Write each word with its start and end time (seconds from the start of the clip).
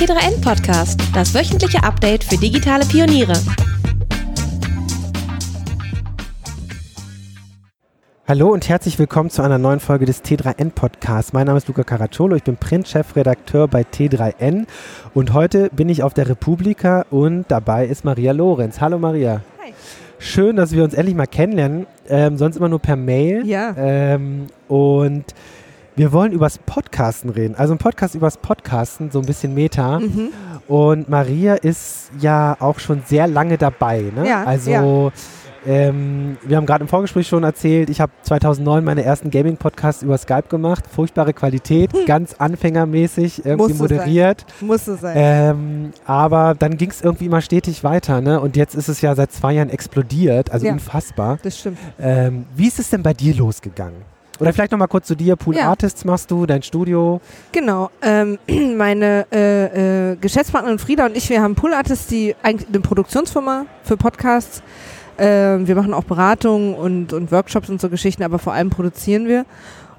T3N 0.00 0.40
Podcast, 0.42 0.98
das 1.12 1.34
wöchentliche 1.34 1.82
Update 1.82 2.24
für 2.24 2.38
digitale 2.38 2.86
Pioniere. 2.86 3.34
Hallo 8.26 8.48
und 8.48 8.66
herzlich 8.66 8.98
willkommen 8.98 9.28
zu 9.28 9.42
einer 9.42 9.58
neuen 9.58 9.78
Folge 9.78 10.06
des 10.06 10.24
T3N 10.24 10.70
Podcasts. 10.70 11.34
Mein 11.34 11.48
Name 11.48 11.58
ist 11.58 11.68
Luca 11.68 11.84
Caracciolo, 11.84 12.34
ich 12.36 12.44
bin 12.44 12.56
Print-Chefredakteur 12.56 13.68
bei 13.68 13.82
T3N 13.82 14.64
und 15.12 15.34
heute 15.34 15.68
bin 15.68 15.90
ich 15.90 16.02
auf 16.02 16.14
der 16.14 16.30
Republika 16.30 17.04
und 17.10 17.44
dabei 17.48 17.84
ist 17.84 18.02
Maria 18.06 18.32
Lorenz. 18.32 18.80
Hallo 18.80 18.98
Maria. 18.98 19.42
Hi. 19.62 19.74
Schön, 20.18 20.56
dass 20.56 20.72
wir 20.72 20.82
uns 20.82 20.94
endlich 20.94 21.14
mal 21.14 21.26
kennenlernen, 21.26 21.86
ähm, 22.08 22.38
sonst 22.38 22.56
immer 22.56 22.70
nur 22.70 22.80
per 22.80 22.96
Mail. 22.96 23.46
Ja. 23.46 23.74
Ähm, 23.76 24.46
und 24.66 25.26
wir 25.96 26.12
wollen 26.12 26.32
übers 26.32 26.58
Podcasten 26.58 27.30
reden. 27.30 27.54
Also 27.56 27.74
ein 27.74 27.78
Podcast 27.78 28.14
übers 28.14 28.36
Podcasten, 28.36 29.10
so 29.10 29.20
ein 29.20 29.26
bisschen 29.26 29.54
Meta. 29.54 30.00
Mhm. 30.00 30.28
Und 30.68 31.08
Maria 31.08 31.54
ist 31.54 32.10
ja 32.20 32.56
auch 32.60 32.78
schon 32.78 33.02
sehr 33.06 33.26
lange 33.26 33.58
dabei. 33.58 34.10
Ne? 34.14 34.26
Ja, 34.28 34.44
also 34.44 35.12
ähm, 35.66 36.38
wir 36.42 36.56
haben 36.56 36.64
gerade 36.64 36.82
im 36.82 36.88
Vorgespräch 36.88 37.28
schon 37.28 37.44
erzählt, 37.44 37.90
ich 37.90 38.00
habe 38.00 38.12
2009 38.22 38.82
meine 38.82 39.04
ersten 39.04 39.30
Gaming-Podcasts 39.30 40.02
über 40.02 40.16
Skype 40.16 40.44
gemacht. 40.48 40.84
Furchtbare 40.90 41.34
Qualität, 41.34 41.90
ganz 42.06 42.34
anfängermäßig 42.38 43.44
irgendwie 43.44 43.72
Musste 43.74 43.82
moderiert. 43.82 44.46
Muss 44.60 44.86
es 44.88 45.00
sein. 45.00 45.14
Ähm, 45.16 45.90
aber 46.06 46.54
dann 46.58 46.76
ging 46.78 46.90
es 46.90 47.02
irgendwie 47.02 47.26
immer 47.26 47.42
stetig 47.42 47.84
weiter. 47.84 48.20
Ne? 48.20 48.40
Und 48.40 48.56
jetzt 48.56 48.74
ist 48.74 48.88
es 48.88 49.00
ja 49.02 49.14
seit 49.14 49.32
zwei 49.32 49.52
Jahren 49.52 49.68
explodiert, 49.70 50.50
also 50.50 50.66
Ja. 50.66 50.72
unfassbar. 50.72 51.38
das 51.42 51.58
stimmt. 51.58 51.78
Ähm, 52.00 52.46
wie 52.56 52.68
ist 52.68 52.78
es 52.78 52.88
denn 52.90 53.02
bei 53.02 53.12
dir 53.12 53.34
losgegangen? 53.34 54.02
Oder 54.40 54.52
vielleicht 54.52 54.72
nochmal 54.72 54.88
kurz 54.88 55.06
zu 55.06 55.14
dir. 55.14 55.36
Pool 55.36 55.56
Ja. 55.56 55.68
Artists 55.68 56.04
machst 56.04 56.30
du, 56.30 56.46
dein 56.46 56.62
Studio. 56.62 57.20
Genau. 57.52 57.90
Ähm, 58.02 58.38
meine 58.76 59.26
äh, 59.32 60.12
äh, 60.12 60.16
Geschäftspartnerin 60.16 60.78
Frieda 60.78 61.06
und 61.06 61.16
ich, 61.16 61.28
wir 61.28 61.42
haben 61.42 61.54
Pool 61.54 61.74
Artists, 61.74 62.06
die 62.06 62.34
eigentlich 62.42 62.68
eine 62.68 62.80
Produktionsfirma 62.80 63.66
für 63.84 63.96
Podcasts. 63.96 64.62
Ähm, 65.18 65.68
wir 65.68 65.74
machen 65.74 65.92
auch 65.92 66.04
Beratungen 66.04 66.74
und, 66.74 67.12
und 67.12 67.30
Workshops 67.30 67.68
und 67.68 67.80
so 67.80 67.90
Geschichten, 67.90 68.22
aber 68.22 68.38
vor 68.38 68.54
allem 68.54 68.70
produzieren 68.70 69.28
wir. 69.28 69.44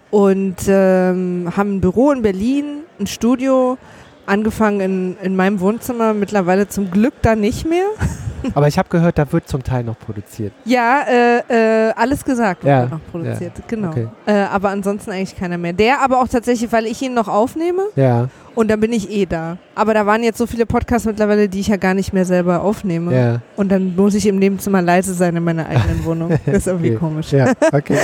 Und 0.10 0.58
ähm, 0.68 1.54
haben 1.56 1.76
ein 1.76 1.82
Büro 1.82 2.12
in 2.12 2.22
Berlin, 2.22 2.80
ein 3.00 3.08
Studio, 3.08 3.78
angefangen 4.26 4.82
in, 4.82 5.18
in 5.22 5.36
meinem 5.36 5.60
Wohnzimmer, 5.60 6.14
mittlerweile 6.14 6.68
zum 6.68 6.90
Glück 6.92 7.14
da 7.22 7.36
nicht 7.36 7.68
mehr. 7.68 7.86
Aber 8.54 8.68
ich 8.68 8.78
habe 8.78 8.90
gehört, 8.90 9.18
da 9.18 9.32
wird 9.32 9.48
zum 9.48 9.64
Teil 9.64 9.84
noch 9.84 9.98
produziert. 10.00 10.54
Ja, 10.66 11.02
äh, 11.08 11.88
äh, 11.90 11.92
alles 11.96 12.24
gesagt 12.26 12.64
Ja, 12.64 12.82
wird 12.82 12.92
noch 12.92 13.00
produziert, 13.12 13.54
genau. 13.68 13.90
okay. 13.90 14.08
Äh, 14.26 14.34
aber 14.34 14.70
ansonsten 14.70 15.12
eigentlich 15.12 15.38
keiner 15.38 15.58
mehr. 15.58 15.74
Der 15.74 16.02
aber 16.02 16.22
auch 16.22 16.28
tatsächlich, 16.28 16.72
weil 16.72 16.86
ich 16.86 17.02
ihn 17.02 17.14
noch 17.14 17.28
aufnehme 17.28 17.84
Ja, 17.96 18.28
und 18.56 18.70
dann 18.70 18.80
bin 18.80 18.92
ich 18.92 19.10
eh 19.10 19.26
da. 19.26 19.58
Aber 19.76 19.94
da 19.94 20.06
waren 20.06 20.24
jetzt 20.24 20.38
so 20.38 20.46
viele 20.46 20.66
Podcasts 20.66 21.06
mittlerweile, 21.08 21.48
die 21.48 21.62
ich 21.62 21.68
ja 21.68 21.78
gar 21.78 21.94
nicht 21.94 22.12
mehr 22.14 22.26
selber 22.26 22.62
aufnehme. 22.62 23.16
ja. 23.16 23.42
Und 23.56 23.72
dann 23.72 23.96
muss 23.96 24.14
ich 24.14 24.26
im 24.28 24.38
Nebenzimmer 24.40 24.82
leise 24.82 25.14
sein 25.14 25.36
in 25.38 25.44
meiner 25.44 25.68
eigenen 25.68 26.04
Wohnung. 26.06 26.32
Das 26.46 26.56
ist 26.56 26.68
irgendwie 26.68 26.90
Okay. 26.92 26.98
komisch. 27.00 27.32
Ja, 27.32 27.54
okay. 27.72 27.98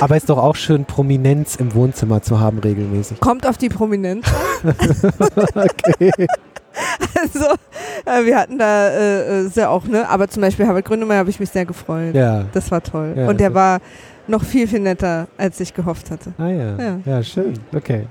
Aber 0.00 0.16
ist 0.16 0.28
doch 0.30 0.38
auch 0.38 0.54
schön, 0.56 0.84
Prominenz 0.84 1.56
im 1.56 1.74
Wohnzimmer 1.74 2.22
zu 2.22 2.38
haben 2.40 2.58
regelmäßig. 2.60 3.18
Kommt 3.20 3.46
auf 3.46 3.58
die 3.58 3.68
Prominenz. 3.68 4.26
Okay. 5.54 6.26
also, 7.20 7.46
äh, 8.04 8.24
wir 8.24 8.36
hatten 8.38 8.58
da 8.58 8.88
äh, 8.88 9.40
äh, 9.40 9.48
sehr 9.48 9.70
auch, 9.70 9.84
ne? 9.86 10.08
Aber 10.08 10.28
zum 10.28 10.42
Beispiel 10.42 10.66
Herbert 10.66 10.84
Grönemeyer 10.84 11.18
habe 11.18 11.30
ich 11.30 11.40
mich 11.40 11.50
sehr 11.50 11.64
gefreut. 11.64 12.14
Ja. 12.14 12.44
Das 12.52 12.70
war 12.70 12.82
toll. 12.82 13.14
Ja, 13.16 13.28
und 13.28 13.40
der 13.40 13.54
war 13.54 13.80
noch 14.26 14.44
viel, 14.44 14.66
viel 14.66 14.80
netter, 14.80 15.28
als 15.36 15.60
ich 15.60 15.72
gehofft 15.72 16.10
hatte. 16.10 16.32
Ah 16.38 16.48
ja. 16.48 16.76
Ja. 16.76 16.98
Ja, 17.04 17.22
schön. 17.22 17.54
Okay. 17.74 18.06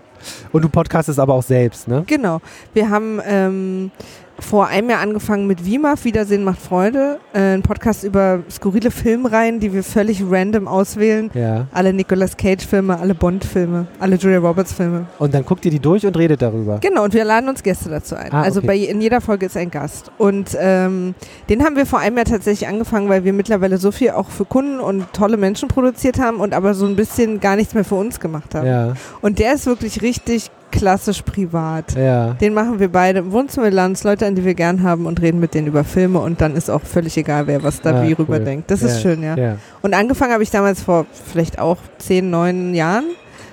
Und 0.52 0.64
du 0.64 0.70
podcastest 0.70 1.20
aber 1.20 1.34
auch 1.34 1.44
selbst, 1.44 1.88
ne? 1.88 2.04
Genau. 2.08 2.42
Wir 2.74 2.90
haben 2.90 3.22
ähm, 3.28 3.92
vor 4.40 4.68
einem 4.68 4.90
Jahr 4.90 5.02
angefangen 5.02 5.48
mit 5.48 5.66
WIMAF, 5.66 6.04
Wiedersehen 6.04 6.44
macht 6.44 6.60
Freude, 6.60 7.20
äh, 7.34 7.54
ein 7.54 7.62
Podcast 7.62 8.04
über 8.04 8.44
skurrile 8.50 8.92
Filmreihen, 8.92 9.60
die 9.60 9.74
wir 9.74 9.84
völlig 9.84 10.24
random 10.30 10.68
auswählen. 10.68 11.32
Ja. 11.34 11.68
Alle 11.72 11.94
Nicolas 11.94 12.36
Cage-Filme, 12.36 13.00
alle 13.00 13.16
Bond-Filme, 13.16 13.88
alle 14.00 14.16
Julia 14.18 14.40
Roberts-Filme. 14.40 15.06
Und 15.20 15.34
dann 15.34 15.46
guckt 15.46 15.66
ihr 15.66 15.72
die 15.72 15.80
durch 15.80 16.06
und 16.06 16.18
redet 16.18 16.42
darüber. 16.42 16.80
Genau, 16.80 17.04
und 17.04 17.14
wir 17.14 17.24
laden 17.24 17.50
uns 17.50 17.64
Gäste 17.64 17.90
dazu 17.90 18.16
ein. 18.16 18.32
Ah, 18.32 18.42
also 18.42 18.60
okay. 18.60 18.68
bei, 18.68 18.78
in 18.78 19.02
jeder 19.02 19.22
Folge 19.22 19.46
ist 19.46 19.58
ein 19.58 19.72
Gast. 19.72 20.12
Und 20.18 20.56
ähm, 20.60 21.16
den 21.50 21.64
haben 21.64 21.76
wir 21.76 21.86
vor 21.86 22.00
einem 22.00 22.18
Jahr 22.18 22.26
tatsächlich 22.26 22.68
angefangen, 22.68 23.10
weil 23.10 23.24
wir 23.24 23.34
mittlerweile 23.34 23.78
so 23.78 23.92
viel 23.92 24.12
auch 24.12 24.30
für 24.30 24.46
Kunden 24.46 24.80
und 24.80 25.12
tolle 25.14 25.38
Menschen 25.38 25.70
produziert 25.70 26.20
haben 26.20 26.38
und 26.38 26.54
aber 26.54 26.74
so 26.74 26.86
ein 26.86 26.96
bisschen 26.96 27.40
gar 27.40 27.56
nichts 27.56 27.74
mehr 27.74 27.86
für 27.86 27.96
uns 27.96 28.20
gemacht 28.20 28.54
haben. 28.56 28.68
Ja. 28.68 28.94
Und 29.22 29.40
der 29.40 29.54
ist 29.54 29.66
wirklich 29.66 30.02
richtig 30.02 30.52
klassisch 30.72 31.22
privat. 31.22 31.96
Ja. 31.96 32.34
Den 32.34 32.54
machen 32.54 32.80
wir 32.80 32.90
beide 32.92 33.20
im 33.20 33.32
Wohnzimmer, 33.32 33.72
laden 33.72 33.96
Leute 34.04 34.26
an, 34.26 34.36
die 34.36 34.44
wir 34.44 34.54
gern 34.56 34.84
haben 34.84 35.06
und 35.06 35.22
reden 35.22 35.40
mit 35.40 35.54
denen 35.54 35.68
über 35.68 35.84
Filme 35.84 36.20
und 36.20 36.42
dann 36.42 36.56
ist 36.56 36.70
auch 36.70 36.82
völlig 36.82 37.16
egal, 37.18 37.48
wer 37.48 37.64
was 37.64 37.82
da 37.82 37.92
Ah, 38.00 38.04
wie 38.04 38.10
cool. 38.10 38.16
rüber 38.20 38.40
denkt. 38.40 38.70
Das 38.72 38.82
ist 38.82 39.02
schön, 39.02 39.24
ja. 39.24 39.38
Ja. 39.38 39.58
Und 39.82 39.94
angefangen 39.94 40.34
habe 40.34 40.44
ich 40.44 40.52
damals 40.52 40.82
vor 40.82 41.06
vielleicht 41.32 41.60
auch 41.60 41.78
zehn, 41.98 42.30
neun 42.30 42.74
Jahren 42.74 43.06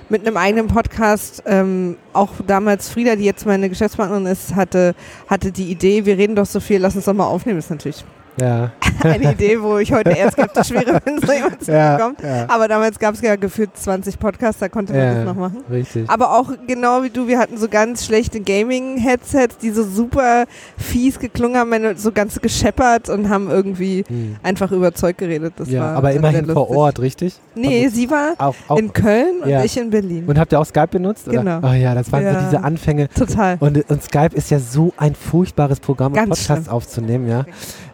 mit 0.09 0.27
einem 0.27 0.37
eigenen 0.37 0.67
Podcast. 0.67 1.41
Ähm, 1.45 1.95
auch 2.11 2.29
damals 2.45 2.89
Frieda, 2.89 3.15
die 3.15 3.23
jetzt 3.23 3.45
meine 3.45 3.69
Geschäftspartnerin 3.69 4.25
ist, 4.25 4.53
hatte, 4.55 4.93
hatte 5.27 5.51
die 5.51 5.71
Idee, 5.71 6.05
wir 6.05 6.17
reden 6.17 6.35
doch 6.35 6.45
so 6.45 6.59
viel, 6.59 6.79
lass 6.79 6.95
uns 6.95 7.05
doch 7.05 7.13
mal 7.13 7.25
aufnehmen. 7.25 7.57
Das 7.57 7.65
ist 7.65 7.71
natürlich 7.71 8.03
Ja. 8.39 8.71
eine 9.03 9.31
Idee, 9.33 9.61
wo 9.61 9.77
ich 9.77 9.91
heute 9.91 10.11
eher 10.11 10.31
skeptisch 10.31 10.71
wäre, 10.71 10.99
wenn 11.05 11.19
so 11.19 11.31
jemand 11.31 11.63
zu 11.63 11.71
Ja. 11.71 11.97
kommt. 11.97 12.21
ja. 12.21 12.45
Aber 12.47 12.67
damals 12.67 12.97
gab 12.99 13.15
es 13.15 13.21
ja 13.21 13.35
gefühlt 13.35 13.75
20 13.75 14.17
Podcasts, 14.19 14.59
da 14.59 14.69
konnte 14.69 14.93
man 14.93 15.01
Ja. 15.01 15.13
das 15.15 15.25
noch 15.25 15.35
machen. 15.35 15.57
Richtig. 15.71 16.09
Aber 16.09 16.37
auch 16.39 16.49
genau 16.67 17.03
wie 17.03 17.09
du, 17.09 17.27
wir 17.27 17.37
hatten 17.39 17.57
so 17.57 17.67
ganz 17.67 18.05
schlechte 18.05 18.39
Gaming-Headsets, 18.39 19.57
die 19.57 19.71
so 19.71 19.83
super 19.83 20.45
fies 20.77 21.19
geklungen 21.19 21.57
haben, 21.57 21.73
so 21.97 22.11
ganz 22.11 22.39
gescheppert 22.41 23.09
und 23.09 23.29
haben 23.29 23.49
irgendwie 23.49 24.03
Hm. 24.07 24.35
einfach 24.43 24.71
über 24.71 24.93
Zeug 24.93 25.17
geredet. 25.17 25.53
Das 25.57 25.69
ja, 25.69 25.81
war 25.81 25.95
aber 25.97 26.11
immerhin 26.13 26.45
vor. 26.47 26.69
Ort, 26.69 26.99
richtig? 26.99 27.35
Nee, 27.55 27.87
sie 27.89 28.09
war 28.09 28.33
Auch, 28.37 28.55
auch 28.67 28.77
in 28.77 28.91
Köln 28.93 29.41
und 29.43 29.49
ich 29.63 29.77
in 29.77 29.89
Berlin. 29.89 30.25
und 30.27 30.39
habt 30.39 30.51
ihr 30.53 30.59
auch 30.59 30.65
Skype 30.65 30.87
benutzt? 30.87 31.27
Oder? 31.27 31.39
Genau. 31.39 31.59
Oh 31.63 31.73
ja, 31.73 31.93
das 31.93 32.11
waren 32.11 32.23
so 32.33 32.39
diese 32.45 32.63
Anfänge. 32.63 33.09
Total. 33.09 33.57
Und, 33.59 33.89
und 33.89 34.03
Skype 34.03 34.31
ist 34.35 34.49
ja 34.51 34.59
so 34.59 34.93
ein 34.97 35.13
furchtbares 35.15 35.79
Programm, 35.79 36.13
um 36.13 36.29
Podcasts 36.29 36.67
aufzunehmen, 36.69 37.27
ja. 37.27 37.45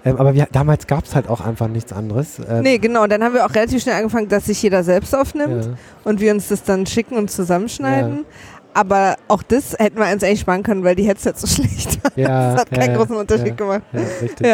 Ähm, 0.05 0.15
aber 0.17 0.28
wir, 0.33 0.47
damals 0.51 0.87
gab 0.87 1.05
es 1.05 1.15
halt 1.15 1.27
auch 1.27 1.41
einfach 1.41 1.67
nichts 1.67 1.93
anderes. 1.93 2.39
Ähm, 2.39 2.61
Nee, 2.61 2.77
genau. 2.77 3.03
Und 3.03 3.11
dann 3.11 3.23
haben 3.23 3.33
wir 3.33 3.45
auch 3.45 3.53
relativ 3.53 3.81
schnell 3.81 3.95
angefangen, 3.95 4.29
dass 4.29 4.45
sich 4.45 4.61
jeder 4.61 4.83
selbst 4.83 5.15
aufnimmt 5.15 5.65
ja. 5.65 5.71
und 6.03 6.19
wir 6.19 6.31
uns 6.33 6.47
das 6.47 6.63
dann 6.63 6.85
schicken 6.85 7.15
und 7.15 7.29
zusammenschneiden. 7.31 8.25
Aber 8.73 9.15
auch 9.27 9.43
das 9.43 9.73
hätten 9.77 9.97
wir 9.97 10.11
uns 10.11 10.23
eigentlich 10.23 10.41
sparen 10.41 10.63
können, 10.63 10.83
weil 10.83 10.95
die 10.95 11.03
Headsets 11.03 11.41
so 11.41 11.47
schlecht 11.61 12.03
waren. 12.03 12.13
Ja, 12.15 12.51
Das 12.51 12.61
hat 12.61 12.71
keinen 12.71 12.91
ja, 12.91 12.97
großen 12.97 13.15
Unterschied 13.15 13.47
ja, 13.47 13.55
gemacht. 13.55 13.81
Ja, 13.91 13.99
richtig. 14.21 14.47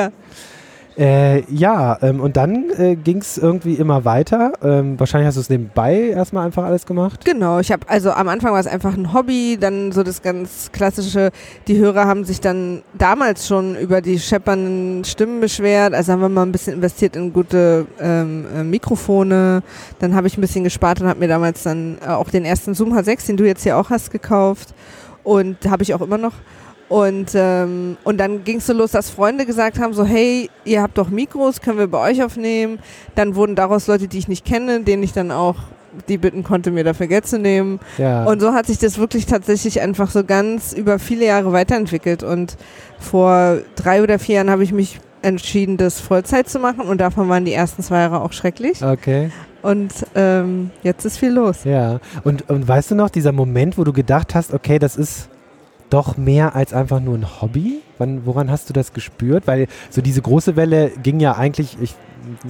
Äh, 0.98 1.44
ja, 1.52 1.98
ähm, 2.02 2.22
und 2.22 2.38
dann 2.38 2.70
äh, 2.78 2.96
ging 2.96 3.18
es 3.18 3.38
irgendwie 3.38 3.74
immer 3.74 4.06
weiter. 4.06 4.54
Ähm, 4.64 4.98
wahrscheinlich 4.98 5.28
hast 5.28 5.36
du 5.36 5.42
es 5.42 5.50
nebenbei 5.50 5.96
erstmal 5.96 6.46
einfach 6.46 6.64
alles 6.64 6.86
gemacht. 6.86 7.26
Genau, 7.26 7.60
ich 7.60 7.72
habe 7.72 7.88
also 7.90 8.12
am 8.12 8.30
Anfang 8.30 8.54
war 8.54 8.60
es 8.60 8.68
einfach 8.68 8.96
ein 8.96 9.14
Hobby, 9.14 9.58
dann 9.60 9.92
so 9.92 10.04
das 10.04 10.22
ganz 10.22 10.72
klassische, 10.72 11.32
die 11.68 11.78
Hörer 11.78 12.06
haben 12.06 12.24
sich 12.24 12.40
dann 12.40 12.82
damals 12.94 13.46
schon 13.48 13.76
über 13.76 14.02
die 14.02 14.20
scheppernden 14.20 15.04
Stimmen 15.04 15.42
beschwert, 15.42 15.94
also 15.94 16.14
haben 16.14 16.22
wir 16.22 16.30
mal 16.30 16.44
ein 16.44 16.54
bisschen 16.54 16.76
investiert 16.76 17.18
in 17.18 17.34
gute 17.34 17.88
ähm, 18.00 18.46
äh, 18.56 18.64
Mikrofone, 18.64 19.64
dann 20.00 20.16
habe 20.16 20.28
ich 20.28 20.38
ein 20.38 20.42
bisschen 20.42 20.64
gespart 20.64 21.02
und 21.02 21.08
habe 21.08 21.20
mir 21.20 21.28
damals 21.28 21.64
dann 21.64 21.98
äh, 22.02 22.10
auch 22.10 22.30
den 22.30 22.46
ersten 22.46 22.74
Zoom 22.74 22.94
H6, 22.94 23.28
den 23.28 23.38
du 23.38 23.46
jetzt 23.46 23.64
hier 23.64 23.78
auch 23.78 23.90
hast, 23.90 24.12
gekauft 24.12 24.74
und 25.26 25.58
habe 25.70 25.84
ich 25.84 25.94
auch 25.94 26.02
immer 26.02 26.18
noch. 26.18 26.34
Und, 26.88 27.32
ähm, 27.34 27.98
und 28.04 28.18
dann 28.20 28.44
ging 28.44 28.58
es 28.58 28.68
so 28.68 28.74
los, 28.74 28.92
dass 28.92 29.10
Freunde 29.10 29.46
gesagt 29.46 29.80
haben, 29.80 29.94
so 29.94 30.06
hey, 30.06 30.50
ihr 30.66 30.82
habt 30.82 30.98
doch 30.98 31.10
Mikros, 31.10 31.62
können 31.62 31.80
wir 31.80 31.88
bei 31.88 32.12
euch 32.12 32.24
aufnehmen. 32.24 32.80
Dann 33.16 33.36
wurden 33.36 33.56
daraus 33.56 33.88
Leute, 33.88 34.08
die 34.08 34.20
ich 34.20 34.28
nicht 34.28 34.46
kenne, 34.46 34.82
denen 34.82 35.02
ich 35.02 35.14
dann 35.14 35.32
auch 35.32 35.56
die 36.10 36.18
bitten 36.18 36.44
konnte, 36.44 36.72
mir 36.72 36.84
dafür 36.84 37.08
Geld 37.08 37.26
zu 37.26 37.40
nehmen. 37.40 37.80
Ja. 37.98 38.26
Und 38.26 38.42
so 38.42 38.54
hat 38.54 38.68
sich 38.68 38.78
das 38.78 38.98
wirklich 38.98 39.26
tatsächlich 39.26 39.82
einfach 39.82 40.12
so 40.12 40.24
ganz 40.24 40.74
über 40.74 41.00
viele 41.00 41.26
Jahre 41.26 41.54
weiterentwickelt. 41.54 42.22
Und 42.22 42.58
vor 43.00 43.60
drei 43.76 44.04
oder 44.04 44.20
vier 44.20 44.36
Jahren 44.36 44.50
habe 44.50 44.64
ich 44.64 44.72
mich 44.72 45.00
entschieden, 45.22 45.78
das 45.78 46.00
Vollzeit 46.00 46.50
zu 46.50 46.60
machen. 46.60 46.82
Und 46.82 47.00
davon 47.00 47.30
waren 47.30 47.46
die 47.46 47.54
ersten 47.54 47.82
zwei 47.82 48.00
Jahre 48.00 48.22
auch 48.22 48.34
schrecklich. 48.34 48.84
okay. 48.84 49.32
Und 49.62 49.94
ähm, 50.14 50.70
jetzt 50.84 51.06
ist 51.06 51.18
viel 51.18 51.32
los. 51.32 51.64
Ja. 51.64 52.00
Und, 52.24 52.48
und 52.52 52.68
weißt 52.68 52.92
du 52.92 52.96
noch, 52.96 53.10
dieser 53.10 53.32
Moment, 53.32 53.80
wo 53.80 53.84
du 53.84 53.94
gedacht 53.94 54.36
hast, 54.36 54.54
okay, 54.54 54.78
das 54.78 54.96
ist 54.96 55.28
doch 55.90 56.18
mehr 56.18 56.56
als 56.56 56.74
einfach 56.74 57.00
nur 57.00 57.16
ein 57.18 57.42
Hobby? 57.42 57.82
Wann, 57.98 58.26
woran 58.26 58.50
hast 58.52 58.70
du 58.70 58.74
das 58.74 58.94
gespürt? 58.94 59.48
Weil 59.48 59.68
so 59.90 60.02
diese 60.02 60.22
große 60.22 60.56
Welle 60.56 60.92
ging 61.04 61.20
ja 61.20 61.36
eigentlich, 61.38 61.78
ich, 61.82 61.96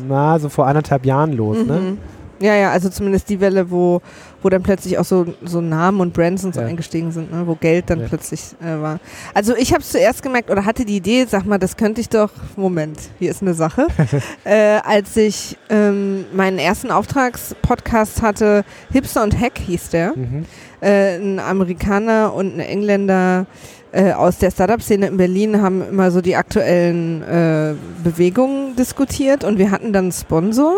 na, 0.08 0.40
so 0.40 0.50
vor 0.50 0.68
anderthalb 0.68 1.06
Jahren 1.06 1.34
los, 1.34 1.58
ne? 1.66 1.80
Mhm. 1.80 1.98
Ja, 2.42 2.54
ja, 2.54 2.72
also 2.72 2.90
zumindest 2.90 3.30
die 3.30 3.40
Welle, 3.40 3.72
wo, 3.72 4.02
wo 4.42 4.50
dann 4.50 4.62
plötzlich 4.62 4.98
auch 4.98 5.06
so, 5.06 5.26
so 5.46 5.62
Namen 5.62 6.02
und 6.02 6.12
Brands 6.14 6.44
und 6.44 6.54
so 6.54 6.60
Ja. 6.60 6.68
eingestiegen 6.68 7.14
sind, 7.14 7.32
ne? 7.32 7.48
wo 7.48 7.56
Geld 7.56 7.90
dann 7.90 8.02
Ja. 8.02 8.08
plötzlich 8.10 8.42
äh, 8.62 8.82
war. 8.82 9.00
Also 9.34 9.56
ich 9.56 9.72
habe 9.72 9.82
es 9.82 9.90
zuerst 9.92 10.22
gemerkt 10.22 10.52
oder 10.52 10.66
hatte 10.66 10.84
die 10.84 10.98
Idee, 10.98 11.26
sag 11.30 11.46
mal, 11.46 11.60
das 11.60 11.78
könnte 11.78 12.02
ich 12.02 12.10
doch, 12.10 12.32
Moment, 12.58 13.00
hier 13.20 13.32
ist 13.32 13.42
eine 13.42 13.54
Sache, 13.54 13.88
äh, 14.44 14.80
als 14.84 15.16
ich 15.16 15.58
ähm, 15.70 16.26
meinen 16.34 16.60
ersten 16.60 16.92
Auftragspodcast 16.92 18.22
hatte, 18.22 18.66
Hipster 18.92 19.24
und 19.24 19.40
Hack 19.40 19.58
hieß 19.58 19.92
der. 19.92 20.14
Mhm. 20.18 20.46
Äh, 20.86 21.16
ein 21.18 21.40
Amerikaner 21.40 22.34
und 22.34 22.56
ein 22.56 22.60
Engländer 22.60 23.46
äh, 23.92 24.12
aus 24.12 24.38
der 24.38 24.52
Startup-Szene 24.52 25.08
in 25.08 25.18
Berlin 25.18 25.62
haben 25.62 25.82
immer 25.88 26.12
so 26.12 26.22
die 26.22 26.36
aktuellen 26.36 27.22
äh, 27.24 27.74
Bewegungen 28.04 28.76
diskutiert 28.76 29.44
und 29.44 29.58
wir 29.58 29.72
hatten 29.72 29.94
dann 29.94 30.06
einen 30.06 30.12
Sponsor. 30.12 30.74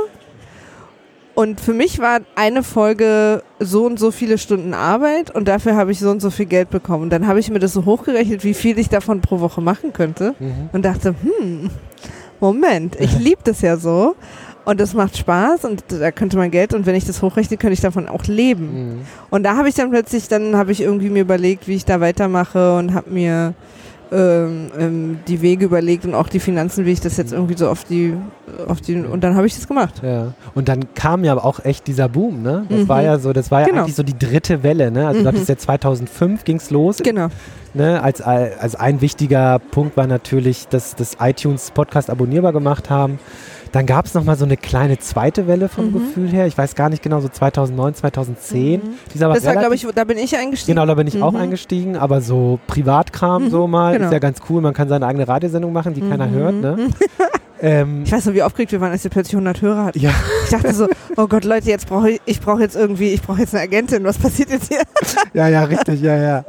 Und 1.35 1.61
für 1.61 1.73
mich 1.73 1.99
war 1.99 2.21
eine 2.35 2.63
Folge 2.63 3.43
so 3.59 3.85
und 3.85 3.99
so 3.99 4.09
viele 4.09 4.39
Stunden 4.39 4.73
Arbeit 4.73 5.29
und 5.35 5.47
dafür 5.47 5.75
habe 5.75 5.91
ich 5.91 5.99
so 5.99 6.09
und 6.09 6.19
so 6.19 6.31
viel 6.31 6.47
Geld 6.47 6.71
bekommen. 6.71 7.03
Und 7.03 7.09
dann 7.11 7.27
habe 7.27 7.39
ich 7.39 7.51
mir 7.51 7.59
das 7.59 7.73
so 7.73 7.85
hochgerechnet, 7.85 8.43
wie 8.43 8.55
viel 8.55 8.79
ich 8.79 8.89
davon 8.89 9.21
pro 9.21 9.39
Woche 9.39 9.61
machen 9.61 9.93
könnte 9.93 10.33
Mhm. 10.39 10.69
und 10.73 10.83
dachte, 10.83 11.13
hm, 11.21 11.69
Moment, 12.39 12.95
ich 12.99 13.17
liebe 13.19 13.41
das 13.43 13.61
ja 13.61 13.77
so 13.77 14.15
und 14.67 14.81
es 14.81 14.93
macht 14.93 15.17
Spaß 15.17 15.63
und 15.65 15.83
da 15.89 16.11
könnte 16.11 16.37
man 16.37 16.51
Geld 16.51 16.73
und 16.73 16.85
wenn 16.85 16.95
ich 16.95 17.05
das 17.05 17.21
hochrechne, 17.21 17.57
könnte 17.57 17.73
ich 17.73 17.81
davon 17.81 18.07
auch 18.07 18.25
leben. 18.25 18.65
Mhm. 18.97 19.01
Und 19.29 19.43
da 19.43 19.55
habe 19.55 19.69
ich 19.69 19.75
dann 19.75 19.89
plötzlich, 19.89 20.27
dann 20.27 20.55
habe 20.55 20.71
ich 20.71 20.81
irgendwie 20.81 21.09
mir 21.09 21.21
überlegt, 21.21 21.67
wie 21.67 21.75
ich 21.75 21.85
da 21.85 21.99
weitermache 22.01 22.75
und 22.75 22.93
habe 22.93 23.09
mir 23.09 23.53
ähm, 24.11 24.67
ähm, 24.79 25.19
die 25.27 25.41
Wege 25.41 25.65
überlegt 25.65 26.05
und 26.05 26.15
auch 26.15 26.29
die 26.29 26.39
Finanzen, 26.39 26.85
wie 26.85 26.91
ich 26.91 27.01
das 27.01 27.17
jetzt 27.17 27.33
irgendwie 27.33 27.57
so 27.57 27.67
auf 27.69 27.83
die, 27.83 28.13
auf 28.67 28.79
die 28.79 28.95
und 28.95 29.21
dann 29.21 29.35
habe 29.35 29.47
ich 29.47 29.55
das 29.55 29.67
gemacht. 29.67 29.95
Ja. 30.01 30.33
Und 30.55 30.69
dann 30.69 30.93
kam 30.95 31.23
ja 31.25 31.35
auch 31.37 31.63
echt 31.65 31.87
dieser 31.87 32.07
Boom, 32.07 32.41
ne? 32.41 32.65
Das 32.69 32.79
Mhm. 32.83 32.87
war 32.87 33.03
ja 33.03 33.19
so, 33.19 33.33
das 33.33 33.51
war 33.51 33.61
ja 33.61 33.67
Genau. 33.67 33.81
eigentlich 33.81 33.95
so 33.95 34.03
die 34.03 34.17
dritte 34.17 34.63
Welle, 34.63 34.91
ne? 34.91 35.07
Also 35.07 35.19
Mhm. 35.19 35.23
du 35.23 35.29
hattest 35.29 35.49
ja 35.49 35.57
2005 35.57 36.45
ging's 36.45 36.69
los, 36.71 36.97
Genau. 37.03 37.27
Ne? 37.77 38.03
Als, 38.03 38.21
als 38.21 38.75
ein 38.75 38.99
wichtiger 39.01 39.59
Punkt 39.59 39.95
war 39.95 40.07
natürlich, 40.07 40.67
dass 40.67 40.95
das 40.95 41.17
iTunes 41.21 41.71
Podcast 41.71 42.09
abonnierbar 42.09 42.51
gemacht 42.51 42.89
haben. 42.89 43.19
Dann 43.73 43.85
gab 43.85 44.05
es 44.05 44.13
nochmal 44.13 44.37
so 44.37 44.45
eine 44.45 44.55
kleine 44.55 44.97
zweite 44.97 45.45
Welle 45.47 45.67
vom 45.69 45.87
Mhm. 45.87 45.93
Gefühl 45.93 46.29
her. 46.29 46.47
Ich 46.47 46.57
weiß 46.57 46.73
gar 46.75 46.89
nicht 46.89 47.03
genau, 47.03 47.19
so 47.19 47.27
2009, 47.27 47.95
2010. 47.95 48.79
Mhm. 48.81 48.83
Die 49.11 49.15
ist 49.17 49.23
aber 49.23 49.33
Das 49.35 49.45
war, 49.45 49.55
glaube 49.55 49.75
ich, 49.75 49.85
da 49.93 50.03
bin 50.05 50.17
ich 50.17 50.35
eingestiegen. 50.37 50.75
Genau, 50.75 50.85
da 50.87 50.95
bin 50.95 51.05
ich 51.07 51.21
auch 51.21 51.31
Mhm. 51.33 51.37
eingestiegen, 51.39 51.95
aber 51.97 52.21
so 52.21 52.59
Privatkram 52.67 53.45
Mhm, 53.45 53.49
so 53.49 53.67
mal 53.67 53.93
genau. 53.93 54.05
ist 54.05 54.13
ja 54.13 54.19
ganz 54.19 54.39
cool. 54.49 54.61
Man 54.61 54.73
kann 54.73 54.87
seine 54.89 55.05
eigene 55.05 55.27
Radiosendung 55.27 55.73
machen, 55.73 55.93
die 55.93 56.01
keiner 56.01 56.27
Mhm. 56.27 56.33
hört, 56.33 56.55
ne? 56.55 56.77
ähm, 57.61 58.03
Ich 58.05 58.11
weiß 58.11 58.25
noch, 58.27 58.33
wie 58.33 58.41
aufgeregt 58.43 58.71
wir 58.71 58.79
waren, 58.79 58.91
als 58.93 59.03
wir 59.03 59.11
plötzlich 59.11 59.35
100 59.35 59.61
Hörer 59.61 59.85
hatten. 59.85 59.99
ja, 59.99 60.11
Ich 60.45 60.49
dachte 60.51 60.73
so, 60.73 60.87
oh 61.17 61.27
Gott, 61.27 61.43
Leute, 61.43 61.67
jetzt 61.67 61.87
brauche 61.89 62.11
ich, 62.11 62.21
ich 62.25 62.39
brauche 62.39 62.61
jetzt 62.61 62.75
irgendwie, 62.77 63.09
ich 63.09 63.21
brauche 63.21 63.41
jetzt 63.41 63.53
eine 63.53 63.63
Agentin. 63.63 64.05
Was 64.05 64.17
passiert 64.17 64.49
jetzt 64.49 64.69
hier? 64.69 64.81
ja, 65.33 65.49
ja, 65.49 65.63
richtig, 65.65 66.01
ja, 66.01 66.15
ja. 66.15 66.45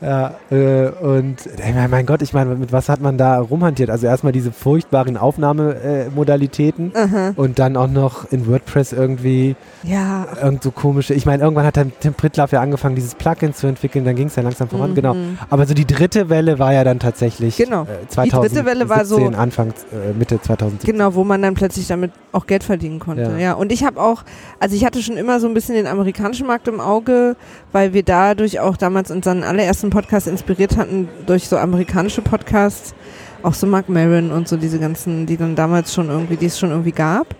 Ja, 0.00 0.34
äh, 0.50 0.88
und 0.90 1.36
ey, 1.58 1.88
mein- 1.88 2.06
Gott, 2.06 2.22
ich 2.22 2.32
meine, 2.32 2.54
mit 2.54 2.72
was 2.72 2.88
hat 2.88 3.00
man 3.00 3.18
da 3.18 3.40
rumhantiert? 3.40 3.90
Also 3.90 4.06
erstmal 4.06 4.32
diese 4.32 4.52
furchtbaren 4.52 5.16
Aufnahmemodalitäten 5.16 6.92
Aha. 6.94 7.32
und 7.36 7.58
dann 7.58 7.76
auch 7.76 7.88
noch 7.88 8.30
in 8.30 8.46
WordPress 8.46 8.92
irgendwie 8.92 9.56
Ja. 9.82 10.26
irgend 10.42 10.62
so 10.62 10.70
komische. 10.70 11.14
Ich 11.14 11.26
meine, 11.26 11.42
irgendwann 11.42 11.66
hat 11.66 11.76
dann 11.76 11.92
Tim 12.00 12.14
Pritlaff 12.14 12.52
ja 12.52 12.60
angefangen, 12.60 12.94
dieses 12.94 13.14
Plugin 13.14 13.54
zu 13.54 13.66
entwickeln, 13.66 14.04
dann 14.04 14.16
ging 14.16 14.28
es 14.28 14.36
ja 14.36 14.42
langsam 14.42 14.68
voran, 14.68 14.90
Mhm. 14.90 14.94
genau. 14.94 15.16
Aber 15.50 15.66
so 15.66 15.74
die 15.74 15.86
dritte 15.86 16.28
Welle 16.28 16.58
war 16.58 16.72
ja 16.72 16.84
dann 16.84 16.98
tatsächlich 16.98 17.56
Genau. 17.56 17.82
äh, 17.82 17.86
Die 18.04 18.08
2017, 18.08 18.54
dritte 18.64 18.66
Welle 18.66 18.88
war 18.88 19.04
so- 19.04 19.18
Anfang, 19.28 19.68
äh, 19.92 20.12
Mitte 20.16 20.40
2017. 20.40 20.92
Genau, 20.92 21.14
wo 21.14 21.24
man 21.24 21.42
dann 21.42 21.54
plötzlich 21.54 21.86
damit 21.88 22.12
auch 22.32 22.46
Geld 22.46 22.62
verdienen 22.64 22.98
konnte. 22.98 23.22
Ja. 23.22 23.38
Ja. 23.38 23.52
Und 23.54 23.72
ich 23.72 23.84
habe 23.84 24.00
auch, 24.00 24.22
also 24.60 24.74
ich 24.76 24.84
hatte 24.84 25.02
schon 25.02 25.16
immer 25.16 25.40
so 25.40 25.46
ein 25.48 25.54
bisschen 25.54 25.74
den 25.74 25.86
amerikanischen 25.86 26.46
Markt 26.46 26.68
im 26.68 26.80
Auge, 26.80 27.36
weil 27.72 27.92
wir 27.92 28.02
dadurch 28.02 28.60
auch 28.60 28.76
damals 28.76 29.10
unseren 29.10 29.42
allerersten 29.44 29.87
Podcast 29.90 30.26
inspiriert 30.26 30.76
hatten 30.76 31.08
durch 31.26 31.48
so 31.48 31.56
amerikanische 31.56 32.22
Podcasts, 32.22 32.94
auch 33.42 33.54
so 33.54 33.66
Mark 33.66 33.88
Maron 33.88 34.30
und 34.30 34.48
so 34.48 34.56
diese 34.56 34.78
ganzen, 34.78 35.26
die 35.26 35.36
dann 35.36 35.54
damals 35.54 35.94
schon 35.94 36.08
irgendwie, 36.08 36.36
die 36.36 36.46
es 36.46 36.58
schon 36.58 36.70
irgendwie 36.70 36.92
gab. 36.92 37.34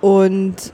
Und 0.00 0.72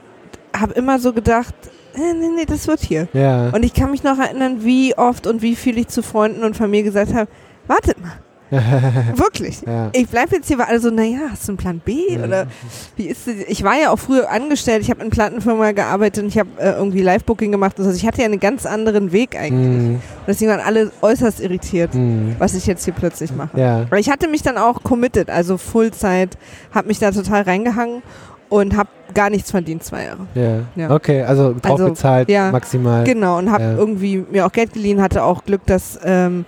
habe 0.57 0.75
immer 0.75 0.99
so 0.99 1.13
gedacht, 1.13 1.55
äh, 1.95 2.15
nee, 2.15 2.29
nee, 2.35 2.45
das 2.45 2.67
wird 2.67 2.81
hier. 2.81 3.09
Ja. 3.13 3.51
Und 3.51 3.65
ich 3.65 3.73
kann 3.73 3.91
mich 3.91 4.03
noch 4.03 4.19
erinnern, 4.19 4.65
wie 4.65 4.97
oft 4.97 5.27
und 5.27 5.43
wie 5.43 5.57
viel 5.57 5.79
ich 5.79 5.89
zu 5.89 6.03
Freunden 6.03 6.45
und 6.45 6.57
Familie 6.57 6.85
gesagt 6.85 7.15
habe, 7.15 7.29
wartet 7.67 8.01
mal, 8.01 8.13
wirklich. 9.17 9.63
ja. 9.67 9.91
Ich 9.93 10.09
bleibe 10.09 10.37
jetzt 10.37 10.49
hier, 10.49 10.59
weil 10.59 10.67
alle 10.67 10.81
so, 10.81 10.91
naja, 10.91 11.19
hast 11.31 11.47
du 11.49 11.53
einen 11.53 11.57
Plan 11.57 11.81
B? 11.85 12.19
Oder 12.23 12.47
wie 12.97 13.07
ist 13.07 13.27
das? 13.27 13.35
Ich 13.49 13.63
war 13.65 13.75
ja 13.81 13.91
auch 13.91 13.99
früher 13.99 14.31
angestellt, 14.31 14.83
ich 14.83 14.91
habe 14.91 15.03
in 15.03 15.11
Plattenfirma 15.11 15.73
gearbeitet 15.73 16.23
und 16.25 16.29
ich 16.29 16.39
habe 16.39 16.49
äh, 16.59 16.73
irgendwie 16.73 17.03
Live-Booking 17.03 17.51
gemacht. 17.53 17.79
Also 17.79 17.91
ich 17.93 18.07
hatte 18.07 18.21
ja 18.21 18.27
einen 18.27 18.41
ganz 18.41 18.67
anderen 18.67 19.13
Weg 19.13 19.37
eigentlich. 19.37 19.79
Mm, 19.79 19.95
Und 19.95 20.01
deswegen 20.29 20.51
waren 20.51 20.61
alle 20.61 20.91
äußerst 21.03 21.41
irritiert, 21.41 21.95
mm. 21.95 22.33
was 22.39 22.55
ich 22.55 22.67
jetzt 22.67 22.85
hier 22.85 22.95
plötzlich 22.95 23.35
mache. 23.35 23.59
Ja. 23.59 23.83
Aber 23.83 23.99
ich 23.99 24.11
hatte 24.11 24.29
mich 24.29 24.43
dann 24.43 24.59
auch 24.59 24.83
committed, 24.83 25.31
also 25.31 25.57
Fullzeit, 25.59 26.37
habe 26.73 26.89
mich 26.89 26.99
da 26.99 27.11
total 27.11 27.43
reingehangen 27.43 28.03
und 28.49 28.77
habe 28.77 28.89
gar 29.15 29.31
nichts 29.31 29.51
verdient, 29.51 29.83
zwei 29.83 30.05
Jahre. 30.05 30.27
Ja. 30.35 30.61
Ja. 30.77 30.91
Okay, 30.91 31.23
also 31.23 31.55
drauf 31.61 31.73
Also, 31.73 31.89
bezahlt 31.91 32.29
ja, 32.29 32.51
maximal. 32.51 33.05
Genau, 33.05 33.39
und 33.39 33.51
habe 33.51 33.63
Ja. 33.65 33.73
irgendwie 33.77 34.25
mir 34.31 34.47
auch 34.47 34.53
Geld 34.53 34.73
geliehen, 34.75 35.01
hatte 35.01 35.23
auch 35.23 35.45
Glück, 35.45 35.65
dass 35.67 35.99
ähm, 36.05 36.45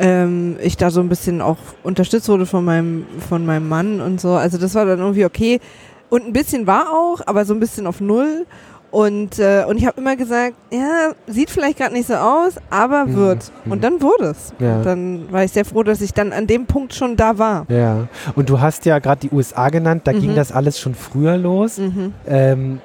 ähm, 0.00 0.56
ich 0.62 0.76
da 0.76 0.90
so 0.90 1.00
ein 1.00 1.08
bisschen 1.08 1.40
auch 1.42 1.58
unterstützt 1.84 2.28
wurde 2.28 2.46
von 2.46 2.64
meinem, 2.64 3.06
von 3.28 3.44
meinem 3.46 3.68
Mann 3.68 4.00
und 4.00 4.20
so. 4.20 4.32
Also 4.32 4.58
das 4.58 4.74
war 4.74 4.84
dann 4.86 4.98
irgendwie 4.98 5.24
okay. 5.26 5.60
Und 6.08 6.26
ein 6.26 6.32
bisschen 6.32 6.66
war 6.66 6.86
auch, 6.90 7.20
aber 7.26 7.44
so 7.44 7.54
ein 7.54 7.60
bisschen 7.60 7.86
auf 7.86 8.00
Null. 8.00 8.46
Und, 8.90 9.38
äh, 9.38 9.64
und 9.68 9.76
ich 9.76 9.86
habe 9.86 10.00
immer 10.00 10.16
gesagt, 10.16 10.54
ja, 10.72 11.12
sieht 11.28 11.48
vielleicht 11.48 11.78
gerade 11.78 11.92
nicht 11.94 12.08
so 12.08 12.14
aus, 12.14 12.54
aber 12.70 13.04
Mhm, 13.06 13.14
wird. 13.14 13.52
mhm. 13.64 13.70
Und 13.72 13.84
dann 13.84 14.02
wurde 14.02 14.24
es. 14.30 14.52
Ja. 14.58 14.82
Dann 14.82 15.30
war 15.30 15.44
ich 15.44 15.52
sehr 15.52 15.64
froh, 15.64 15.84
dass 15.84 16.00
ich 16.00 16.12
dann 16.12 16.32
an 16.32 16.48
dem 16.48 16.66
Punkt 16.66 16.92
schon 16.94 17.14
da 17.16 17.38
war. 17.38 17.66
Ja. 17.68 18.08
Und 18.34 18.50
du 18.50 18.60
hast 18.60 18.86
ja 18.86 18.98
gerade 18.98 19.20
die 19.20 19.30
USA 19.32 19.68
genannt, 19.68 20.02
da 20.06 20.12
ging 20.12 20.32
Mhm. 20.32 20.34
das 20.34 20.50
alles 20.50 20.80
schon 20.80 20.96
früher 20.96 21.36
los. 21.36 21.78
Mhm. 21.78 22.14
Ähm, 22.26 22.80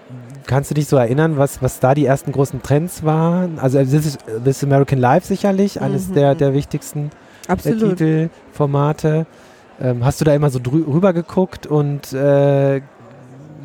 kannst 0.48 0.70
du 0.72 0.76
dich 0.76 0.88
so 0.88 0.98
erinnern, 0.98 1.38
was, 1.38 1.62
was 1.62 1.80
da 1.80 1.94
die 1.94 2.06
ersten 2.06 2.32
großen 2.32 2.62
Trends 2.62 3.04
waren? 3.04 3.60
Also 3.60 3.78
äh, 3.80 3.86
This, 3.86 4.06
is, 4.06 4.18
This 4.44 4.64
American 4.64 5.00
Life 5.00 5.28
sicherlich, 5.28 5.82
eines 5.82 6.10
Mhm. 6.10 6.14
der, 6.16 6.36
der 6.36 6.54
wichtigsten 6.54 7.10
äh, 7.48 7.52
Absolut. 7.52 7.98
Titelformate. 7.98 9.26
Ähm, 9.82 10.06
hast 10.06 10.22
du 10.22 10.26
da 10.26 10.34
immer 10.34 10.50
so 10.50 10.60
drü 10.62 10.84
rüber 10.88 11.12
geguckt 11.14 11.68
und 11.68 12.14
äh, 12.14 12.82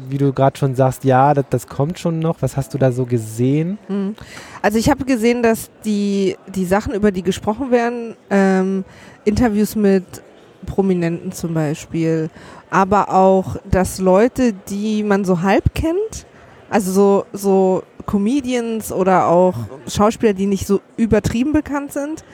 wie 0.09 0.19
du 0.19 0.33
gerade 0.33 0.59
schon 0.59 0.75
sagst, 0.75 1.05
ja, 1.05 1.35
das, 1.35 1.45
das 1.51 1.67
kommt 1.69 2.01
schon 2.01 2.19
noch. 2.19 2.43
Was 2.43 2.57
hast 2.57 2.75
du 2.75 2.79
da 2.79 2.91
so 2.91 3.07
gesehen? 3.07 3.79
Mhm. 3.89 4.17
Also 4.61 4.77
ich 4.79 4.91
habe 4.91 5.05
gesehen, 5.05 5.43
dass 5.43 5.71
die, 5.85 6.37
die 6.53 6.65
Sachen, 6.65 6.95
über 6.95 7.13
die 7.13 7.23
gesprochen 7.23 7.71
werden, 7.71 8.17
ähm, 8.29 8.85
Interviews 9.25 9.77
mit 9.77 10.05
Prominenten 10.67 11.31
zum 11.33 11.55
Beispiel, 11.55 12.29
aber 12.71 13.15
auch, 13.15 13.57
dass 13.71 13.99
Leute, 13.99 14.53
die 14.69 15.03
man 15.05 15.25
so 15.25 15.43
halb 15.43 15.75
kennt, 15.75 16.27
also 16.71 16.93
so, 16.93 17.25
so 17.33 17.83
Comedians 18.07 18.93
oder 18.93 19.27
auch 19.27 19.55
Schauspieler, 19.89 20.33
die 20.33 20.47
nicht 20.47 20.67
so 20.67 20.81
übertrieben 20.97 21.53
bekannt 21.53 21.93
sind, 21.93 22.25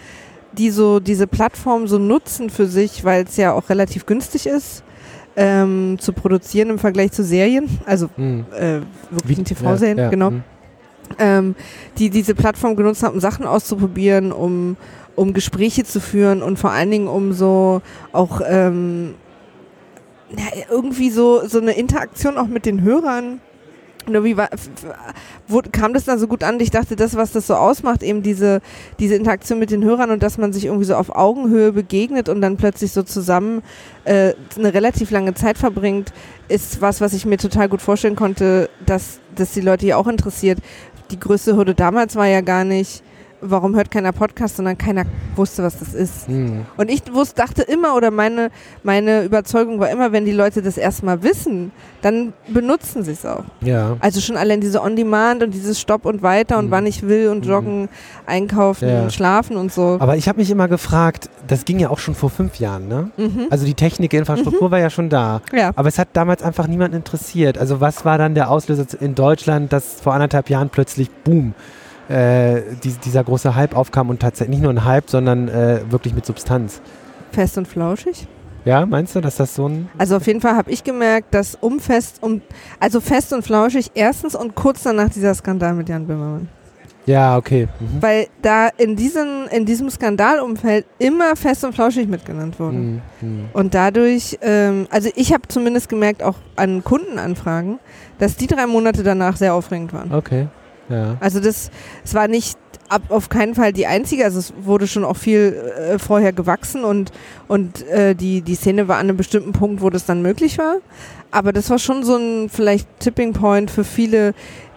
die 0.53 0.71
so 0.71 1.01
diese 1.01 1.27
Plattform 1.27 1.89
so 1.89 1.99
nutzen 1.99 2.51
für 2.51 2.67
sich, 2.67 3.05
weil 3.05 3.25
es 3.25 3.37
ja 3.37 3.53
auch 3.53 3.69
relativ 3.69 4.07
günstig 4.07 4.47
ist, 4.47 4.85
ähm, 5.37 5.97
zu 5.99 6.13
produzieren 6.13 6.71
im 6.71 6.79
Vergleich 6.79 7.13
zu 7.13 7.25
Serien, 7.25 7.69
also 7.85 8.09
Hm. 8.17 8.47
äh, 8.59 8.81
wirklichen 9.11 9.45
TV-Serien, 9.45 9.99
ja, 9.99 10.05
ja, 10.05 10.11
genau 10.11 10.31
hm. 10.31 10.43
ähm, 11.19 11.55
die 11.99 12.11
diese 12.11 12.35
Plattform 12.35 12.77
genutzt 12.77 13.03
haben, 13.03 13.15
um 13.15 13.21
Sachen 13.21 13.47
auszuprobieren, 13.47 14.33
um, 14.33 14.77
um 15.15 15.35
Gespräche 15.35 15.85
zu 15.85 16.01
führen 16.01 16.43
und 16.43 16.59
vor 16.59 16.71
allen 16.71 16.91
Dingen 16.91 17.09
um 17.09 17.33
so 17.33 17.83
auch 18.13 18.41
ähm, 18.47 19.15
ja, 20.31 20.65
irgendwie 20.71 21.11
so, 21.11 21.47
so 21.47 21.61
eine 21.61 21.73
Interaktion 21.73 22.39
auch 22.39 22.49
mit 22.49 22.67
den 22.67 22.83
Hörern. 22.83 23.41
Und 24.07 24.15
irgendwie 24.15 24.37
war, 24.37 24.53
f- 24.53 24.69
f- 24.77 24.95
wo, 25.49 25.61
kam 25.73 25.93
das 25.93 26.05
dann 26.05 26.19
so 26.19 26.29
gut 26.29 26.45
an? 26.45 26.61
Ich 26.61 26.71
dachte, 26.71 26.95
das, 26.95 27.17
was 27.17 27.33
das 27.33 27.49
so 27.49 27.55
ausmacht, 27.55 28.03
eben 28.05 28.23
diese, 28.23 28.61
diese 29.01 29.17
Interaktion 29.17 29.59
mit 29.59 29.71
den 29.73 29.83
Hörern 29.83 30.11
und 30.13 30.23
dass 30.23 30.39
man 30.39 30.53
sich 30.53 30.67
irgendwie 30.67 30.85
so 30.85 30.95
auf 30.95 31.11
Augenhöhe 31.15 31.73
begegnet 31.73 32.29
und 32.29 32.41
dann 32.41 32.57
plötzlich 32.57 32.93
so 32.93 33.03
zusammen 33.03 33.63
äh, 34.05 34.35
eine 34.57 34.73
relativ 34.73 35.11
lange 35.11 35.35
Zeit 35.35 35.59
verbringt, 35.59 36.13
ist 36.49 36.81
was, 36.81 37.01
was 37.01 37.13
ich 37.15 37.27
mir 37.27 37.37
total 37.37 37.69
gut 37.69 37.83
vorstellen 37.83 38.15
konnte, 38.17 38.71
dass, 38.87 39.19
dass 39.35 39.53
die 39.53 39.61
Leute 39.61 39.87
hier 39.87 39.99
auch 39.99 40.07
interessiert. 40.07 40.59
Die 41.11 41.19
größte 41.19 41.57
Hürde 41.57 41.75
damals 41.75 42.15
war 42.15 42.27
ja 42.27 42.41
gar 42.41 42.65
nicht, 42.65 43.03
warum 43.41 43.75
hört 43.77 43.91
keiner 43.91 44.13
Podcast, 44.13 44.57
sondern 44.57 44.77
keiner 44.79 45.05
wusste, 45.37 45.63
was 45.63 45.79
das 45.79 45.95
ist. 45.95 46.27
Hm. 46.29 46.65
Und 46.77 46.91
ich 46.91 47.03
wusste, 47.13 47.37
dachte 47.37 47.63
immer, 47.63 47.95
oder 47.95 48.11
meine, 48.11 48.51
meine 48.83 49.23
Überzeugung 49.25 49.79
war 49.81 49.91
immer, 49.91 50.13
wenn 50.13 50.25
die 50.25 50.33
Leute 50.33 50.63
das 50.63 50.77
erstmal 50.79 51.23
wissen, 51.23 51.73
dann 52.03 52.33
benutzen 52.49 53.03
sie 53.03 53.13
es 53.13 53.25
auch. 53.27 53.45
Ja. 53.61 53.97
Also 54.01 54.21
schon 54.21 54.37
allein 54.37 54.61
diese 54.61 54.83
On-Demand 54.83 55.43
und 55.43 55.53
dieses 55.55 55.81
Stopp 55.81 56.05
und 56.07 56.23
weiter 56.23 56.59
und 56.59 56.67
Mhm. 56.67 56.71
wann 56.71 56.87
ich 56.87 57.07
will 57.07 57.29
und 57.29 57.45
Mhm. 57.45 57.51
joggen, 57.51 57.89
einkaufen, 58.27 58.89
Ja. 58.89 59.11
schlafen 59.11 59.57
und 59.57 59.73
so. 59.73 59.97
Aber 60.01 60.17
ich 60.17 60.29
habe 60.29 60.39
mich 60.39 60.51
immer 60.51 60.69
gefragt, 60.69 61.29
das 61.47 61.65
ging 61.65 61.79
ja 61.79 61.91
auch 61.91 61.99
schon 61.99 62.15
vor 62.15 62.31
fünf 62.31 62.57
Jahren, 62.59 62.89
ne? 62.89 63.11
Mhm. 63.17 63.47
Also 63.51 63.65
die 63.67 63.75
Technik, 63.75 64.11
die 64.11 64.17
Infrastruktur 64.17 64.71
war 64.71 64.79
ja 64.79 64.91
schon 64.91 65.09
da. 65.09 65.41
Ja. 65.53 65.71
Aber 65.77 65.89
es 65.89 65.99
hat 65.99 66.09
damals 66.15 66.43
einfach 66.43 66.67
niemanden 66.67 66.97
interessiert. 66.97 67.59
Also 67.59 67.81
was 67.81 68.05
war 68.05 68.19
dann 68.19 68.35
der 68.35 68.51
Auslöser 68.51 68.87
in 69.01 69.15
Deutschland, 69.15 69.73
dass 69.73 70.01
vor 70.01 70.15
anderthalb 70.15 70.51
Jahren 70.51 70.69
plötzlich, 70.71 71.11
boom, 71.25 71.55
äh, 72.09 72.63
die, 72.83 72.93
dieser 73.05 73.25
große 73.25 73.55
Hype 73.55 73.77
aufkam 73.77 74.11
und 74.11 74.21
tatsächlich 74.21 74.57
nicht 74.57 74.63
nur 74.63 74.73
ein 74.73 74.85
Hype, 74.85 75.11
sondern 75.11 75.49
äh, 75.49 75.81
wirklich 75.91 76.15
mit 76.15 76.27
Substanz. 76.27 76.81
Fest 77.33 77.59
und 77.59 77.69
flauschig. 77.69 78.27
Ja, 78.65 78.85
meinst 78.85 79.15
du, 79.15 79.21
dass 79.21 79.37
das 79.37 79.55
so 79.55 79.69
ein... 79.69 79.89
Also 79.97 80.17
auf 80.17 80.27
jeden 80.27 80.41
Fall 80.41 80.57
habe 80.57 80.71
ich 80.73 80.83
gemerkt, 80.83 81.33
dass 81.33 81.55
um 81.55 81.79
fest, 81.79 82.19
um, 82.21 82.43
also 82.81 83.01
fest 83.01 83.33
und 83.33 83.43
flauschig 83.43 83.93
erstens 83.95 84.35
und 84.35 84.57
kurz 84.57 84.83
danach 84.83 85.09
dieser 85.09 85.35
Skandal 85.35 85.75
mit 85.75 85.89
Jan 85.89 86.07
Böhmermann. 86.07 86.49
Ja, 87.07 87.37
okay. 87.37 87.69
Mhm. 87.79 88.03
Weil 88.03 88.27
da 88.43 88.69
in, 88.77 88.97
diesen, 88.97 89.47
in 89.53 89.65
diesem 89.65 89.89
Skandalumfeld 89.89 90.85
immer 90.99 91.37
fest 91.37 91.65
und 91.65 91.75
flauschig 91.75 92.09
mitgenannt 92.09 92.59
wurden. 92.59 93.03
Mhm. 93.21 93.29
Mhm. 93.29 93.45
Und 93.53 93.75
dadurch, 93.75 94.37
ähm, 94.43 94.89
also 94.91 95.11
ich 95.15 95.33
habe 95.33 95.47
zumindest 95.47 95.89
gemerkt, 95.89 96.25
auch 96.25 96.35
an 96.57 96.83
Kundenanfragen, 96.83 97.79
dass 98.19 98.37
die 98.37 98.49
drei 98.49 98.67
Monate 98.67 99.05
danach 99.05 99.37
sehr 99.37 99.55
aufregend 99.55 99.93
waren. 99.93 100.13
Okay. 100.13 100.49
Ja. 100.89 101.17
Also 101.21 101.41
das, 101.41 101.71
es 102.05 102.15
war 102.15 102.29
nicht 102.29 102.59
ab, 102.89 103.03
auf 103.09 103.29
keinen 103.29 103.55
Fall 103.55 103.73
die 103.73 103.87
einzige, 103.87 104.25
also 104.25 104.39
es 104.39 104.53
wurde 104.63 104.87
schon 104.87 105.05
auch 105.05 105.17
viel 105.17 105.73
äh, 105.79 105.99
vorher 105.99 106.33
gewachsen 106.33 106.85
und, 106.85 107.13
und 107.49 107.87
äh, 107.89 108.15
die, 108.15 108.43
die 108.43 108.55
Szene 108.55 108.89
war 108.89 108.97
an 108.97 109.09
einem 109.09 109.17
bestimmten 109.17 109.53
Punkt, 109.53 109.83
wo 109.83 109.91
das 109.91 110.05
dann 110.05 110.23
möglich 110.23 110.59
war. 110.59 110.77
Aber 111.31 111.53
das 111.53 111.69
war 111.71 111.79
schon 111.79 112.05
so 112.05 112.17
ein 112.17 112.49
vielleicht 112.49 112.89
Tipping 113.01 113.33
Point 113.33 113.71
für 113.71 113.85
viele, 113.85 114.33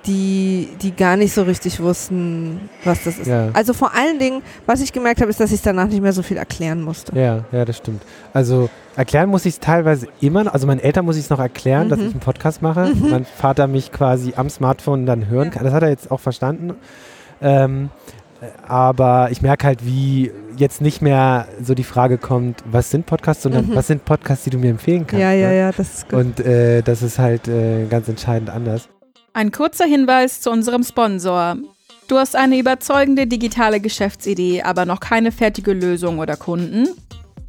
die, 0.05 0.69
die 0.81 0.95
gar 0.95 1.15
nicht 1.17 1.33
so 1.33 1.43
richtig 1.43 1.79
wussten, 1.81 2.69
was 2.83 3.03
das 3.03 3.19
ist. 3.19 3.27
Ja. 3.27 3.49
Also 3.53 3.73
vor 3.73 3.93
allen 3.95 4.19
Dingen, 4.19 4.41
was 4.65 4.81
ich 4.81 4.93
gemerkt 4.93 5.21
habe, 5.21 5.29
ist, 5.29 5.39
dass 5.39 5.51
ich 5.51 5.61
danach 5.61 5.87
nicht 5.87 6.01
mehr 6.01 6.13
so 6.13 6.21
viel 6.23 6.37
erklären 6.37 6.81
musste. 6.81 7.17
Ja, 7.19 7.43
ja, 7.51 7.65
das 7.65 7.77
stimmt. 7.77 8.01
Also 8.33 8.69
erklären 8.95 9.29
muss 9.29 9.45
ich 9.45 9.55
es 9.55 9.59
teilweise 9.59 10.07
immer 10.21 10.43
noch. 10.45 10.53
Also 10.53 10.67
meinen 10.67 10.79
Eltern 10.79 11.05
muss 11.05 11.17
ich 11.17 11.23
es 11.23 11.29
noch 11.29 11.39
erklären, 11.39 11.89
dass 11.89 11.99
Mhm. 11.99 12.05
ich 12.07 12.11
einen 12.11 12.19
Podcast 12.21 12.61
mache. 12.61 12.91
Mein 12.95 13.25
Vater 13.25 13.67
mich 13.67 13.91
quasi 13.91 14.33
am 14.35 14.49
Smartphone 14.49 15.05
dann 15.05 15.27
hören 15.27 15.45
Ja. 15.47 15.51
kann. 15.51 15.63
Das 15.63 15.73
hat 15.73 15.83
er 15.83 15.89
jetzt 15.89 16.11
auch 16.11 16.19
verstanden. 16.19 16.73
Ähm, 17.41 17.89
äh, 18.41 18.45
aber 18.67 19.29
ich 19.31 19.41
merke 19.41 19.65
halt, 19.67 19.85
wie 19.85 20.31
jetzt 20.57 20.81
nicht 20.81 21.01
mehr 21.01 21.47
so 21.61 21.73
die 21.73 21.83
Frage 21.83 22.17
kommt, 22.17 22.63
was 22.69 22.89
sind 22.89 23.05
Podcasts, 23.05 23.43
sondern 23.43 23.67
Mhm. 23.67 23.75
was 23.75 23.87
sind 23.87 24.03
Podcasts, 24.05 24.43
die 24.43 24.49
du 24.49 24.57
mir 24.57 24.69
empfehlen 24.71 25.05
kannst. 25.07 25.21
ja, 25.21 25.31
ja, 25.31 25.49
ne? 25.49 25.57
ja, 25.57 25.71
das 25.71 25.93
ist 25.93 26.09
gut. 26.09 26.19
Und 26.19 26.39
äh, 26.41 26.81
das 26.81 27.01
ist 27.01 27.17
halt 27.19 27.47
äh, 27.47 27.85
ganz 27.89 28.07
entscheidend 28.09 28.49
anders. 28.49 28.89
Ein 29.33 29.51
kurzer 29.51 29.85
Hinweis 29.85 30.41
zu 30.41 30.49
unserem 30.49 30.83
Sponsor. 30.83 31.57
Du 32.07 32.17
hast 32.17 32.35
eine 32.35 32.57
überzeugende 32.57 33.27
digitale 33.27 33.79
Geschäftsidee, 33.79 34.63
aber 34.63 34.85
noch 34.85 34.99
keine 34.99 35.31
fertige 35.31 35.73
Lösung 35.73 36.17
oder 36.19 36.35
Kunden? 36.35 36.87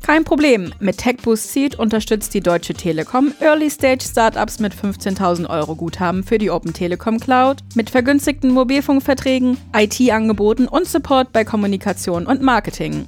Kein 0.03 0.25
Problem. 0.25 0.75
Mit 0.81 0.99
TechBoost 0.99 1.53
Seed 1.53 1.79
unterstützt 1.79 2.35
die 2.35 2.41
Deutsche 2.41 2.75
Telekom 2.75 3.33
Early 3.41 3.71
Stage 3.71 4.05
Startups 4.05 4.59
mit 4.59 4.75
15.000 4.75 5.49
Euro 5.49 5.75
Guthaben 5.75 6.23
für 6.25 6.39
die 6.39 6.51
Open 6.51 6.73
Telekom 6.73 7.19
Cloud, 7.19 7.59
mit 7.75 7.91
vergünstigten 7.91 8.51
Mobilfunkverträgen, 8.51 9.57
IT-Angeboten 9.75 10.69
und 10.69 10.87
Support 10.87 11.33
bei 11.33 11.45
Kommunikation 11.45 12.27
und 12.27 12.43
Marketing. 12.43 13.07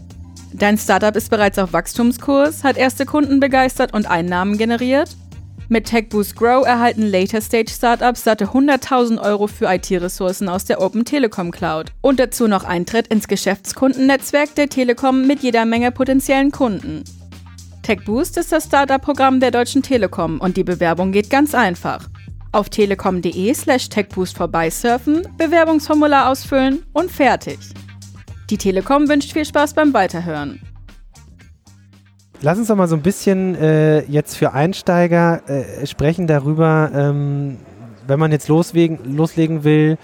Dein 0.55 0.79
Startup 0.79 1.17
ist 1.17 1.31
bereits 1.31 1.59
auf 1.59 1.73
Wachstumskurs, 1.73 2.63
hat 2.63 2.77
erste 2.77 3.07
Kunden 3.07 3.41
begeistert 3.41 3.95
und 3.95 4.11
Einnahmen 4.11 4.59
generiert? 4.59 5.17
Mit 5.73 5.87
TechBoost 5.87 6.37
Grow 6.37 6.67
erhalten 6.67 7.11
Later 7.11 7.41
Stage 7.41 7.71
Startups 7.71 8.25
satte 8.25 8.49
100.000 8.49 9.19
Euro 9.19 9.47
für 9.47 9.73
IT-Ressourcen 9.73 10.51
aus 10.51 10.67
der 10.67 10.83
Open 10.83 11.07
Telekom 11.07 11.51
Cloud 11.51 11.93
und 12.03 12.21
dazu 12.21 12.47
noch 12.47 12.65
Eintritt 12.65 13.07
ins 13.07 13.27
Geschäftskundennetzwerk 13.27 14.55
der 14.55 14.69
Telekom 14.69 15.27
mit 15.27 15.41
jeder 15.41 15.65
Menge 15.65 15.91
potenziellen 15.91 16.51
Kunden. 16.51 17.05
TechBoost 17.85 18.37
ist 18.37 18.53
das 18.53 18.67
Startup-Programm 18.67 19.41
der 19.41 19.51
Deutschen 19.51 19.83
Telekom 19.83 20.41
und 20.41 20.59
die 20.59 20.63
Bewerbung 20.63 21.11
geht 21.11 21.31
ganz 21.31 21.55
einfach. 21.55 22.07
Auf 22.53 22.69
telekom.de 22.69 23.55
slash 23.55 23.89
techboost 23.89 24.37
vorbeisurfen, 24.37 25.27
Bewerbungsformular 25.39 26.29
ausfüllen 26.29 26.83
und 26.93 27.11
fertig. 27.11 27.59
Die 28.51 28.59
Telekom 28.59 29.09
wünscht 29.09 29.33
viel 29.33 29.47
Spaß 29.47 29.73
beim 29.73 29.95
Weiterhören. 29.95 30.61
Lass 32.45 32.59
uns 32.59 32.67
doch 32.69 32.77
mal 32.77 32.89
so 32.89 32.97
ein 32.97 33.03
bisschen 33.03 33.55
äh, 33.55 34.01
jetzt 34.05 34.37
für 34.37 34.53
Einsteiger 34.53 35.43
äh, 35.49 35.87
sprechen 35.87 36.27
darüber, 36.27 36.91
ähm, 36.95 37.57
wenn 38.07 38.19
man 38.19 38.33
jetzt 38.33 38.49
loslegen, 38.49 38.99
loslegen 39.17 39.63
will, 39.63 39.97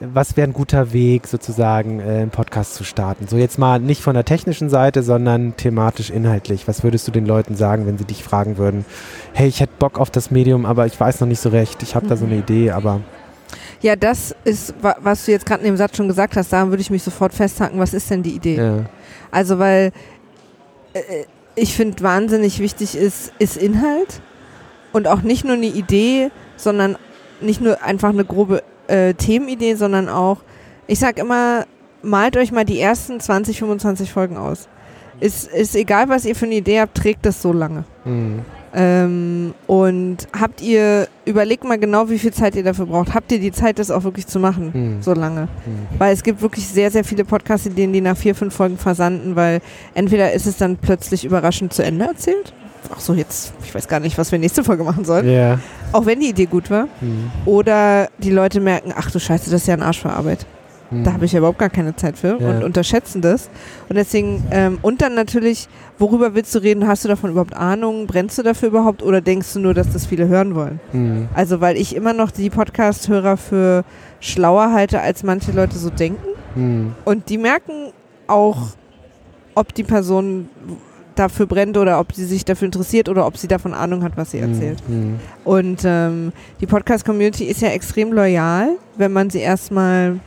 was 0.00 0.36
wäre 0.36 0.46
ein 0.46 0.52
guter 0.52 0.92
Weg 0.92 1.26
sozusagen, 1.26 2.00
äh, 2.00 2.02
einen 2.02 2.30
Podcast 2.30 2.74
zu 2.74 2.84
starten? 2.84 3.26
So 3.28 3.38
jetzt 3.38 3.58
mal 3.58 3.80
nicht 3.80 4.02
von 4.02 4.12
der 4.12 4.26
technischen 4.26 4.68
Seite, 4.68 5.02
sondern 5.02 5.56
thematisch 5.56 6.10
inhaltlich. 6.10 6.68
Was 6.68 6.84
würdest 6.84 7.08
du 7.08 7.12
den 7.12 7.24
Leuten 7.24 7.54
sagen, 7.56 7.86
wenn 7.86 7.96
sie 7.96 8.04
dich 8.04 8.22
fragen 8.22 8.58
würden, 8.58 8.84
hey, 9.32 9.48
ich 9.48 9.60
hätte 9.60 9.72
Bock 9.78 9.98
auf 9.98 10.10
das 10.10 10.30
Medium, 10.30 10.66
aber 10.66 10.84
ich 10.84 11.00
weiß 11.00 11.20
noch 11.22 11.28
nicht 11.28 11.40
so 11.40 11.48
recht, 11.48 11.82
ich 11.82 11.94
habe 11.94 12.06
da 12.06 12.16
so 12.18 12.26
eine 12.26 12.36
Idee, 12.36 12.72
aber 12.72 13.00
Ja, 13.80 13.96
das 13.96 14.34
ist, 14.44 14.74
wa- 14.82 14.96
was 15.00 15.24
du 15.24 15.32
jetzt 15.32 15.46
gerade 15.46 15.60
in 15.62 15.68
dem 15.72 15.76
Satz 15.78 15.96
schon 15.96 16.08
gesagt 16.08 16.36
hast, 16.36 16.52
daran 16.52 16.68
würde 16.68 16.82
ich 16.82 16.90
mich 16.90 17.02
sofort 17.02 17.32
festhaken, 17.32 17.78
was 17.78 17.94
ist 17.94 18.10
denn 18.10 18.22
die 18.22 18.32
Idee? 18.36 18.56
ja. 18.56 18.76
Also 19.30 19.58
weil 19.58 19.92
äh, 20.92 21.24
ich 21.56 21.74
finde 21.74 22.02
wahnsinnig 22.02 22.60
wichtig 22.60 22.96
ist, 22.96 23.32
ist 23.38 23.56
Inhalt 23.56 24.20
und 24.92 25.08
auch 25.08 25.22
nicht 25.22 25.44
nur 25.44 25.54
eine 25.54 25.66
Idee, 25.66 26.30
sondern 26.56 26.96
nicht 27.40 27.60
nur 27.60 27.82
einfach 27.82 28.10
eine 28.10 28.24
grobe 28.24 28.62
äh, 28.86 29.14
Themenidee, 29.14 29.74
sondern 29.74 30.08
auch, 30.08 30.38
ich 30.86 30.98
sag 30.98 31.18
immer, 31.18 31.64
malt 32.02 32.36
euch 32.36 32.52
mal 32.52 32.64
die 32.64 32.78
ersten 32.78 33.18
20, 33.18 33.58
25 33.58 34.12
Folgen 34.12 34.36
aus. 34.36 34.68
Ist, 35.18 35.48
ist 35.48 35.74
egal, 35.74 36.08
was 36.10 36.26
ihr 36.26 36.36
für 36.36 36.44
eine 36.44 36.56
Idee 36.56 36.80
habt, 36.80 36.94
trägt 36.94 37.24
das 37.24 37.40
so 37.40 37.52
lange. 37.52 37.84
Hm. 38.04 38.40
Ähm, 38.78 39.54
und 39.66 40.28
habt 40.38 40.60
ihr, 40.60 41.08
überlegt 41.24 41.64
mal 41.64 41.78
genau, 41.78 42.10
wie 42.10 42.18
viel 42.18 42.32
Zeit 42.32 42.54
ihr 42.56 42.62
dafür 42.62 42.84
braucht. 42.84 43.14
Habt 43.14 43.32
ihr 43.32 43.40
die 43.40 43.50
Zeit, 43.50 43.78
das 43.78 43.90
auch 43.90 44.04
wirklich 44.04 44.26
zu 44.26 44.38
machen? 44.38 44.72
Hm. 44.72 45.02
So 45.02 45.14
lange. 45.14 45.42
Hm. 45.64 45.98
Weil 45.98 46.12
es 46.12 46.22
gibt 46.22 46.42
wirklich 46.42 46.68
sehr, 46.68 46.90
sehr 46.90 47.02
viele 47.02 47.24
Podcast-Ideen, 47.24 47.94
die 47.94 48.02
nach 48.02 48.18
vier, 48.18 48.34
fünf 48.34 48.54
Folgen 48.54 48.76
versanden, 48.76 49.34
weil 49.34 49.60
entweder 49.94 50.32
ist 50.32 50.44
es 50.44 50.58
dann 50.58 50.76
plötzlich 50.76 51.24
überraschend 51.24 51.72
zu 51.72 51.82
Ende 51.82 52.04
erzählt. 52.04 52.52
Ach 52.94 53.00
so, 53.00 53.14
jetzt, 53.14 53.54
ich 53.64 53.74
weiß 53.74 53.88
gar 53.88 53.98
nicht, 53.98 54.18
was 54.18 54.30
wir 54.30 54.38
nächste 54.38 54.62
Folge 54.62 54.84
machen 54.84 55.06
sollen. 55.06 55.28
Ja. 55.28 55.58
Auch 55.92 56.04
wenn 56.04 56.20
die 56.20 56.28
Idee 56.28 56.46
gut 56.46 56.70
war. 56.70 56.86
Hm. 57.00 57.30
Oder 57.46 58.10
die 58.18 58.30
Leute 58.30 58.60
merken, 58.60 58.92
ach 58.94 59.10
du 59.10 59.18
Scheiße, 59.18 59.50
das 59.50 59.62
ist 59.62 59.68
ja 59.68 59.74
ein 59.74 59.82
Arsch 59.82 60.02
für 60.02 60.10
Arbeit. 60.10 60.44
Hm. 60.90 61.04
Da 61.04 61.12
habe 61.12 61.24
ich 61.24 61.32
ja 61.32 61.38
überhaupt 61.38 61.58
gar 61.58 61.70
keine 61.70 61.96
Zeit 61.96 62.16
für 62.16 62.38
Ja. 62.40 62.50
und 62.50 62.62
unterschätzen 62.64 63.20
das. 63.20 63.50
Und 63.88 63.96
deswegen, 63.96 64.44
ähm, 64.50 64.78
und 64.82 65.02
dann 65.02 65.14
natürlich, 65.14 65.68
worüber 65.98 66.34
willst 66.34 66.54
du 66.54 66.60
reden? 66.60 66.86
Hast 66.86 67.04
du 67.04 67.08
davon 67.08 67.30
überhaupt 67.30 67.54
Ahnung? 67.56 68.06
Brennst 68.06 68.38
du 68.38 68.42
dafür 68.42 68.68
überhaupt? 68.68 69.02
Oder 69.02 69.20
denkst 69.20 69.52
du 69.54 69.60
nur, 69.60 69.74
dass 69.74 69.92
das 69.92 70.06
viele 70.06 70.28
hören 70.28 70.54
wollen? 70.54 70.80
Hm. 70.92 71.28
Also, 71.34 71.60
weil 71.60 71.76
ich 71.76 71.96
immer 71.96 72.12
noch 72.12 72.30
die 72.30 72.50
Podcast-Hörer 72.50 73.36
für 73.36 73.84
schlauer 74.20 74.72
halte, 74.72 75.00
als 75.00 75.22
manche 75.22 75.52
Leute 75.52 75.76
so 75.78 75.90
denken. 75.90 76.26
Hm. 76.54 76.94
Und 77.04 77.28
die 77.28 77.38
merken 77.38 77.92
auch, 78.26 78.68
ob 79.54 79.74
die 79.74 79.84
Person 79.84 80.48
dafür 81.14 81.46
brennt 81.46 81.78
oder 81.78 81.98
ob 81.98 82.12
sie 82.12 82.26
sich 82.26 82.44
dafür 82.44 82.66
interessiert 82.66 83.08
oder 83.08 83.26
ob 83.26 83.38
sie 83.38 83.48
davon 83.48 83.72
Ahnung 83.72 84.02
hat, 84.02 84.12
was 84.16 84.32
sie 84.32 84.38
erzählt. 84.38 84.82
Hm. 84.86 85.18
Und 85.44 85.80
ähm, 85.84 86.32
die 86.60 86.66
Podcast-Community 86.66 87.44
ist 87.44 87.62
ja 87.62 87.68
extrem 87.68 88.12
loyal, 88.12 88.76
wenn 88.96 89.12
man 89.12 89.30
sie 89.30 89.38
erstmal 89.40 90.20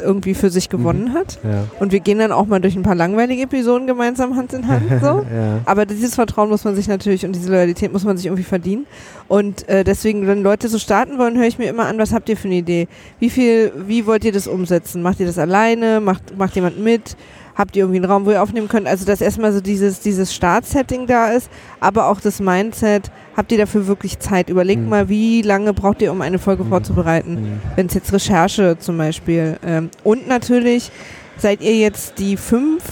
irgendwie 0.00 0.34
für 0.34 0.50
sich 0.50 0.68
gewonnen 0.68 1.12
hat. 1.12 1.38
Ja. 1.42 1.64
Und 1.80 1.92
wir 1.92 2.00
gehen 2.00 2.18
dann 2.18 2.32
auch 2.32 2.46
mal 2.46 2.60
durch 2.60 2.76
ein 2.76 2.82
paar 2.82 2.94
langweilige 2.94 3.42
Episoden 3.42 3.86
gemeinsam 3.86 4.36
Hand 4.36 4.52
in 4.52 4.68
Hand. 4.68 4.84
So. 5.00 5.06
ja. 5.34 5.60
Aber 5.64 5.86
dieses 5.86 6.14
Vertrauen 6.14 6.48
muss 6.48 6.64
man 6.64 6.74
sich 6.74 6.88
natürlich 6.88 7.24
und 7.24 7.34
diese 7.34 7.50
Loyalität 7.50 7.92
muss 7.92 8.04
man 8.04 8.16
sich 8.16 8.26
irgendwie 8.26 8.42
verdienen. 8.42 8.86
Und 9.28 9.68
äh, 9.68 9.84
deswegen, 9.84 10.26
wenn 10.26 10.42
Leute 10.42 10.68
so 10.68 10.78
starten 10.78 11.18
wollen, 11.18 11.36
höre 11.36 11.46
ich 11.46 11.58
mir 11.58 11.68
immer 11.68 11.86
an, 11.86 11.98
was 11.98 12.12
habt 12.12 12.28
ihr 12.28 12.36
für 12.36 12.48
eine 12.48 12.56
Idee? 12.56 12.88
Wie 13.18 13.30
viel, 13.30 13.72
wie 13.86 14.06
wollt 14.06 14.24
ihr 14.24 14.32
das 14.32 14.46
umsetzen? 14.46 15.02
Macht 15.02 15.20
ihr 15.20 15.26
das 15.26 15.38
alleine? 15.38 16.00
Macht, 16.00 16.36
macht 16.36 16.54
jemand 16.54 16.78
mit? 16.78 17.16
Habt 17.56 17.76
ihr 17.76 17.84
irgendwie 17.84 17.98
einen 17.98 18.10
Raum, 18.10 18.26
wo 18.26 18.30
ihr 18.32 18.42
aufnehmen 18.42 18.68
könnt? 18.68 18.86
Also, 18.86 19.04
dass 19.04 19.20
erstmal 19.20 19.52
so 19.52 19.60
dieses, 19.60 20.00
dieses 20.00 20.34
Startsetting 20.34 21.06
da 21.06 21.28
ist, 21.28 21.48
aber 21.80 22.08
auch 22.08 22.20
das 22.20 22.40
Mindset. 22.40 23.10
Habt 23.36 23.52
ihr 23.52 23.58
dafür 23.58 23.86
wirklich 23.86 24.18
Zeit? 24.18 24.48
Überlegt 24.48 24.82
Mhm. 24.82 24.88
mal, 24.88 25.08
wie 25.08 25.42
lange 25.42 25.72
braucht 25.72 26.02
ihr, 26.02 26.10
um 26.12 26.20
eine 26.20 26.38
Folge 26.38 26.64
Mhm. 26.64 26.68
vorzubereiten? 26.68 27.36
Hm. 27.36 27.60
wenn 27.76 27.86
es 27.86 27.94
jetzt 27.94 28.12
Recherche 28.12 28.76
zum 28.78 28.98
Beispiel 28.98 29.56
ähm, 29.64 29.90
und 30.02 30.26
natürlich 30.28 30.90
seid 31.38 31.62
ihr 31.62 31.76
jetzt 31.76 32.18
die 32.18 32.36
fünf, 32.36 32.82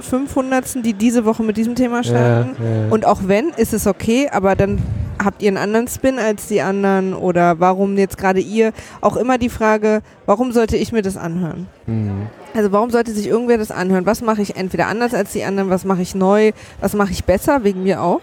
500. 0.00 0.84
die 0.84 0.94
diese 0.94 1.24
Woche 1.24 1.42
mit 1.42 1.56
diesem 1.56 1.74
Thema 1.74 2.02
starten? 2.04 2.56
Ja, 2.62 2.84
ja. 2.84 2.88
und 2.90 3.06
auch 3.06 3.22
wenn 3.26 3.50
ist 3.50 3.72
es 3.72 3.86
okay 3.86 4.28
aber 4.30 4.56
dann 4.56 4.80
habt 5.22 5.42
ihr 5.42 5.48
einen 5.48 5.56
anderen 5.56 5.88
Spin 5.88 6.18
als 6.18 6.48
die 6.48 6.62
anderen 6.62 7.14
oder 7.14 7.60
warum 7.60 7.96
jetzt 7.96 8.18
gerade 8.18 8.40
ihr? 8.40 8.72
Auch 9.00 9.16
immer 9.16 9.38
die 9.38 9.48
Frage 9.48 10.02
warum 10.26 10.52
sollte 10.52 10.76
ich 10.76 10.92
mir 10.92 11.02
das 11.02 11.16
anhören? 11.16 11.68
Hm. 11.86 12.26
also 12.54 12.72
warum 12.72 12.90
sollte 12.90 13.12
sich 13.12 13.26
irgendwer 13.26 13.58
das 13.58 13.70
anhören? 13.70 14.06
Was 14.06 14.22
mache 14.22 14.42
ich 14.42 14.56
entweder 14.56 14.86
anders 14.86 15.14
als 15.14 15.32
die 15.32 15.44
anderen? 15.44 15.70
Was 15.70 15.84
mache 15.84 16.02
ich 16.02 16.14
neu? 16.14 16.52
Was 16.80 16.94
mache 16.94 17.12
ich 17.12 17.24
besser? 17.24 17.64
Wegen 17.64 17.82
mir 17.82 18.02
auch 18.02 18.20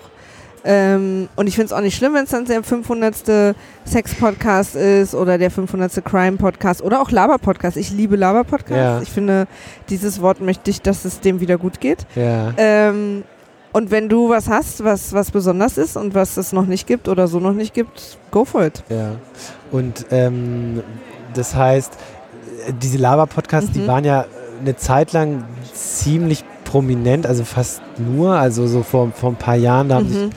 ähm, 0.64 1.30
und 1.36 1.48
ich 1.48 1.56
finde 1.56 1.68
es 1.68 1.74
auch 1.74 1.82
nicht 1.82 1.96
schlimm, 1.96 2.14
wenn 2.14 2.26
es 2.26 2.32
dann 2.32 2.46
der 2.46 2.64
500. 2.64 3.56
Sex-Podcast 3.86 4.76
ist 4.76 5.16
oder 5.16 5.38
der 5.38 5.52
500. 5.52 6.04
Crime-Podcast 6.06 6.82
oder 6.82 7.02
auch 7.02 7.12
Laber-Podcast. 7.12 7.78
Ich 7.78 7.90
liebe 7.92 8.16
Laber-Podcasts. 8.16 8.76
Ja. 8.76 9.02
Ich 9.02 9.10
finde, 9.10 9.48
dieses 9.90 10.22
Wort 10.22 10.42
möchte 10.42 10.70
ich, 10.70 10.82
dass 10.82 11.06
es 11.06 11.20
dem 11.22 11.40
wieder 11.40 11.58
gut 11.58 11.80
geht. 11.80 12.06
Ja. 12.16 12.54
Ähm, 12.58 13.24
und 13.72 13.92
wenn 13.92 14.10
du 14.10 14.30
was 14.30 14.50
hast, 14.50 14.84
was, 14.84 15.14
was 15.14 15.32
besonders 15.32 15.78
ist 15.78 15.96
und 15.96 16.14
was 16.16 16.38
es 16.38 16.54
noch 16.54 16.66
nicht 16.66 16.88
gibt 16.88 17.08
oder 17.08 17.28
so 17.28 17.40
noch 17.40 17.54
nicht 17.54 17.74
gibt, 17.74 18.18
go 18.32 18.46
for 18.46 18.66
it. 18.66 18.84
Ja. 18.90 19.12
Und 19.72 20.08
ähm, 20.12 20.82
das 21.34 21.56
heißt, 21.56 21.94
äh, 22.68 22.74
diese 22.82 22.98
Lava-Podcasts, 22.98 23.72
die 23.72 23.80
Mhm. 23.80 23.88
waren 23.88 24.04
ja 24.06 24.26
eine 24.62 24.76
Zeit 24.76 25.14
lang 25.14 25.44
ziemlich 25.74 26.44
prominent, 26.70 27.26
also 27.26 27.44
fast 27.44 27.82
nur, 27.98 28.34
also 28.34 28.68
so 28.68 28.84
vor, 28.84 29.12
vor 29.12 29.32
ein 29.32 29.36
paar 29.38 29.56
Jahren, 29.56 29.90
da 29.90 29.96
haben 29.96 30.10
sich 30.10 30.18
Mhm. 30.18 30.30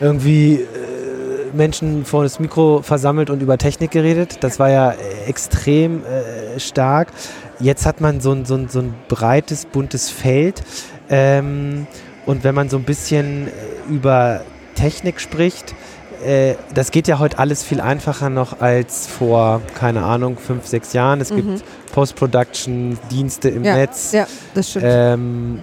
irgendwie 0.00 0.54
äh, 0.56 1.56
Menschen 1.56 2.04
vor 2.04 2.22
das 2.24 2.38
Mikro 2.40 2.82
versammelt 2.82 3.30
und 3.30 3.40
über 3.40 3.56
Technik 3.56 3.90
geredet. 3.90 4.38
Das 4.40 4.58
war 4.58 4.68
ja 4.70 4.90
äh, 4.90 4.96
extrem 5.28 6.02
äh, 6.04 6.60
stark. 6.60 7.08
Jetzt 7.58 7.86
hat 7.86 8.00
man 8.00 8.20
so 8.20 8.32
ein, 8.32 8.44
so 8.44 8.54
ein, 8.54 8.68
so 8.68 8.80
ein 8.80 8.94
breites, 9.08 9.64
buntes 9.64 10.10
Feld. 10.10 10.62
Ähm, 11.08 11.86
und 12.26 12.44
wenn 12.44 12.54
man 12.54 12.68
so 12.68 12.76
ein 12.76 12.84
bisschen 12.84 13.48
äh, 13.48 13.50
über 13.90 14.42
Technik 14.74 15.20
spricht, 15.20 15.74
äh, 16.24 16.56
das 16.74 16.90
geht 16.90 17.08
ja 17.08 17.18
heute 17.18 17.38
alles 17.38 17.62
viel 17.62 17.80
einfacher 17.80 18.30
noch 18.30 18.60
als 18.60 19.06
vor, 19.06 19.60
keine 19.78 20.02
Ahnung, 20.04 20.36
fünf, 20.38 20.66
sechs 20.66 20.92
Jahren. 20.92 21.20
Es 21.20 21.30
Mhm. 21.30 21.36
gibt 21.36 21.64
Post-Production-Dienste 21.92 23.48
im 23.48 23.64
Ja, 23.64 23.76
Netz. 23.76 24.12
Ja, 24.12 24.26
das 24.54 24.70
stimmt. 24.70 24.84
Ähm, 24.88 25.60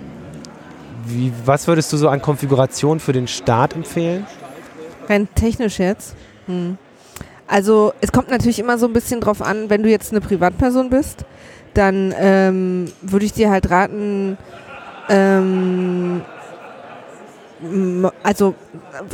wie, 1.05 1.31
was 1.45 1.67
würdest 1.67 1.91
du 1.93 1.97
so 1.97 2.09
an 2.09 2.21
Konfiguration 2.21 2.99
für 2.99 3.13
den 3.13 3.27
Start 3.27 3.75
empfehlen? 3.75 4.25
Rein 5.07 5.27
technisch 5.35 5.79
jetzt. 5.79 6.15
Hm. 6.45 6.77
Also 7.47 7.93
es 7.99 8.11
kommt 8.11 8.29
natürlich 8.29 8.59
immer 8.59 8.77
so 8.77 8.85
ein 8.85 8.93
bisschen 8.93 9.21
drauf 9.21 9.41
an, 9.41 9.69
wenn 9.71 9.81
du 9.81 9.89
jetzt 9.89 10.11
eine 10.11 10.21
Privatperson 10.21 10.89
bist, 10.91 11.25
dann 11.73 12.13
ähm, 12.17 12.91
würde 13.01 13.25
ich 13.25 13.33
dir 13.33 13.49
halt 13.49 13.71
raten, 13.71 14.37
ähm, 15.09 16.21
also 18.23 18.55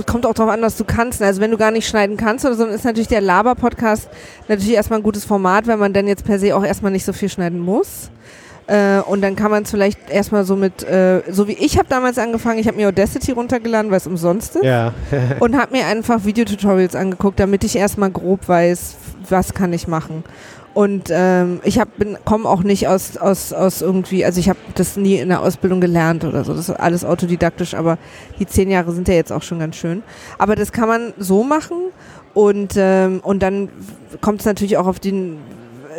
kommt 0.05 0.25
auch 0.25 0.33
darauf 0.33 0.51
an, 0.51 0.61
was 0.61 0.77
du 0.77 0.83
kannst. 0.83 1.21
Also 1.21 1.41
wenn 1.41 1.51
du 1.51 1.57
gar 1.57 1.71
nicht 1.71 1.87
schneiden 1.87 2.17
kannst 2.17 2.45
oder 2.45 2.55
so, 2.55 2.65
dann 2.65 2.73
ist 2.73 2.85
natürlich 2.85 3.07
der 3.07 3.21
Laber-Podcast 3.21 4.09
natürlich 4.47 4.73
erstmal 4.73 4.99
ein 4.99 5.03
gutes 5.03 5.25
Format, 5.25 5.67
wenn 5.67 5.79
man 5.79 5.93
dann 5.93 6.07
jetzt 6.07 6.25
per 6.25 6.39
se 6.39 6.55
auch 6.55 6.63
erstmal 6.63 6.91
nicht 6.91 7.05
so 7.05 7.13
viel 7.13 7.29
schneiden 7.29 7.59
muss. 7.59 8.11
Äh, 8.67 8.99
und 9.01 9.21
dann 9.21 9.35
kann 9.35 9.51
man 9.51 9.63
es 9.63 9.71
vielleicht 9.71 10.09
erstmal 10.09 10.43
so 10.43 10.55
mit, 10.55 10.83
äh, 10.83 11.21
so 11.29 11.47
wie 11.47 11.53
ich 11.53 11.77
habe 11.77 11.87
damals 11.87 12.17
angefangen, 12.17 12.57
ich 12.57 12.67
habe 12.67 12.77
mir 12.77 12.87
Audacity 12.87 13.31
runtergeladen, 13.31 13.91
weil 13.91 13.97
es 13.97 14.07
umsonst 14.07 14.55
ist 14.55 14.63
Ja. 14.63 14.93
und 15.39 15.55
habe 15.55 15.77
mir 15.77 15.85
einfach 15.85 16.25
Videotutorials 16.25 16.95
angeguckt, 16.95 17.39
damit 17.39 17.63
ich 17.63 17.75
erstmal 17.75 18.09
grob 18.09 18.47
weiß, 18.47 18.95
was 19.29 19.53
kann 19.53 19.71
ich 19.73 19.87
machen. 19.87 20.23
Und 20.75 21.07
ähm, 21.09 21.61
ich 21.63 21.79
hab, 21.79 21.97
bin 21.97 22.17
komme 22.25 22.49
auch 22.49 22.61
nicht 22.61 22.89
aus, 22.89 23.15
aus, 23.15 23.53
aus 23.53 23.81
irgendwie, 23.81 24.25
also 24.25 24.41
ich 24.41 24.49
habe 24.49 24.59
das 24.75 24.97
nie 24.97 25.15
in 25.15 25.29
der 25.29 25.41
Ausbildung 25.41 25.79
gelernt 25.79 26.25
oder 26.25 26.43
so. 26.43 26.53
Das 26.53 26.67
ist 26.67 26.75
alles 26.75 27.05
autodidaktisch, 27.05 27.73
aber 27.75 27.97
die 28.39 28.45
zehn 28.45 28.69
Jahre 28.69 28.91
sind 28.91 29.07
ja 29.07 29.13
jetzt 29.13 29.31
auch 29.31 29.41
schon 29.41 29.59
ganz 29.59 29.77
schön. 29.77 30.03
Aber 30.37 30.57
das 30.57 30.73
kann 30.73 30.89
man 30.89 31.13
so 31.17 31.45
machen 31.45 31.77
und, 32.33 32.73
ähm, 32.75 33.21
und 33.23 33.41
dann 33.41 33.69
kommt 34.19 34.41
es 34.41 34.45
natürlich 34.45 34.75
auch 34.75 34.85
auf 34.85 34.99
den, 34.99 35.37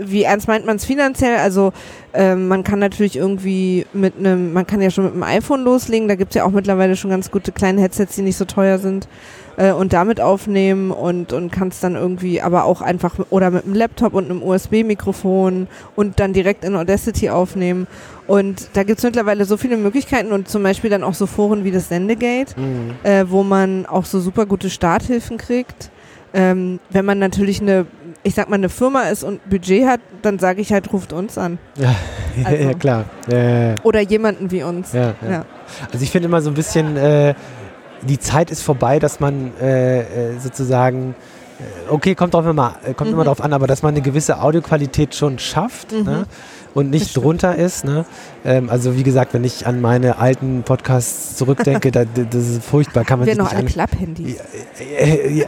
wie 0.03 0.25
ernst 0.25 0.47
meint 0.47 0.67
man 0.67 0.77
es 0.77 0.85
finanziell? 0.85 1.39
Also 1.39 1.73
ähm, 2.13 2.47
man 2.47 2.63
kann 2.63 2.79
natürlich 2.79 3.17
irgendwie 3.17 3.87
mit 3.95 4.19
einem, 4.19 4.53
man 4.53 4.67
kann 4.67 4.83
ja 4.83 4.91
schon 4.91 5.05
mit 5.05 5.15
einem 5.15 5.23
iPhone 5.23 5.65
loslegen, 5.65 6.07
da 6.07 6.17
gibt 6.17 6.33
es 6.33 6.35
ja 6.35 6.45
auch 6.45 6.51
mittlerweile 6.51 6.97
schon 6.97 7.09
ganz 7.09 7.31
gute 7.31 7.51
kleine 7.51 7.81
Headsets, 7.81 8.17
die 8.17 8.23
nicht 8.23 8.37
so 8.37 8.45
teuer 8.45 8.77
sind 8.77 9.09
äh, 9.57 9.73
und 9.73 9.93
damit 9.93 10.21
aufnehmen 10.21 10.91
und, 10.91 11.33
und 11.33 11.51
kannst 11.53 11.83
dann 11.85 11.95
irgendwie 11.95 12.41
aber 12.43 12.65
auch 12.65 12.81
einfach 12.83 13.15
oder 13.31 13.51
mit 13.51 13.65
einem 13.65 13.75
Laptop 13.75 14.15
und 14.15 14.31
einem 14.31 14.43
USB-Mikrofon 14.43 15.67
und 15.95 16.21
dann 16.21 16.33
direkt 16.33 16.65
in 16.65 16.77
Audacity 16.77 17.31
aufnehmen. 17.31 17.87
Und 18.27 18.69
da 18.75 18.83
gibt 18.83 18.99
es 18.99 19.05
mittlerweile 19.05 19.45
so 19.45 19.57
viele 19.57 19.77
Möglichkeiten 19.77 20.33
und 20.33 20.49
zum 20.49 20.63
Beispiel 20.63 20.91
dann 20.91 21.05
auch 21.05 21.15
so 21.15 21.27
Foren 21.27 21.65
wie 21.65 21.71
das 21.71 21.89
Sendegate, 21.89 22.59
Mhm. 22.59 22.93
äh, 23.03 23.25
wo 23.29 23.43
man 23.43 23.87
auch 23.87 24.05
so 24.05 24.21
super 24.21 24.47
gute 24.47 24.71
Starthilfen 24.71 25.37
kriegt. 25.39 25.91
Ähm, 26.35 26.81
wenn 26.91 27.05
man 27.05 27.19
natürlich 27.19 27.63
eine, 27.63 27.87
ich 28.23 28.35
sag 28.35 28.51
mal, 28.51 28.57
eine 28.57 28.69
Firma 28.69 29.03
ist 29.05 29.23
und 29.25 29.49
Budget 29.49 29.87
hat, 29.87 30.01
dann 30.23 30.39
sage 30.39 30.61
ich 30.61 30.73
halt, 30.73 30.93
ruft 30.93 31.13
uns 31.13 31.39
an. 31.39 31.59
Ja, 31.79 31.95
Also- 32.45 32.63
ja 32.65 32.75
klar. 32.75 33.05
Ja, 33.31 33.39
ja. 33.71 33.75
Oder 33.83 34.01
jemanden 34.01 34.51
wie 34.51 34.63
uns. 34.63 34.93
Also 34.95 36.03
ich 36.03 36.11
finde 36.11 36.29
immer 36.29 36.43
so 36.43 36.51
ein 36.51 36.55
bisschen, 36.55 36.97
äh, 36.99 37.33
die 38.03 38.19
Zeit 38.19 38.51
ist 38.51 38.63
vorbei, 38.63 38.99
dass 38.99 39.21
man 39.21 39.53
äh, 39.61 40.01
äh, 40.01 40.39
sozusagen, 40.39 41.15
äh, 41.59 41.91
okay, 41.93 42.15
kommt 42.15 42.35
drauf 42.35 42.47
immer, 42.47 42.77
äh, 42.85 42.95
kommt 42.95 43.11
immer 43.11 43.23
Mhm. 43.23 43.27
drauf 43.27 43.41
an, 43.43 43.53
aber 43.53 43.67
dass 43.67 43.83
man 43.83 43.95
eine 43.95 44.03
gewisse 44.03 44.41
Audioqualität 44.41 45.15
schon 45.15 45.39
schafft 45.39 45.93
Mhm. 45.93 46.05
ne? 46.05 46.27
und 46.75 46.91
nicht 46.91 47.17
drunter 47.17 47.57
ist. 47.57 47.85
Ne? 47.85 48.05
Ähm, 48.45 48.69
also 48.69 48.97
wie 48.97 49.03
gesagt, 49.03 49.33
wenn 49.35 49.45
ich 49.45 49.67
an 49.67 49.81
meine 49.81 50.19
alten 50.19 50.63
Podcasts 50.63 51.37
zurückdenke, 51.37 51.91
da, 51.93 52.05
das 52.05 52.49
ist 52.49 52.65
furchtbar, 52.65 53.05
kann 53.05 53.19
man 53.19 53.27
Wir 53.29 53.37
noch 53.37 53.51
alle 53.51 53.61
an... 53.61 53.67
Klapphandys. 53.67 54.37
Ja, 55.35 55.47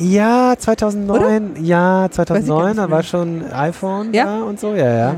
ja, 0.00 0.54
2009, 0.58 1.56
ja, 1.64 2.08
2009, 2.10 2.66
nicht 2.68 2.78
da 2.78 2.90
war 2.90 3.02
schon 3.02 3.44
iPhone 3.52 4.14
Ja? 4.14 4.42
und 4.42 4.58
so, 4.60 4.74
ja, 4.74 4.94
ja. 4.96 5.14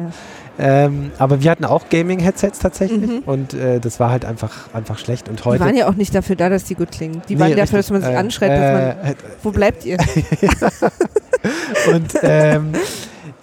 Ähm, 0.58 1.10
aber 1.18 1.42
wir 1.42 1.50
hatten 1.50 1.64
auch 1.64 1.88
Gaming-Headsets 1.88 2.60
tatsächlich 2.60 3.00
Mhm. 3.00 3.22
und 3.26 3.54
äh, 3.54 3.80
das 3.80 3.98
war 3.98 4.10
halt 4.10 4.24
einfach, 4.24 4.72
einfach 4.72 4.98
schlecht. 4.98 5.28
Und 5.28 5.40
Die 5.40 5.44
heute. 5.44 5.60
waren 5.64 5.76
ja 5.76 5.88
auch 5.88 5.94
nicht 5.94 6.14
dafür 6.14 6.36
da, 6.36 6.48
dass 6.48 6.64
die 6.64 6.74
gut 6.76 6.92
klingen. 6.92 7.22
Die 7.28 7.34
Nee, 7.34 7.40
waren 7.40 7.56
dafür, 7.56 7.78
dass 7.80 7.90
man 7.90 8.02
sich 8.02 8.10
Äh, 8.12 8.16
anschreit, 8.16 8.50
dass 8.50 8.72
man. 8.72 9.10
äh, 9.12 9.14
Wo 9.42 9.50
bleibt 9.50 9.84
ihr? 9.84 9.96
Und 11.92 12.12
ähm, 12.22 12.72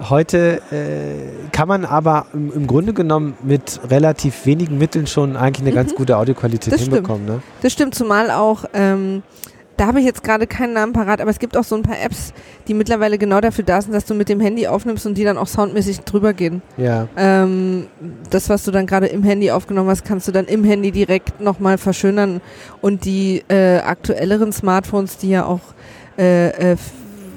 heute 0.10 0.62
äh, 0.72 1.50
kann 1.52 1.68
man 1.68 1.86
aber 1.86 2.26
im, 2.34 2.52
im 2.54 2.68
Grunde 2.68 2.94
genommen 2.94 3.36
mit 3.44 3.80
relativ 3.90 4.46
wenigen 4.46 4.78
Mitteln 4.78 5.06
schon 5.06 5.36
eigentlich 5.36 5.66
eine 5.68 5.76
ganz 5.76 5.94
gute 5.94 6.18
Audioqualität 6.18 6.68
Mhm. 6.68 6.72
Das 6.72 6.82
stimmt. 6.82 6.96
hinbekommen. 6.96 7.26
Ne? 7.26 7.42
Das 7.62 7.74
stimmt, 7.74 7.94
zumal 7.96 8.32
auch, 8.32 8.66
ähm, 8.74 9.22
da 9.78 9.88
habe 9.88 10.00
ich 10.00 10.06
jetzt 10.06 10.24
gerade 10.24 10.48
keinen 10.48 10.74
Namen 10.74 10.94
parat, 10.94 11.22
aber 11.22 11.32
es 11.32 11.40
gibt 11.40 11.58
auch 11.58 11.64
so 11.64 11.76
ein 11.76 11.84
paar 11.84 12.00
Apps, 12.00 12.34
die 12.68 12.74
mittlerweile 12.74 13.18
genau 13.18 13.42
dafür 13.42 13.64
da 13.64 13.82
sind, 13.82 13.94
dass 13.94 14.06
du 14.06 14.14
mit 14.14 14.30
dem 14.30 14.40
Handy 14.40 14.68
aufnimmst 14.68 15.06
und 15.06 15.18
die 15.18 15.24
dann 15.24 15.38
auch 15.38 15.48
soundmäßig 15.48 16.02
drüber 16.02 16.34
gehen. 16.34 16.62
Ja. 16.78 17.08
Ähm, 17.18 17.88
das, 18.30 18.50
was 18.50 18.64
du 18.64 18.72
dann 18.72 18.86
gerade 18.86 19.08
im 19.08 19.24
Handy 19.24 19.52
aufgenommen 19.52 19.90
hast, 19.90 20.06
kannst 20.06 20.28
du 20.28 20.32
dann 20.32 20.46
im 20.46 20.64
Handy 20.64 20.92
direkt 20.92 21.42
nochmal 21.42 21.78
verschönern. 21.78 22.42
Und 22.82 23.06
die 23.06 23.44
äh, 23.48 23.80
aktuelleren 23.80 24.52
Smartphones, 24.52 25.18
die 25.18 25.30
ja 25.30 25.46
auch 25.46 25.62
äh, 26.18 26.74
äh, 26.74 26.78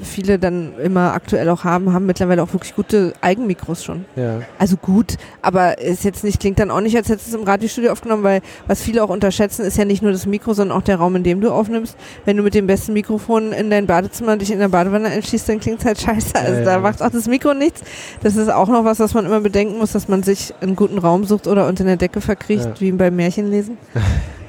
viele 0.02 0.38
dann 0.38 0.72
immer 0.82 1.12
aktuell 1.12 1.48
auch 1.48 1.64
haben, 1.64 1.92
haben 1.92 2.06
mittlerweile 2.06 2.42
auch 2.42 2.52
wirklich 2.52 2.74
gute 2.74 3.12
Eigenmikros 3.20 3.84
schon. 3.84 4.04
ja. 4.16 4.40
Also 4.58 4.76
gut, 4.76 5.16
aber 5.42 5.78
ist 5.78 6.04
jetzt 6.04 6.24
nicht, 6.24 6.40
klingt 6.40 6.58
dann 6.58 6.70
auch 6.70 6.80
nicht, 6.80 6.96
als 6.96 7.08
hättest 7.08 7.28
du 7.32 7.36
es 7.36 7.40
im 7.40 7.46
Radiostudio 7.46 7.92
aufgenommen, 7.92 8.22
weil 8.22 8.40
was 8.66 8.80
viele 8.82 9.02
auch 9.02 9.08
unterschätzen, 9.10 9.64
ist 9.64 9.76
ja 9.76 9.84
nicht 9.84 10.02
nur 10.02 10.12
das 10.12 10.26
Mikro, 10.26 10.54
sondern 10.54 10.76
auch 10.78 10.82
der 10.82 10.96
Raum, 10.96 11.16
in 11.16 11.22
dem 11.22 11.40
du 11.40 11.50
aufnimmst. 11.52 11.96
Wenn 12.24 12.36
du 12.36 12.42
mit 12.42 12.54
dem 12.54 12.66
besten 12.66 12.92
Mikrofon 12.92 13.52
in 13.52 13.70
dein 13.70 13.86
Badezimmer 13.86 14.36
dich 14.36 14.50
in 14.50 14.58
der 14.58 14.68
Badewanne 14.68 15.08
einschließt, 15.08 15.48
dann 15.48 15.60
klingt 15.60 15.80
es 15.80 15.84
halt 15.86 16.00
scheiße. 16.00 16.34
Also 16.36 16.58
Ja, 16.60 16.64
da 16.64 16.72
ja. 16.72 16.78
macht 16.78 17.02
auch 17.02 17.10
das 17.10 17.26
Mikro 17.26 17.54
nichts. 17.54 17.82
Das 18.22 18.36
ist 18.36 18.50
auch 18.50 18.68
noch 18.68 18.84
was, 18.84 19.00
was 19.00 19.14
man 19.14 19.26
immer 19.26 19.40
bedenken 19.40 19.78
muss, 19.78 19.92
dass 19.92 20.08
man 20.08 20.22
sich 20.22 20.54
einen 20.60 20.76
guten 20.76 20.98
Raum 20.98 21.24
sucht 21.24 21.46
oder 21.46 21.66
unter 21.68 21.84
der 21.84 21.96
Decke 21.96 22.20
verkriecht, 22.20 22.80
wie 22.80 22.92
beim 22.92 23.16
Märchenlesen. 23.16 23.76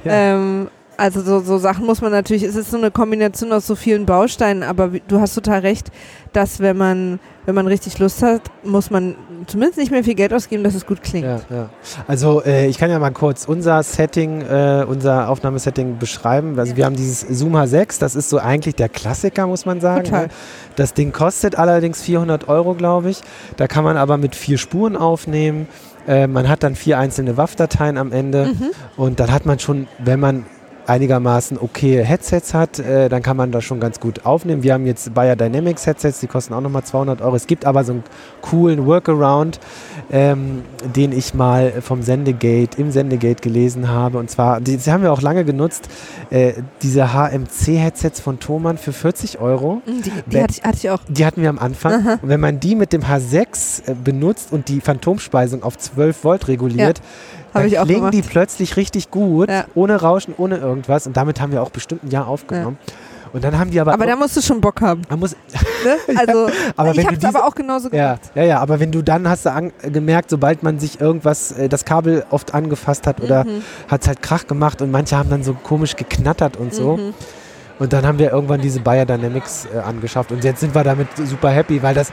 Ja. 0.03 0.35
ähm, 0.35 0.67
also 0.97 1.21
so, 1.21 1.39
so 1.39 1.57
Sachen 1.57 1.85
muss 1.85 2.01
man 2.01 2.11
natürlich, 2.11 2.43
es 2.43 2.55
ist 2.55 2.71
so 2.71 2.77
eine 2.77 2.91
Kombination 2.91 3.51
aus 3.51 3.67
so 3.67 3.75
vielen 3.75 4.05
Bausteinen, 4.05 4.63
aber 4.63 4.89
du 5.07 5.19
hast 5.19 5.33
total 5.35 5.59
recht, 5.59 5.91
dass 6.33 6.59
wenn 6.59 6.77
man, 6.77 7.19
wenn 7.45 7.55
man 7.55 7.67
richtig 7.67 7.97
Lust 7.99 8.21
hat, 8.23 8.41
muss 8.63 8.89
man 8.91 9.15
zumindest 9.47 9.77
nicht 9.77 9.91
mehr 9.91 10.03
viel 10.03 10.15
Geld 10.15 10.33
ausgeben, 10.33 10.63
dass 10.63 10.75
es 10.75 10.85
gut 10.85 11.01
klingt. 11.01 11.25
Ja, 11.25 11.39
ja. 11.49 11.69
Also 12.07 12.43
äh, 12.43 12.67
ich 12.67 12.77
kann 12.77 12.89
ja 12.89 12.99
mal 12.99 13.11
kurz 13.11 13.45
unser 13.45 13.81
Setting, 13.83 14.41
äh, 14.41 14.85
unser 14.87 15.29
Aufnahmesetting 15.29 15.97
beschreiben. 15.97 16.57
Also 16.59 16.75
wir 16.75 16.85
haben 16.85 16.95
dieses 16.95 17.21
Zoom 17.21 17.55
H6, 17.55 17.99
das 17.99 18.15
ist 18.15 18.29
so 18.29 18.37
eigentlich 18.39 18.75
der 18.75 18.89
Klassiker, 18.89 19.47
muss 19.47 19.65
man 19.65 19.79
sagen. 19.81 20.05
Total. 20.05 20.23
Ne? 20.27 20.33
Das 20.75 20.93
Ding 20.93 21.11
kostet 21.11 21.57
allerdings 21.57 22.01
400 22.01 22.47
Euro, 22.49 22.73
glaube 22.73 23.09
ich. 23.09 23.21
Da 23.57 23.67
kann 23.67 23.83
man 23.83 23.95
aber 23.97 24.17
mit 24.17 24.35
vier 24.35 24.57
Spuren 24.57 24.97
aufnehmen. 24.97 25.67
Äh, 26.07 26.27
man 26.27 26.47
hat 26.49 26.63
dann 26.63 26.75
vier 26.75 26.99
einzelne 26.99 27.37
WAV-Dateien 27.37 27.97
am 27.97 28.11
Ende 28.11 28.45
Mhm. 28.47 28.71
und 28.97 29.19
dann 29.19 29.31
hat 29.31 29.45
man 29.45 29.57
schon, 29.59 29.87
wenn 29.99 30.19
man 30.19 30.45
einigermaßen 30.87 31.57
okay 31.59 32.03
Headsets 32.03 32.53
hat, 32.53 32.79
äh, 32.79 33.09
dann 33.09 33.21
kann 33.21 33.37
man 33.37 33.51
das 33.51 33.63
schon 33.63 33.79
ganz 33.79 33.99
gut 33.99 34.25
aufnehmen. 34.25 34.63
Wir 34.63 34.73
haben 34.73 34.85
jetzt 34.85 35.13
Bayer 35.13 35.35
Dynamics 35.35 35.85
Headsets, 35.85 36.19
die 36.19 36.27
kosten 36.27 36.53
auch 36.53 36.61
nochmal 36.61 36.83
200 36.83 37.21
Euro. 37.21 37.35
Es 37.35 37.47
gibt 37.47 37.65
aber 37.65 37.83
so 37.83 37.93
einen 37.93 38.03
coolen 38.41 38.85
Workaround, 38.85 39.59
ähm, 40.11 40.61
den 40.95 41.11
ich 41.11 41.33
mal 41.33 41.73
vom 41.81 42.01
Sendegate, 42.01 42.79
im 42.79 42.91
Sendegate 42.91 43.41
gelesen 43.41 43.89
habe. 43.89 44.17
Und 44.17 44.29
zwar, 44.29 44.61
die, 44.61 44.77
die 44.77 44.91
haben 44.91 45.03
wir 45.03 45.11
auch 45.11 45.21
lange 45.21 45.45
genutzt, 45.45 45.89
äh, 46.29 46.53
diese 46.81 47.13
HMC-Headsets 47.13 48.19
von 48.19 48.39
Thomann 48.39 48.77
für 48.77 48.93
40 48.93 49.39
Euro. 49.39 49.81
Mhm, 49.85 50.01
Die, 50.03 50.11
die 50.27 50.41
hatte, 50.41 50.53
ich, 50.57 50.63
hatte 50.63 50.77
ich 50.77 50.89
auch. 50.89 50.99
Die 51.07 51.25
hatten 51.25 51.41
wir 51.41 51.49
am 51.49 51.59
Anfang. 51.59 51.93
Aha. 51.93 52.19
Und 52.21 52.29
wenn 52.29 52.39
man 52.39 52.59
die 52.59 52.75
mit 52.75 52.93
dem 52.93 53.01
H6 53.03 53.89
äh, 53.89 53.95
benutzt 53.95 54.51
und 54.51 54.69
die 54.69 54.81
Phantomspeisung 54.81 55.63
auf 55.63 55.77
12 55.77 56.23
Volt 56.23 56.47
reguliert, 56.47 56.99
Hab 56.99 57.05
dann 57.61 57.67
ich 57.67 57.79
auch 57.79 57.83
klingen 57.85 57.99
gemacht. 58.01 58.13
die 58.13 58.21
plötzlich 58.21 58.77
richtig 58.77 59.11
gut, 59.11 59.49
Ja. 59.49 59.65
ohne 59.75 59.95
Rauschen, 60.01 60.33
ohne 60.37 60.57
irgendwas. 60.57 61.07
Und 61.07 61.17
damit 61.17 61.41
haben 61.41 61.51
wir 61.51 61.61
auch 61.61 61.69
bestimmt 61.71 62.03
ein 62.03 62.11
Jahr 62.11 62.27
aufgenommen. 62.27 62.77
Und 63.33 63.43
dann 63.43 63.59
haben 63.59 63.69
die 63.69 63.81
aber. 63.81 63.91
Aber 63.93 64.05
da 64.05 64.15
musst 64.15 64.37
du 64.37 64.41
schon 64.41 64.61
Bock 64.61 64.79
haben. 64.79 65.01
muss, 65.17 65.31
Ne? 65.83 66.15
Also, 66.17 66.47
aber 66.77 66.91
ich 66.91 66.97
wenn 66.97 67.05
habe 67.07 67.17
du 67.17 67.27
es 67.27 67.35
aber 67.35 67.45
auch 67.45 67.53
genauso 67.53 67.89
ja, 67.89 68.13
gemacht. 68.13 68.31
ja, 68.33 68.43
ja, 68.43 68.59
aber 68.61 68.79
wenn 68.79 68.91
du 68.93 69.01
dann 69.01 69.27
hast 69.27 69.45
du 69.45 69.51
an, 69.51 69.73
gemerkt, 69.91 70.29
sobald 70.29 70.63
man 70.63 70.79
sich 70.79 71.01
irgendwas, 71.01 71.51
äh, 71.51 71.67
das 71.67 71.83
Kabel 71.83 72.25
oft 72.29 72.53
angefasst 72.53 73.05
hat 73.07 73.19
oder 73.21 73.43
Mhm. 73.43 73.61
hat 73.89 74.03
es 74.03 74.07
halt 74.07 74.21
Krach 74.21 74.47
gemacht 74.47 74.81
und 74.81 74.89
manche 74.89 75.17
haben 75.17 75.29
dann 75.29 75.43
so 75.43 75.53
komisch 75.53 75.97
geknattert 75.97 76.55
und 76.55 76.73
so. 76.73 76.97
Und 77.79 77.91
dann 77.93 78.05
haben 78.05 78.19
wir 78.19 78.31
irgendwann 78.31 78.61
diese 78.61 78.79
Bayer 78.79 79.05
Dynamics 79.05 79.67
äh, 79.73 79.79
angeschafft 79.79 80.31
und 80.31 80.43
jetzt 80.43 80.61
sind 80.61 80.73
wir 80.73 80.83
damit 80.83 81.07
super 81.25 81.49
happy, 81.49 81.81
weil 81.83 81.93
das 81.93 82.11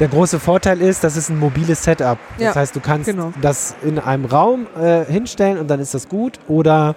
der 0.00 0.08
große 0.08 0.40
Vorteil 0.40 0.80
ist, 0.80 1.04
das 1.04 1.16
ist 1.18 1.28
ein 1.28 1.38
mobiles 1.38 1.84
Setup. 1.84 2.18
Das 2.38 2.42
Ja, 2.42 2.54
heißt, 2.54 2.74
du 2.74 2.80
kannst 2.80 3.06
genau. 3.10 3.30
das 3.42 3.74
in 3.84 3.98
einem 3.98 4.24
Raum 4.24 4.66
äh, 4.80 5.04
hinstellen 5.04 5.58
und 5.58 5.68
dann 5.70 5.80
ist 5.80 5.92
das 5.92 6.08
gut 6.08 6.38
oder 6.48 6.96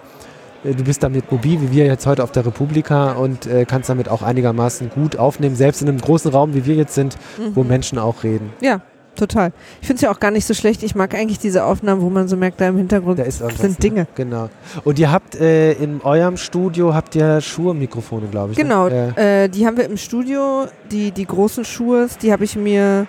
äh, 0.64 0.72
du 0.74 0.82
bist 0.82 1.02
damit 1.02 1.30
mobil, 1.30 1.60
wie 1.60 1.72
wir 1.72 1.84
jetzt 1.84 2.06
heute 2.06 2.24
auf 2.24 2.32
der 2.32 2.46
Republika 2.46 3.12
und 3.12 3.46
äh, 3.46 3.66
kannst 3.66 3.90
damit 3.90 4.08
auch 4.08 4.22
einigermaßen 4.22 4.88
gut 4.90 5.18
aufnehmen, 5.18 5.56
selbst 5.56 5.82
in 5.82 5.88
einem 5.90 6.00
großen 6.00 6.30
Raum, 6.32 6.54
wie 6.54 6.64
wir 6.64 6.74
jetzt 6.74 6.94
sind, 6.94 7.16
wo 7.54 7.62
Mhm. 7.62 7.68
Menschen 7.68 7.98
auch 7.98 8.24
reden. 8.24 8.50
Ja, 8.62 8.80
total. 9.16 9.52
Ich 9.80 9.86
finde 9.88 9.96
es 9.96 10.00
ja 10.02 10.10
auch 10.10 10.20
gar 10.20 10.30
nicht 10.30 10.46
so 10.46 10.54
schlecht. 10.54 10.82
Ich 10.82 10.94
mag 10.94 11.14
eigentlich 11.14 11.38
diese 11.38 11.64
Aufnahmen, 11.64 12.00
wo 12.02 12.10
man 12.10 12.28
so 12.28 12.36
merkt, 12.36 12.60
da 12.60 12.68
im 12.68 12.76
Hintergrund 12.76 13.18
Da 13.18 13.30
sind 13.30 13.82
Dinge. 13.82 14.00
Ne? 14.02 14.06
Genau. 14.14 14.48
Und 14.84 14.98
ihr 14.98 15.10
habt 15.10 15.34
äh, 15.34 15.72
in 15.72 16.00
eurem 16.02 16.36
Studio 16.36 16.94
habt 16.94 17.14
ihr 17.16 17.40
Schuhe-Mikrofone, 17.40 18.28
glaube 18.28 18.52
ich. 18.52 18.58
Genau, 18.58 18.88
Ne? 18.88 19.14
Äh, 19.16 19.44
äh, 19.44 19.48
die 19.48 19.66
haben 19.66 19.76
wir 19.76 19.84
im 19.86 19.96
Studio, 19.96 20.66
die, 20.92 21.10
die 21.10 21.26
großen 21.26 21.64
Schuhe, 21.64 22.06
die 22.22 22.30
habe 22.32 22.44
ich 22.44 22.54
mir 22.56 23.06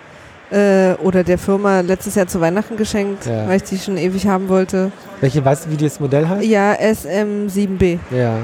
äh, 0.50 0.94
oder 1.02 1.22
der 1.24 1.38
Firma 1.38 1.80
letztes 1.80 2.14
Jahr 2.14 2.26
zu 2.26 2.40
Weihnachten 2.40 2.76
geschenkt, 2.76 3.26
Ja. 3.26 3.46
weil 3.46 3.58
ich 3.58 3.64
die 3.64 3.78
schon 3.78 3.96
ewig 3.98 4.26
haben 4.26 4.48
wollte. 4.48 4.90
welche, 5.20 5.44
weißt 5.44 5.66
du, 5.66 5.70
wie 5.70 5.76
das 5.76 6.00
Modell 6.00 6.26
heißt? 6.28 6.46
Ja, 6.46 6.72
SM7B. 6.74 7.98
Ja. 8.10 8.38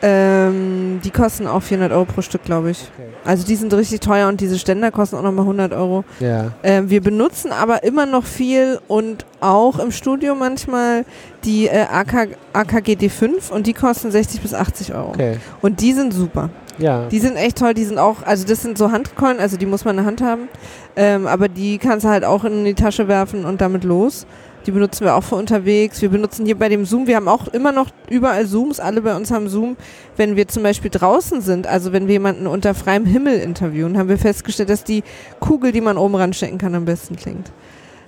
Ähm, 0.00 1.00
die 1.02 1.10
kosten 1.10 1.46
auch 1.46 1.62
400 1.62 1.92
Euro 1.92 2.04
pro 2.04 2.22
Stück, 2.22 2.44
glaube 2.44 2.70
ich. 2.70 2.88
Okay. 2.94 3.08
Also 3.24 3.44
die 3.44 3.56
sind 3.56 3.74
richtig 3.74 4.00
teuer 4.00 4.28
und 4.28 4.40
diese 4.40 4.58
Ständer 4.58 4.92
kosten 4.92 5.16
auch 5.16 5.22
nochmal 5.22 5.42
100 5.42 5.72
Euro. 5.72 6.04
Ja. 6.20 6.52
Ähm, 6.62 6.88
wir 6.88 7.00
benutzen 7.00 7.50
aber 7.50 7.82
immer 7.82 8.06
noch 8.06 8.24
viel 8.24 8.78
und 8.86 9.26
auch 9.40 9.78
im 9.78 9.90
Studio 9.90 10.34
manchmal 10.36 11.04
die 11.44 11.66
äh, 11.66 11.86
AK, 11.90 12.36
AKGD5 12.54 13.50
und 13.50 13.66
die 13.66 13.74
kosten 13.74 14.10
60 14.10 14.40
bis 14.40 14.54
80 14.54 14.94
Euro. 14.94 15.08
Okay. 15.10 15.38
Und 15.62 15.80
die 15.80 15.92
sind 15.92 16.12
super. 16.14 16.50
Ja. 16.78 17.06
Die 17.10 17.18
sind 17.18 17.36
echt 17.36 17.58
toll, 17.58 17.74
die 17.74 17.84
sind 17.84 17.98
auch, 17.98 18.22
also 18.22 18.46
das 18.46 18.62
sind 18.62 18.78
so 18.78 18.92
Handcoin, 18.92 19.40
also 19.40 19.56
die 19.56 19.66
muss 19.66 19.84
man 19.84 19.96
in 19.98 20.04
der 20.04 20.06
Hand 20.06 20.22
haben. 20.22 20.48
Ähm, 20.94 21.26
aber 21.26 21.48
die 21.48 21.78
kannst 21.78 22.04
du 22.04 22.08
halt 22.08 22.24
auch 22.24 22.44
in 22.44 22.64
die 22.64 22.74
Tasche 22.74 23.08
werfen 23.08 23.44
und 23.44 23.60
damit 23.60 23.84
los. 23.84 24.26
Die 24.68 24.72
benutzen 24.72 25.06
wir 25.06 25.14
auch 25.14 25.24
für 25.24 25.36
unterwegs. 25.36 26.02
Wir 26.02 26.10
benutzen 26.10 26.44
hier 26.44 26.58
bei 26.58 26.68
dem 26.68 26.84
Zoom, 26.84 27.06
wir 27.06 27.16
haben 27.16 27.26
auch 27.26 27.48
immer 27.48 27.72
noch 27.72 27.88
überall 28.10 28.46
Zooms, 28.46 28.80
alle 28.80 29.00
bei 29.00 29.16
uns 29.16 29.30
haben 29.30 29.48
Zoom. 29.48 29.78
Wenn 30.18 30.36
wir 30.36 30.46
zum 30.46 30.62
Beispiel 30.62 30.90
draußen 30.90 31.40
sind, 31.40 31.66
also 31.66 31.94
wenn 31.94 32.06
wir 32.06 32.12
jemanden 32.12 32.46
unter 32.46 32.74
freiem 32.74 33.06
Himmel 33.06 33.40
interviewen, 33.40 33.96
haben 33.96 34.10
wir 34.10 34.18
festgestellt, 34.18 34.68
dass 34.68 34.84
die 34.84 35.04
Kugel, 35.40 35.72
die 35.72 35.80
man 35.80 35.96
oben 35.96 36.16
ranstecken 36.16 36.58
kann, 36.58 36.74
am 36.74 36.84
besten 36.84 37.16
klingt. 37.16 37.50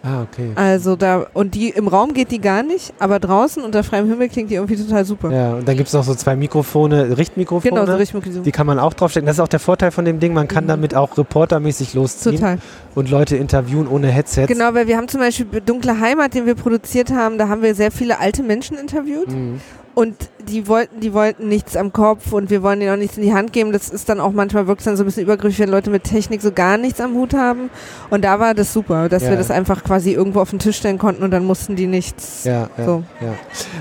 Ah, 0.03 0.23
okay. 0.23 0.53
Also 0.55 0.97
da, 0.97 1.27
und 1.35 1.55
die 1.55 1.69
im 1.69 1.87
Raum 1.87 2.15
geht 2.15 2.31
die 2.31 2.41
gar 2.41 2.63
nicht, 2.63 2.95
aber 2.99 3.19
draußen 3.21 3.63
unter 3.63 3.85
freiem 3.85 4.09
Himmel 4.09 4.29
klingt 4.31 4.51
die 4.51 4.55
irgendwie 4.55 4.77
total 4.77 5.05
super. 5.05 5.31
Ja, 5.31 5.55
und 5.55 5.69
dann 5.69 5.77
gibt 5.77 5.89
es 5.89 5.93
noch 5.95 6.05
so 6.05 6.15
zwei 6.15 6.37
Mikrofone, 6.37 7.19
Richtmikrofone. 7.19 7.71
Genau, 7.81 7.87
so 7.87 7.97
richtig 7.97 8.33
so. 8.33 8.41
Die 8.41 8.53
kann 8.53 8.67
man 8.67 8.79
auch 8.79 8.95
draufstecken. 8.95 9.27
Das 9.27 9.37
ist 9.37 9.41
auch 9.41 9.49
der 9.49 9.61
Vorteil 9.61 9.91
von 9.91 10.05
dem 10.07 10.19
Ding. 10.19 10.33
Man 10.33 10.49
kann 10.49 10.65
Mhm. 10.65 10.69
damit 10.69 10.95
auch 10.95 11.19
reportermäßig 11.19 11.93
losziehen 11.95 12.37
Total. 12.37 12.59
und 12.95 13.11
Leute 13.11 13.37
interviewen 13.37 13.87
ohne 13.89 14.09
Headsets. 14.09 14.49
Genau, 14.49 14.73
weil 14.75 14.87
wir 14.87 14.97
haben 14.97 15.09
zum 15.09 15.21
Beispiel 15.21 15.61
Dunkle 15.61 16.01
Heimat, 16.01 16.35
den 16.35 16.47
wir 16.47 16.55
produziert 16.55 17.11
haben, 17.13 17.37
da 17.37 17.49
haben 17.49 17.63
wir 17.63 17.75
sehr 17.75 17.91
viele 17.91 18.19
alte 18.21 18.43
Menschen 18.43 18.79
interviewt 18.79 19.29
Mhm. 19.29 19.61
Und 19.95 20.15
die 20.49 20.67
wollten, 20.69 21.01
die 21.01 21.13
wollten 21.13 21.49
nichts 21.49 21.77
am 21.77 21.93
Kopf 21.93 22.33
und 22.33 22.49
wir 22.49 22.63
wollen 22.63 22.81
ihnen 22.81 22.93
auch 22.93 22.97
nichts 22.97 23.17
in 23.17 23.23
die 23.23 23.35
Hand 23.35 23.53
geben. 23.53 23.73
Das 23.73 23.89
ist 23.91 24.09
dann 24.09 24.21
auch 24.21 24.33
manchmal 24.33 24.67
wirkt 24.67 24.87
dann 24.87 24.97
so 24.97 25.03
ein 25.03 25.07
bisschen 25.07 25.25
übergriffig, 25.25 25.59
wenn 25.59 25.69
Leute 25.69 25.91
mit 25.91 26.05
Technik 26.05 26.41
so 26.43 26.51
gar 26.53 26.77
nichts 26.79 27.01
am 27.01 27.15
Hut 27.15 27.35
haben. 27.35 27.71
Und 28.09 28.25
da 28.25 28.41
war 28.41 28.55
das 28.55 28.73
super, 28.73 29.09
dass 29.09 29.23
Ja. 29.25 29.31
wir 29.31 29.37
das 29.37 29.51
einfach 29.51 29.85
quasi 29.85 30.13
irgendwo 30.13 30.41
auf 30.41 30.51
den 30.51 30.59
Tisch 30.59 30.77
stellen 30.79 30.99
konnten 30.99 31.23
und 31.23 31.31
dann 31.31 31.45
mussten 31.45 31.77
die 31.77 31.87
nichts. 31.87 32.45
Ja, 32.45 32.69
ja, 32.79 32.85
So. 32.85 33.03
ja. 33.21 33.35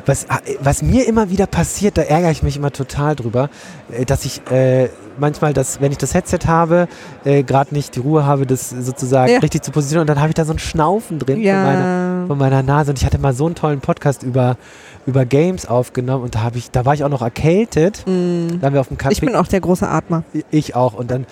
Was, 0.05 0.25
was 0.61 0.81
mir 0.81 1.07
immer 1.07 1.29
wieder 1.29 1.47
passiert, 1.47 1.97
da 1.97 2.01
ärgere 2.01 2.31
ich 2.31 2.43
mich 2.43 2.57
immer 2.57 2.71
total 2.71 3.15
drüber, 3.15 3.49
äh, 3.91 4.05
dass 4.05 4.25
ich 4.25 4.41
äh, 4.51 4.89
manchmal, 5.17 5.53
das, 5.53 5.79
wenn 5.81 5.91
ich 5.91 5.97
das 5.97 6.13
Headset 6.13 6.39
habe, 6.47 6.87
äh, 7.25 7.43
gerade 7.43 7.73
nicht 7.73 7.95
die 7.95 7.99
Ruhe 7.99 8.25
habe, 8.25 8.45
das 8.45 8.69
sozusagen 8.69 9.31
Ja. 9.31 9.39
richtig 9.39 9.63
zu 9.63 9.71
positionieren 9.71 10.03
und 10.03 10.09
dann 10.09 10.19
habe 10.19 10.29
ich 10.29 10.35
da 10.35 10.45
so 10.45 10.53
ein 10.53 10.59
Schnaufen 10.59 11.19
drin 11.19 11.37
von, 11.37 11.43
meiner, 11.45 12.19
Ja. 12.21 12.27
von 12.27 12.37
meiner 12.37 12.63
Nase 12.63 12.91
und 12.91 12.99
ich 12.99 13.05
hatte 13.05 13.17
mal 13.19 13.33
so 13.33 13.45
einen 13.45 13.55
tollen 13.55 13.79
Podcast 13.81 14.23
über, 14.23 14.57
über 15.09 15.25
Games 15.25 15.65
aufgenommen 15.65 16.23
und 16.23 16.35
da, 16.35 16.41
habe 16.41 16.57
ich, 16.57 16.71
da 16.71 16.85
war 16.85 16.93
ich 16.93 17.03
auch 17.03 17.09
noch 17.09 17.21
erkältet. 17.21 18.03
Mm. 18.05 18.59
Da 18.59 18.67
haben 18.67 18.73
wir 18.73 18.81
auf 18.81 18.87
dem 18.87 18.97
Café 18.97 19.11
Ich 19.11 19.21
bin 19.21 19.35
auch 19.35 19.47
der 19.47 19.59
große 19.59 19.87
Atmer. 19.87 20.23
Ich 20.51 20.75
auch. 20.75 20.93
Und 20.93 21.11
dann, 21.11 21.25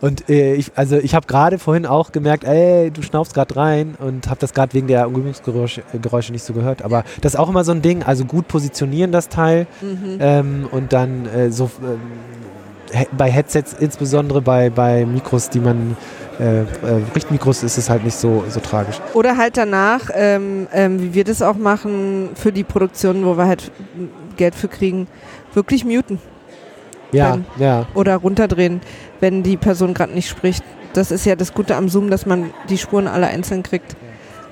und 0.00 0.28
äh, 0.30 0.54
ich, 0.54 0.72
also 0.76 0.96
ich 0.96 1.14
habe 1.14 1.26
gerade 1.26 1.58
vorhin 1.58 1.84
auch 1.86 2.12
gemerkt, 2.12 2.44
ey, 2.44 2.90
du 2.90 3.02
schnaufst 3.02 3.34
gerade 3.34 3.54
rein 3.56 3.96
und 3.98 4.28
habe 4.28 4.40
das 4.40 4.54
gerade 4.54 4.72
wegen 4.74 4.86
der 4.86 5.06
Umgebungsgeräusche 5.08 5.82
äh, 5.92 6.32
nicht 6.32 6.44
so 6.44 6.52
gehört. 6.54 6.82
Aber 6.82 7.04
das 7.20 7.34
ist 7.34 7.40
auch 7.40 7.48
immer 7.48 7.64
so 7.64 7.72
ein 7.72 7.82
Ding, 7.82 8.02
also 8.02 8.24
gut 8.24 8.48
positionieren 8.48 9.12
das 9.12 9.28
Teil 9.28 9.66
Mhm. 9.82 10.18
ähm, 10.20 10.68
und 10.70 10.92
dann 10.92 11.26
äh, 11.26 11.50
so 11.50 11.66
he- 11.66 11.70
bei 13.16 13.30
Headsets, 13.30 13.74
insbesondere 13.78 14.40
bei, 14.40 14.70
bei 14.70 15.04
Mikros, 15.06 15.50
die 15.50 15.60
man 15.60 15.96
äh, 16.40 16.60
äh, 16.62 16.64
Richtmikros 17.14 17.62
ist 17.62 17.78
es 17.78 17.88
halt 17.88 18.04
nicht 18.04 18.16
so, 18.16 18.44
so 18.48 18.60
tragisch. 18.60 19.00
Oder 19.14 19.36
halt 19.36 19.56
danach, 19.56 20.10
ähm, 20.14 20.66
ähm, 20.72 21.00
wie 21.00 21.14
wir 21.14 21.24
das 21.24 21.42
auch 21.42 21.56
machen 21.56 22.30
für 22.34 22.52
die 22.52 22.64
Produktionen, 22.64 23.24
wo 23.24 23.36
wir 23.36 23.46
halt 23.46 23.70
Geld 24.36 24.54
für 24.54 24.68
kriegen, 24.68 25.06
wirklich 25.54 25.84
muten. 25.84 26.18
Ja, 27.12 27.30
Dann- 27.30 27.44
ja. 27.58 27.86
oder 27.94 28.16
runterdrehen, 28.16 28.80
wenn 29.20 29.42
die 29.44 29.56
Person 29.56 29.94
gerade 29.94 30.12
nicht 30.12 30.28
spricht. 30.28 30.64
Das 30.94 31.10
ist 31.12 31.24
ja 31.26 31.36
das 31.36 31.54
Gute 31.54 31.76
am 31.76 31.88
Zoom, 31.88 32.10
dass 32.10 32.26
man 32.26 32.50
die 32.68 32.78
Spuren 32.78 33.06
alle 33.06 33.26
einzeln 33.28 33.62
kriegt. 33.62 33.94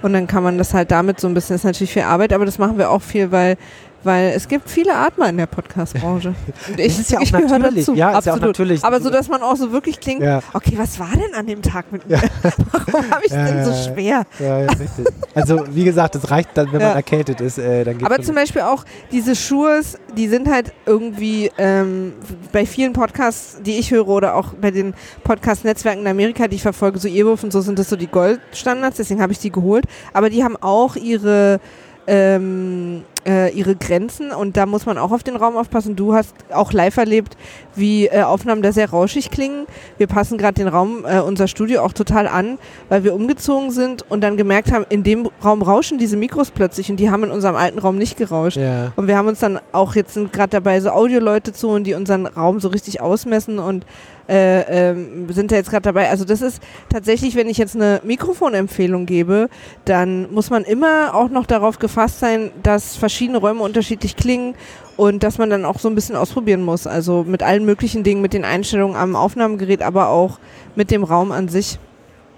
Und 0.03 0.13
dann 0.13 0.27
kann 0.27 0.43
man 0.43 0.59
das 0.59 0.75
halt 0.75 0.91
damit 0.91 1.21
so 1.21 1.29
ein 1.29 1.35
bisschen, 1.35 1.55
das 1.55 1.61
ist 1.61 1.65
natürlich 1.65 1.93
viel 1.93 2.03
Arbeit, 2.03 2.33
aber 2.33 2.45
das 2.45 2.59
machen 2.59 2.79
wir 2.79 2.91
auch 2.91 3.03
viel, 3.03 3.31
weil, 3.33 3.57
weil 4.05 4.33
es 4.35 4.49
gibt 4.49 4.69
viele 4.71 4.95
Atmer 4.95 5.29
in 5.29 5.37
der 5.37 5.47
Podcast-Branche. 5.47 6.35
Ich, 6.77 6.97
Das 6.97 6.99
ist 7.01 7.11
ja 7.13 7.19
auch 7.19 7.23
ich 7.23 7.33
natürlich. 7.33 7.87
dazu. 7.87 7.95
Ja, 7.95 8.19
ist 8.19 8.27
ja 8.27 8.33
auch 8.33 8.37
absolut. 8.37 8.43
natürlich. 8.59 8.85
Aber 8.85 9.01
so, 9.01 9.11
dass 9.11 9.29
man 9.29 9.43
auch 9.43 9.57
so 9.57 9.73
wirklich 9.73 10.01
klingt, 10.01 10.23
Ja. 10.23 10.41
okay, 10.53 10.75
was 10.77 10.99
war 10.99 11.11
denn 11.13 11.35
an 11.35 11.47
dem 11.47 11.63
Tag 11.63 11.91
mit 11.93 12.09
mir? 12.09 12.21
Warum 12.73 13.11
habe 13.11 13.25
ich 13.25 13.33
Ja, 13.33 13.45
denn 13.45 13.65
so 13.65 13.71
ja, 13.71 13.77
ja. 13.77 13.83
schwer? 13.93 14.23
Ja, 14.39 14.59
ja, 14.61 14.67
richtig. 14.71 15.07
Also 15.35 15.65
wie 15.71 15.85
gesagt, 15.85 16.15
es 16.17 16.31
reicht 16.31 16.51
dann, 16.55 16.73
wenn 16.73 16.81
Ja. 16.81 16.89
man 16.89 16.97
erkältet 16.97 17.41
ist. 17.41 17.59
Äh, 17.59 17.85
dann 17.85 18.05
Aber 18.05 18.21
zum 18.23 18.35
Beispiel 18.35 18.63
auch 18.63 18.85
diese 19.11 19.35
Schuhe, 19.37 19.81
die 20.17 20.29
sind 20.29 20.49
halt 20.51 20.73
irgendwie 20.87 21.51
ähm, 21.59 22.13
bei 22.53 22.67
vielen 22.67 22.93
Podcasts, 22.93 23.59
die 23.63 23.79
ich 23.79 23.91
höre 23.91 24.09
oder 24.09 24.35
auch 24.35 24.55
bei 24.55 24.71
den 24.71 24.95
Podcast-Netzwerken 25.25 26.03
in 26.03 26.07
Amerika, 26.09 26.49
die 26.49 26.57
ich 26.57 26.63
verfolge, 26.63 26.99
so 26.99 27.09
Earwolf 27.09 27.43
und 27.45 27.53
so, 27.53 27.61
sind 27.61 27.79
das 27.79 27.89
so 27.89 27.97
die 27.97 28.07
Goldstandards, 28.09 28.97
deswegen 28.99 29.21
habe 29.23 29.33
ich 29.33 29.39
die 29.39 29.51
geholt. 29.51 29.85
Aber 30.13 30.31
die 30.31 30.45
haben 30.45 30.57
auch 30.57 30.97
ihre 30.97 31.61
ähm, 32.07 33.05
äh, 33.27 33.53
ihre 33.53 33.77
Grenzen 33.77 34.33
und 34.33 34.57
da 34.57 34.67
muss 34.67 34.87
man 34.87 34.99
auch 34.99 35.13
auf 35.13 35.23
den 35.23 35.37
Raum 35.37 35.57
aufpassen. 35.57 35.97
Du 35.97 36.15
hast 36.15 36.35
auch 36.53 36.73
live 36.73 36.97
erlebt, 36.97 37.37
wie 37.75 38.07
äh, 38.07 38.23
Aufnahmen 38.23 38.63
da 38.63 38.73
sehr 38.73 38.91
rauschig 38.91 39.31
klingen. 39.31 39.67
Wir 39.99 40.07
passen 40.07 40.39
gerade 40.39 40.55
den 40.55 40.69
Raum, 40.69 41.05
äh, 41.07 41.21
unser 41.21 41.49
Studio 41.49 41.83
auch 41.83 41.93
total 41.93 42.27
an, 42.27 42.59
weil 42.89 43.05
wir 43.05 43.15
umgezogen 43.15 43.71
sind 43.71 44.11
und 44.11 44.23
dann 44.23 44.37
gemerkt 44.37 44.73
haben, 44.73 44.85
in 44.89 45.03
dem 45.03 45.29
Raum 45.45 45.63
rauschen 45.63 45.99
diese 45.99 46.17
Mikros 46.17 46.51
plötzlich 46.51 46.91
und 46.91 46.97
die 46.97 47.11
haben 47.11 47.25
in 47.25 47.31
unserem 47.31 47.57
alten 47.57 47.79
Raum 47.79 47.97
nicht 47.97 48.17
gerauscht. 48.17 48.57
Ja. 48.57 48.93
Und 48.97 49.07
wir 49.07 49.17
haben 49.17 49.29
uns 49.29 49.39
dann 49.39 49.61
auch 49.71 49.95
jetzt 49.95 50.15
sind 50.15 50.33
gerade 50.33 50.51
dabei, 50.51 50.81
so 50.81 50.91
Audioleute 50.91 51.53
zu 51.53 51.71
holen, 51.71 51.85
die 51.85 51.95
unseren 51.95 52.27
Raum 52.27 52.61
so 52.61 52.69
richtig 52.69 53.01
ausmessen 53.01 53.59
und 53.59 53.87
äh, 54.29 54.91
ähm, 54.91 55.27
sind 55.33 55.53
da 55.53 55.57
jetzt 55.57 55.71
gerade 55.71 55.83
dabei. 55.83 56.09
Also 56.11 56.25
das 56.25 56.43
ist 56.43 56.63
tatsächlich, 56.89 57.35
wenn 57.35 57.49
ich 57.49 57.59
jetzt 57.59 57.75
eine 57.75 58.01
Mikrofonempfehlung 58.05 59.07
gebe, 59.07 59.49
dann 59.85 60.33
muss 60.33 60.51
man 60.51 60.65
immer 60.65 61.15
auch 61.15 61.29
noch 61.29 61.47
darauf 61.47 61.79
gefasst 61.79 62.21
sein, 62.21 62.51
dass 62.63 62.97
verschiedene 62.97 63.39
Räume 63.39 63.63
unterschiedlich 63.63 64.17
klingen 64.17 64.55
und 64.97 65.23
dass 65.23 65.39
man 65.39 65.51
dann 65.51 65.65
auch 65.65 65.79
so 65.79 65.89
ein 65.89 65.95
bisschen 65.95 66.17
ausprobieren 66.17 66.63
muss. 66.63 66.87
Also 66.87 67.25
mit 67.27 67.43
allen 67.43 67.65
möglichen 67.65 68.05
Dingen, 68.05 68.23
mit 68.23 68.33
den 68.33 68.45
Einstellungen 68.45 68.97
am 68.97 69.17
Aufnahmegerät, 69.17 69.83
aber 69.83 70.09
auch 70.09 70.39
mit 70.77 70.91
dem 70.91 71.05
Raum 71.05 71.33
an 71.33 71.49
sich. 71.49 71.79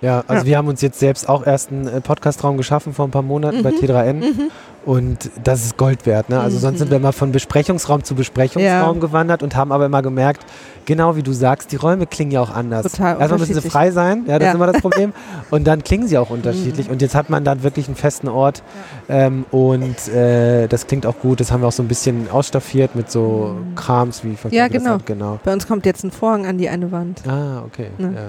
Ja, 0.04 0.22
also 0.28 0.42
Ja. 0.42 0.46
wir 0.50 0.56
haben 0.58 0.68
uns 0.68 0.80
jetzt 0.82 0.98
selbst 1.00 1.28
auch 1.28 1.46
erst 1.46 1.72
einen 1.72 1.88
äh, 1.88 2.00
Podcastraum 2.00 2.56
geschaffen 2.58 2.92
vor 2.92 3.06
ein 3.06 3.10
paar 3.10 3.22
Monaten 3.22 3.62
bei 3.62 3.70
Mhm. 3.70 3.76
T3N 3.76 4.14
Mhm. 4.16 4.50
und 4.84 5.30
das 5.42 5.64
ist 5.64 5.76
Gold 5.78 6.04
wert. 6.04 6.28
Ne? 6.28 6.38
Also 6.38 6.58
sonst 6.58 6.74
Mhm. 6.74 6.78
sind 6.80 6.90
wir 6.90 6.98
immer 6.98 7.12
von 7.14 7.32
Besprechungsraum 7.32 8.04
zu 8.04 8.14
Besprechungsraum 8.14 8.96
Ja. 8.96 9.00
gewandert 9.00 9.42
und 9.42 9.56
haben 9.56 9.72
aber 9.72 9.86
immer 9.86 10.02
gemerkt, 10.02 10.44
genau 10.84 11.16
wie 11.16 11.22
du 11.22 11.32
sagst, 11.32 11.72
die 11.72 11.76
Räume 11.76 12.06
klingen 12.06 12.32
ja 12.32 12.42
auch 12.42 12.50
anders. 12.54 12.82
Total 12.92 13.18
Erstmal 13.18 13.38
müssen 13.40 13.54
sie 13.54 13.62
frei 13.70 13.90
sein, 13.92 14.24
ja, 14.26 14.38
das 14.38 14.44
Ja. 14.46 14.50
ist 14.50 14.54
immer 14.56 14.66
das 14.66 14.82
Problem. 14.82 15.12
Und 15.50 15.64
dann 15.66 15.82
klingen 15.82 16.06
sie 16.06 16.18
auch 16.18 16.28
unterschiedlich. 16.30 16.86
Mhm. 16.88 16.92
Und 16.92 17.02
jetzt 17.02 17.14
hat 17.14 17.30
man 17.30 17.44
dann 17.44 17.62
wirklich 17.62 17.86
einen 17.86 17.96
festen 17.96 18.28
Ort 18.28 18.62
ähm, 19.08 19.46
und 19.50 20.08
äh, 20.08 20.66
das 20.66 20.86
klingt 20.86 21.06
auch 21.06 21.18
gut. 21.20 21.40
Das 21.40 21.50
haben 21.50 21.62
wir 21.62 21.68
auch 21.68 21.72
so 21.72 21.82
ein 21.82 21.88
bisschen 21.88 22.28
ausstaffiert 22.30 22.94
mit 22.94 23.10
so 23.10 23.56
Mhm. 23.58 23.74
Krams 23.74 24.22
wie 24.24 24.36
von 24.36 24.50
Ja, 24.50 24.68
genau. 24.68 24.98
genau. 25.04 25.38
Bei 25.44 25.52
uns 25.52 25.66
kommt 25.66 25.86
jetzt 25.86 26.04
ein 26.04 26.10
Vorhang 26.10 26.44
an 26.46 26.58
die 26.58 26.68
eine 26.68 26.92
Wand. 26.92 27.22
Ah, 27.26 27.62
okay. 27.64 27.86
Ne. 27.98 28.12
Ja. 28.14 28.20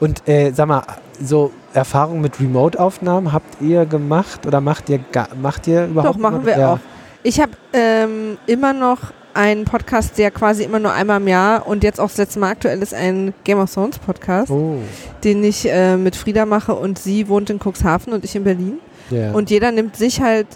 Und 0.00 0.28
äh, 0.28 0.50
sag 0.52 0.68
mal, 0.68 0.82
so 1.20 1.50
Erfahrungen 1.74 2.20
mit 2.20 2.38
Remote-Aufnahmen 2.40 3.32
habt 3.32 3.60
ihr 3.60 3.86
gemacht 3.86 4.46
oder 4.46 4.60
macht 4.60 4.88
ihr 4.88 5.00
macht 5.40 5.66
ihr 5.66 5.86
überhaupt? 5.86 6.14
Doch, 6.14 6.20
machen 6.20 6.44
wir 6.46 6.58
ja. 6.58 6.72
auch. 6.74 6.78
Ich 7.22 7.40
habe 7.40 7.52
ähm, 7.72 8.36
immer 8.46 8.72
noch 8.72 8.98
einen 9.34 9.64
Podcast, 9.64 10.18
der 10.18 10.30
quasi 10.30 10.64
immer 10.64 10.78
nur 10.78 10.92
einmal 10.92 11.20
im 11.20 11.28
Jahr 11.28 11.66
und 11.66 11.84
jetzt 11.84 11.98
auch 12.00 12.08
das 12.08 12.18
letzte 12.18 12.38
Mal 12.40 12.50
aktuell 12.50 12.82
ist 12.82 12.92
ein 12.92 13.32
Game 13.44 13.58
of 13.58 13.72
Thrones 13.72 13.98
Podcast, 13.98 14.50
Oh, 14.50 14.76
den 15.24 15.42
ich 15.42 15.66
äh, 15.70 15.96
mit 15.96 16.16
Frieda 16.16 16.44
mache 16.44 16.74
und 16.74 16.98
sie 16.98 17.28
wohnt 17.28 17.48
in 17.48 17.58
Cuxhaven 17.58 18.12
und 18.12 18.24
ich 18.24 18.36
in 18.36 18.44
Berlin. 18.44 18.78
ja. 19.08 19.32
Und 19.32 19.48
jeder 19.50 19.72
nimmt 19.72 19.96
sich 19.96 20.20
halt 20.20 20.48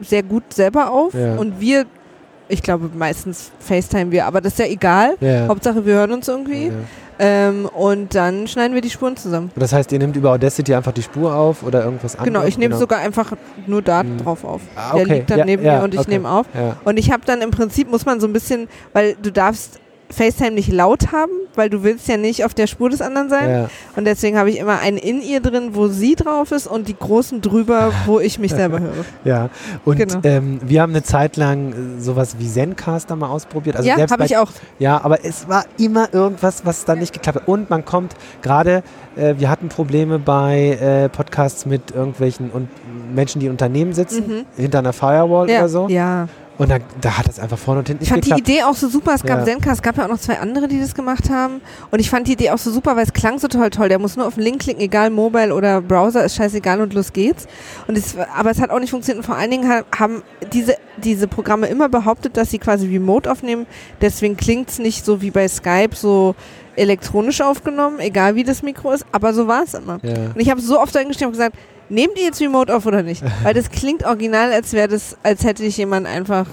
sehr 0.00 0.22
gut 0.22 0.54
selber 0.54 0.90
auf 0.90 1.12
Ja. 1.12 1.34
und 1.36 1.60
wir, 1.60 1.84
ich 2.48 2.62
glaube 2.62 2.90
meistens 2.96 3.50
FaceTime 3.58 4.10
wir, 4.10 4.24
aber 4.24 4.40
das 4.40 4.54
ist 4.54 4.58
ja 4.60 4.66
egal. 4.66 5.16
ja. 5.20 5.46
Hauptsache 5.48 5.84
wir 5.84 5.94
hören 5.94 6.12
uns 6.12 6.26
irgendwie. 6.28 6.72
Ähm, 7.18 7.66
und 7.66 8.14
dann 8.14 8.46
schneiden 8.48 8.74
wir 8.74 8.80
die 8.80 8.90
Spuren 8.90 9.16
zusammen. 9.16 9.50
Das 9.56 9.72
heißt, 9.72 9.92
ihr 9.92 9.98
nehmt 9.98 10.16
über 10.16 10.32
Audacity 10.32 10.74
einfach 10.74 10.92
die 10.92 11.02
Spur 11.02 11.34
auf 11.34 11.62
oder 11.62 11.84
irgendwas 11.84 12.16
anderes? 12.16 12.26
Genau, 12.32 12.44
ich 12.44 12.58
nehme 12.58 12.70
Genau. 12.70 12.80
sogar 12.80 12.98
einfach 13.00 13.32
nur 13.66 13.82
da 13.82 14.02
Mhm. 14.02 14.18
drauf 14.18 14.44
auf. 14.44 14.60
Ah, 14.74 14.94
Der 14.94 15.02
okay. 15.04 15.14
liegt 15.14 15.30
dann 15.30 15.38
Ja, 15.38 15.44
neben 15.44 15.64
ja, 15.64 15.78
mir 15.78 15.84
und 15.84 15.94
ich 15.94 16.00
okay. 16.00 16.10
nehme 16.10 16.28
auf. 16.28 16.46
Ja. 16.54 16.76
Und 16.84 16.98
ich 16.98 17.10
habe 17.12 17.22
dann 17.24 17.40
im 17.42 17.50
Prinzip, 17.50 17.90
muss 17.90 18.04
man 18.04 18.20
so 18.20 18.26
ein 18.26 18.32
bisschen, 18.32 18.68
weil 18.92 19.16
du 19.22 19.30
darfst 19.30 19.78
FaceTime 20.10 20.52
nicht 20.52 20.70
laut 20.70 21.12
haben, 21.12 21.32
weil 21.54 21.70
du 21.70 21.82
willst 21.82 22.06
ja 22.08 22.16
nicht 22.16 22.44
auf 22.44 22.52
der 22.54 22.66
Spur 22.66 22.90
des 22.90 23.00
anderen 23.00 23.28
sein. 23.30 23.50
Ja. 23.50 23.70
Und 23.96 24.04
deswegen 24.04 24.36
habe 24.38 24.50
ich 24.50 24.58
immer 24.58 24.78
einen 24.80 24.96
in 24.98 25.20
ihr 25.22 25.40
drin, 25.40 25.70
wo 25.72 25.88
sie 25.88 26.14
drauf 26.14 26.52
ist 26.52 26.66
und 26.66 26.88
die 26.88 26.96
großen 26.96 27.40
drüber, 27.40 27.90
wo 28.06 28.20
ich 28.20 28.38
mich 28.38 28.52
selber 28.52 28.80
höre. 28.80 28.92
Ja, 29.24 29.48
und 29.84 29.96
Genau. 29.98 30.20
ähm, 30.24 30.60
wir 30.64 30.82
haben 30.82 30.92
eine 30.92 31.02
Zeit 31.02 31.36
lang 31.36 31.98
sowas 31.98 32.36
wie 32.38 32.48
Zencaster 32.48 33.16
mal 33.16 33.28
ausprobiert. 33.28 33.76
Also 33.76 33.88
ja, 33.88 33.96
habe 34.10 34.24
ich 34.26 34.36
auch. 34.36 34.50
Ja, 34.78 35.00
aber 35.02 35.24
es 35.24 35.48
war 35.48 35.64
immer 35.78 36.12
irgendwas, 36.12 36.64
was 36.66 36.84
dann 36.84 36.98
nicht 36.98 37.12
geklappt 37.12 37.40
hat. 37.40 37.48
Und 37.48 37.70
man 37.70 37.84
kommt 37.84 38.14
gerade, 38.42 38.82
äh, 39.16 39.34
wir 39.38 39.48
hatten 39.50 39.68
Probleme 39.68 40.18
bei 40.18 40.78
äh, 40.80 41.08
Podcasts 41.08 41.66
mit 41.66 41.90
irgendwelchen 41.92 42.50
und 42.50 42.68
Menschen, 43.14 43.40
die 43.40 43.46
in 43.46 43.52
Unternehmen 43.52 43.92
sitzen, 43.94 44.24
Mhm. 44.26 44.44
hinter 44.56 44.78
einer 44.80 44.92
Firewall 44.92 45.48
Ja, 45.50 45.60
oder 45.60 45.68
so. 45.68 45.88
ja. 45.88 46.28
Und 46.56 46.70
da, 46.70 46.78
da 47.00 47.18
hat 47.18 47.28
es 47.28 47.40
einfach 47.40 47.58
vorne 47.58 47.80
und 47.80 47.88
hinten 47.88 48.04
Ich 48.04 48.08
fand 48.10 48.24
die 48.24 48.30
geklappt. 48.30 48.48
Idee 48.48 48.62
auch 48.62 48.76
so 48.76 48.88
super. 48.88 49.12
Es 49.14 49.24
gab 49.24 49.40
Ja. 49.40 49.44
Zenka, 49.44 49.72
es 49.72 49.82
gab 49.82 49.96
ja 49.96 50.04
auch 50.04 50.08
noch 50.08 50.20
zwei 50.20 50.38
andere, 50.38 50.68
die 50.68 50.78
das 50.78 50.94
gemacht 50.94 51.28
haben. 51.28 51.60
Und 51.90 51.98
ich 51.98 52.08
fand 52.08 52.28
die 52.28 52.34
Idee 52.34 52.50
auch 52.50 52.58
so 52.58 52.70
super, 52.70 52.94
weil 52.94 53.02
es 53.04 53.12
klang 53.12 53.40
so 53.40 53.48
toll, 53.48 53.70
toll. 53.70 53.88
Der 53.88 53.98
muss 53.98 54.16
nur 54.16 54.24
auf 54.26 54.34
den 54.36 54.44
Link 54.44 54.62
klicken, 54.62 54.80
egal 54.80 55.10
Mobile 55.10 55.52
oder 55.52 55.80
Browser, 55.80 56.24
ist 56.24 56.36
scheißegal 56.36 56.80
und 56.80 56.94
los 56.94 57.12
geht's. 57.12 57.48
Und 57.88 57.98
es, 57.98 58.14
aber 58.36 58.50
es 58.52 58.60
hat 58.60 58.70
auch 58.70 58.78
nicht 58.78 58.90
funktioniert. 58.90 59.24
Und 59.24 59.26
vor 59.26 59.36
allen 59.36 59.50
Dingen 59.50 59.68
ha- 59.68 59.82
haben 59.98 60.22
diese, 60.52 60.76
diese 60.96 61.26
Programme 61.26 61.66
immer 61.66 61.88
behauptet, 61.88 62.36
dass 62.36 62.50
sie 62.52 62.58
quasi 62.58 62.86
remote 62.86 63.28
aufnehmen. 63.28 63.66
Deswegen 64.00 64.36
klingt's 64.36 64.78
nicht 64.78 65.04
so 65.04 65.20
wie 65.22 65.32
bei 65.32 65.48
Skype, 65.48 65.96
so 65.96 66.36
elektronisch 66.76 67.40
aufgenommen, 67.40 67.98
egal 67.98 68.36
wie 68.36 68.44
das 68.44 68.62
Mikro 68.62 68.92
ist. 68.92 69.04
Aber 69.10 69.32
so 69.34 69.48
war 69.48 69.64
es 69.64 69.74
immer. 69.74 69.98
Ja. 70.02 70.14
Und 70.34 70.40
ich 70.40 70.50
habe 70.50 70.60
so 70.60 70.80
oft 70.80 70.96
eingestellt 70.96 71.26
und 71.28 71.32
gesagt, 71.32 71.56
nehmt 71.88 72.16
ihr 72.18 72.24
jetzt 72.24 72.40
Remote 72.40 72.74
auf 72.74 72.86
oder 72.86 73.02
nicht? 73.02 73.22
Weil 73.42 73.54
das 73.54 73.70
klingt 73.70 74.04
original, 74.04 74.52
als 74.52 74.72
wäre 74.72 74.88
das, 74.88 75.16
als 75.22 75.44
hätte 75.44 75.64
ich 75.64 75.76
jemand 75.76 76.06
einfach 76.06 76.46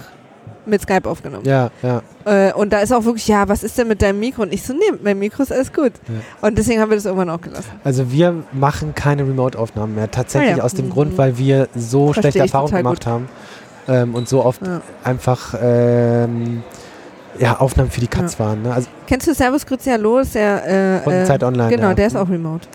mit 0.64 0.80
Skype 0.80 1.08
aufgenommen. 1.08 1.44
Ja, 1.44 1.70
ja. 1.82 2.02
Äh, 2.24 2.52
und 2.52 2.72
da 2.72 2.78
ist 2.78 2.92
auch 2.92 3.04
wirklich, 3.04 3.26
ja, 3.26 3.48
was 3.48 3.64
ist 3.64 3.76
denn 3.78 3.88
mit 3.88 4.00
deinem 4.00 4.20
Mikro? 4.20 4.42
Und 4.42 4.52
ich 4.52 4.62
so, 4.62 4.72
nee, 4.72 4.96
meinem 5.02 5.18
Mikro 5.18 5.42
ist 5.42 5.50
alles 5.52 5.72
gut. 5.72 5.90
Ja. 6.06 6.46
Und 6.46 6.56
deswegen 6.56 6.80
haben 6.80 6.88
wir 6.90 6.96
das 6.96 7.04
irgendwann 7.04 7.30
auch 7.30 7.40
gelassen. 7.40 7.68
Also 7.82 8.12
wir 8.12 8.44
machen 8.52 8.94
keine 8.94 9.22
Remote-Aufnahmen 9.22 9.96
mehr. 9.96 10.08
Tatsächlich 10.08 10.54
Ah 10.54 10.58
ja. 10.58 10.62
aus 10.62 10.74
dem 10.74 10.86
Mhm. 10.86 10.90
Grund, 10.90 11.18
weil 11.18 11.36
wir 11.36 11.68
so 11.74 12.12
Versteh 12.12 12.20
schlechte 12.20 12.38
Erfahrungen 12.40 12.76
gemacht 12.76 13.06
haben 13.06 13.28
ähm, 13.88 14.14
und 14.14 14.28
so 14.28 14.44
oft 14.44 14.64
Ja. 14.64 14.82
einfach 15.02 15.54
ähm, 15.60 16.62
ja, 17.40 17.58
Aufnahmen 17.58 17.90
für 17.90 18.00
die 18.00 18.06
Katz 18.06 18.38
waren. 18.38 18.62
Ne? 18.62 18.72
Also 18.72 18.86
Kennst 19.08 19.26
du 19.26 19.34
Servus 19.34 19.66
Grüezi 19.66 19.90
Hallo? 19.90 20.18
Ist 20.20 20.36
der, 20.36 20.98
äh, 20.98 21.00
von 21.00 21.26
Zeit 21.26 21.42
Online. 21.42 21.74
Genau, 21.74 21.92
der 21.92 22.06
ist 22.06 22.16
auch 22.16 22.28
remote. 22.28 22.68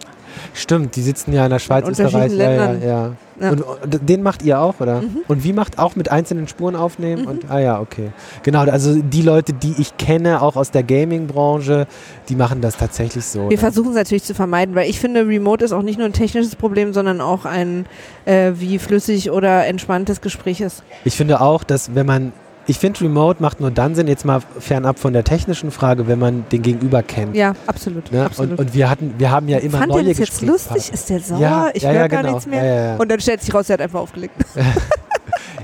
Stimmt, 0.54 0.96
die 0.96 1.02
sitzen 1.02 1.34
ja 1.34 1.46
in 1.46 1.52
der 1.52 1.60
Schweiz, 1.60 1.86
In 1.86 1.92
Österreich. 1.92 2.14
unterschiedlichen 2.14 2.40
Ja, 2.42 2.52
ja, 2.52 2.66
Ländern. 2.72 2.88
ja. 2.88 3.12
Ja. 3.40 3.52
Und, 3.52 3.62
und 3.62 4.10
den 4.10 4.24
macht 4.24 4.42
ihr 4.42 4.60
auch, 4.60 4.80
oder? 4.80 5.02
Mhm. 5.02 5.18
Und 5.28 5.44
wie 5.44 5.54
macht 5.54 5.78
auch 5.78 5.96
mit 5.96 6.10
einzelnen 6.10 6.48
Spuren 6.48 6.76
aufnehmen? 6.76 7.22
Mhm. 7.22 7.28
Und, 7.28 7.52
ah 7.52 7.60
ja, 7.60 7.80
okay. 7.80 8.10
Genau, 8.42 8.62
also 8.62 8.96
die 8.96 9.22
Leute, 9.22 9.54
die 9.54 9.76
ich 9.78 9.96
kenne, 9.98 10.42
auch 10.42 10.56
aus 10.56 10.72
der 10.72 10.82
Gaming-Branche, 10.82 11.86
die 12.30 12.36
machen 12.36 12.62
das 12.62 12.78
tatsächlich 12.78 13.24
so. 13.26 13.48
Wir 13.52 13.60
versuchen 13.60 13.90
es 13.92 13.96
natürlich 13.96 14.24
zu 14.24 14.34
vermeiden, 14.34 14.74
weil 14.74 14.90
ich 14.90 15.00
finde, 15.00 15.28
Remote 15.28 15.64
ist 15.64 15.72
auch 15.72 15.84
nicht 15.84 16.00
nur 16.00 16.08
ein 16.08 16.14
technisches 16.14 16.56
Problem, 16.56 16.94
sondern 16.94 17.22
auch 17.22 17.46
ein, 17.46 17.86
äh, 18.26 18.54
wie 18.56 18.80
flüssig 18.80 19.30
oder 19.30 19.68
entspanntes 19.68 20.22
Gespräch 20.22 20.60
ist. 20.60 20.82
Ich 21.06 21.16
finde 21.16 21.40
auch, 21.40 21.64
dass 21.64 21.94
wenn 21.94 22.08
man, 22.08 22.34
ich 22.68 22.80
finde 22.80 23.02
Remote 23.02 23.42
macht 23.42 23.60
nur 23.62 23.72
dann 23.72 23.96
Sinn, 23.96 24.08
jetzt 24.08 24.26
mal 24.26 24.42
fernab 24.60 25.00
von 25.00 25.14
der 25.14 25.24
technischen 25.24 25.72
Frage, 25.72 26.08
wenn 26.08 26.20
man 26.20 26.46
den 26.52 26.62
Gegenüber 26.62 27.02
kennt. 27.02 27.36
Ja, 27.36 27.56
absolut. 27.66 28.12
Ne? 28.12 28.26
absolut. 28.26 28.52
Und, 28.52 28.60
und 28.60 28.74
wir 28.74 28.90
hatten, 28.90 29.16
wir 29.18 29.32
haben 29.32 29.48
ja 29.48 29.58
immer 29.58 29.80
Fand 29.80 29.92
neue 29.92 30.04
das 30.04 30.18
jetzt 30.18 30.42
lustig? 30.42 30.92
Ist 30.92 31.10
der 31.10 31.20
sauer? 31.22 31.40
Ja, 31.40 31.70
ich 31.74 31.84
ja, 31.84 31.90
höre 31.90 32.02
ja, 32.02 32.08
gar 32.08 32.22
genau. 32.22 32.34
nichts 32.34 32.48
mehr. 32.48 32.96
Und 33.00 33.10
dann 33.10 33.20
stellt 33.22 33.42
sich 33.42 33.54
raus, 33.54 33.70
er 33.70 33.74
hat 33.76 33.82
einfach 33.82 34.02
aufgelegt. 34.02 34.36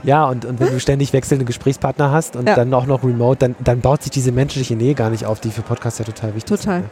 Ja, 0.03 0.25
und, 0.25 0.45
und 0.45 0.59
wenn 0.59 0.69
du 0.69 0.79
ständig 0.79 1.13
wechselnde 1.13 1.45
Gesprächspartner 1.45 2.11
hast 2.11 2.35
und 2.35 2.45
dann 2.45 2.73
auch 2.73 2.85
noch 2.85 3.03
remote, 3.03 3.39
dann, 3.39 3.55
dann 3.63 3.79
baut 3.79 4.03
sich 4.03 4.11
diese 4.11 4.31
menschliche 4.31 4.75
Nähe 4.75 4.95
gar 4.95 5.09
nicht 5.09 5.25
auf, 5.25 5.39
die 5.39 5.49
für 5.49 5.61
Podcasts 5.61 5.99
ja 5.99 6.05
total 6.05 6.35
wichtig 6.35 6.59
Total. 6.59 6.81
ist. 6.81 6.87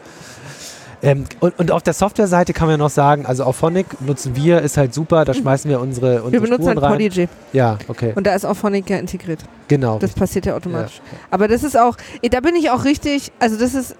Ähm, 1.03 1.23
und, 1.39 1.57
und 1.57 1.71
auf 1.71 1.81
der 1.81 1.93
Softwareseite 1.93 2.53
kann 2.53 2.67
man 2.67 2.73
ja 2.73 2.77
noch 2.77 2.89
sagen, 2.91 3.25
also 3.25 3.43
auf 3.43 3.55
Phonic 3.55 3.87
nutzen 4.01 4.35
wir, 4.35 4.61
ist 4.61 4.77
halt 4.77 4.93
super, 4.93 5.25
da 5.25 5.33
schmeißen 5.33 5.69
wir 5.69 5.79
unsere, 5.79 6.17
unsere 6.21 6.31
Wir 6.31 6.41
benutzen 6.41 6.63
Spuren 6.71 6.81
halt. 6.81 6.91
Prodigy. 6.93 7.27
Ja, 7.53 7.77
okay, 7.87 8.13
Und 8.15 8.27
da 8.27 8.35
ist 8.35 8.45
auch 8.45 8.55
Phonic 8.55 8.89
ja 8.89 8.97
integriert. 8.97 9.39
genau. 9.67 9.97
Das 9.97 10.13
passiert 10.13 10.45
ja 10.45 10.55
automatisch. 10.55 11.01
Ja. 11.11 11.17
Aber 11.31 11.47
das 11.47 11.63
ist 11.63 11.77
auch, 11.77 11.97
eh, 12.21 12.29
da 12.29 12.39
bin 12.39 12.55
ich 12.55 12.69
auch 12.69 12.85
richtig, 12.85 13.31
also 13.39 13.57
das 13.57 13.73
ist, 13.73 13.91
äh, 13.91 13.95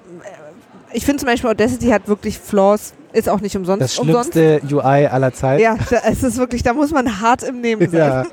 ich 0.93 1.03
finde 1.05 1.19
zum 1.21 1.27
Beispiel 1.27 1.49
Audacity 1.49 1.87
hat 1.87 2.07
wirklich 2.07 2.37
Flaws, 2.37 2.93
ist 3.13 3.27
auch 3.29 3.41
nicht 3.41 3.55
umsonst. 3.57 3.81
Das 3.81 3.97
umsonst. 3.99 4.33
schlimmste 4.33 4.75
UI 4.75 5.07
aller 5.07 5.33
Zeiten. 5.33 5.61
Ja, 5.63 5.75
da, 5.89 5.97
es 6.09 6.21
ist 6.23 6.37
wirklich, 6.37 6.61
da 6.63 6.73
muss 6.73 6.91
man 6.91 7.19
hart 7.19 7.43
im 7.43 7.61
Nehmen 7.61 7.81
sein. 7.91 7.99
Ja. 7.99 8.25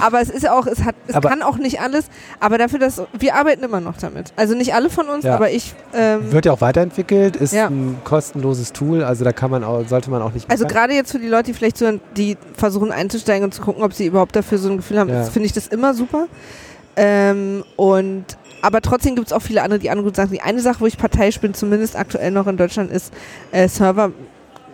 Aber 0.00 0.20
es 0.20 0.30
ist 0.30 0.48
auch, 0.48 0.66
es 0.66 0.84
hat, 0.84 0.94
es 1.06 1.14
Aber- 1.14 1.28
kann 1.28 1.42
auch 1.42 1.56
nicht 1.58 1.80
alles, 1.80 2.06
aber 2.40 2.58
dafür, 2.58 2.78
dass 2.78 3.02
wir 3.18 3.34
arbeiten 3.34 3.62
immer 3.64 3.80
noch 3.80 3.96
damit. 3.96 4.32
Also 4.36 4.54
nicht 4.54 4.74
alle 4.74 4.90
von 4.90 5.08
uns, 5.08 5.24
Ja. 5.24 5.34
aber 5.34 5.50
ich, 5.50 5.74
ähm, 5.94 6.30
Wird 6.32 6.46
ja 6.46 6.52
auch 6.52 6.60
weiterentwickelt, 6.60 7.36
ist 7.36 7.52
Ja. 7.52 7.66
ein 7.68 7.98
kostenloses 8.04 8.72
Tool, 8.72 9.02
also 9.04 9.24
da 9.24 9.32
kann 9.32 9.50
man 9.50 9.64
auch, 9.64 9.86
sollte 9.86 10.10
man 10.10 10.22
auch 10.22 10.32
nicht 10.32 10.50
also 10.50 10.66
gerade 10.66 10.94
jetzt 10.94 11.12
für 11.12 11.18
die 11.18 11.28
Leute, 11.28 11.44
die 11.44 11.54
vielleicht 11.54 11.78
so, 11.78 11.98
die 12.16 12.36
versuchen 12.54 12.92
einzusteigen 12.92 13.44
und 13.44 13.52
zu 13.54 13.62
gucken, 13.62 13.82
ob 13.82 13.92
sie 13.92 14.06
überhaupt 14.06 14.34
dafür 14.36 14.58
so 14.58 14.68
ein 14.70 14.76
Gefühl 14.78 14.98
haben, 14.98 15.10
Ja. 15.10 15.24
finde 15.24 15.46
ich 15.46 15.52
das 15.52 15.66
immer 15.68 15.94
super. 15.94 16.26
Ähm, 16.96 17.62
und 17.76 18.24
aber 18.62 18.80
trotzdem 18.80 19.14
gibt 19.16 19.26
es 19.28 19.32
auch 19.32 19.42
viele 19.42 19.62
andere, 19.62 19.78
die 19.78 19.90
andere 19.90 20.14
Sachen. 20.14 20.30
Die 20.32 20.40
eine 20.40 20.60
Sache, 20.60 20.80
wo 20.80 20.86
ich 20.86 20.96
parteiisch 20.96 21.38
bin, 21.40 21.52
zumindest 21.54 21.94
aktuell 21.94 22.30
noch 22.30 22.46
in 22.46 22.56
Deutschland, 22.56 22.90
ist 22.90 23.12
äh, 23.52 23.68
Server, 23.68 24.12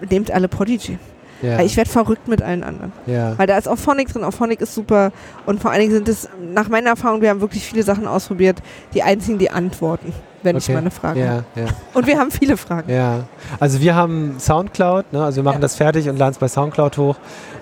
nehmt 0.09 0.31
alle 0.31 0.49
Prodigy. 0.49 0.99
Ja. 1.43 1.61
Ich 1.61 1.77
werde 1.77 1.91
verrückt 1.91 2.29
mit 2.29 2.41
allen 2.43 2.63
anderen. 2.65 2.93
ja. 3.07 3.37
Weil 3.39 3.47
da 3.47 3.59
ist 3.59 3.69
auch 3.69 3.79
Phonic 3.79 4.09
drin, 4.13 4.25
auch 4.25 4.33
Phonic 4.33 4.61
ist 4.61 4.75
super. 4.75 5.13
Und 5.47 5.61
vor 5.61 5.71
allen 5.71 5.81
Dingen 5.81 5.93
sind 5.93 6.09
es, 6.09 6.29
nach 6.55 6.69
meiner 6.69 6.91
Erfahrung, 6.91 7.21
wir 7.21 7.31
haben 7.31 7.41
wirklich 7.41 7.65
viele 7.65 7.83
Sachen 7.83 8.07
ausprobiert, 8.07 8.59
die 8.95 9.03
einzigen, 9.03 9.39
die 9.39 9.51
antworten, 9.51 10.13
wenn 10.43 10.57
ich 10.57 10.65
Okay. 10.65 10.73
mal 10.73 10.79
eine 10.79 10.91
Frage 10.91 11.29
habe. 11.29 11.45
ja, 11.57 11.63
ja. 11.65 11.69
Und 11.95 12.07
wir 12.07 12.19
haben 12.19 12.31
viele 12.31 12.57
Fragen. 12.57 12.91
Ja, 12.91 13.25
also 13.61 13.81
wir 13.81 13.95
haben 13.95 14.37
Soundcloud, 14.39 15.13
ne? 15.13 15.23
also 15.25 15.37
wir 15.37 15.43
machen 15.45 15.57
Ja. 15.57 15.61
das 15.61 15.77
fertig 15.77 16.09
und 16.09 16.17
laden 16.19 16.33
es 16.33 16.39
bei 16.39 16.49
Soundcloud 16.49 16.97
hoch. 16.99 17.17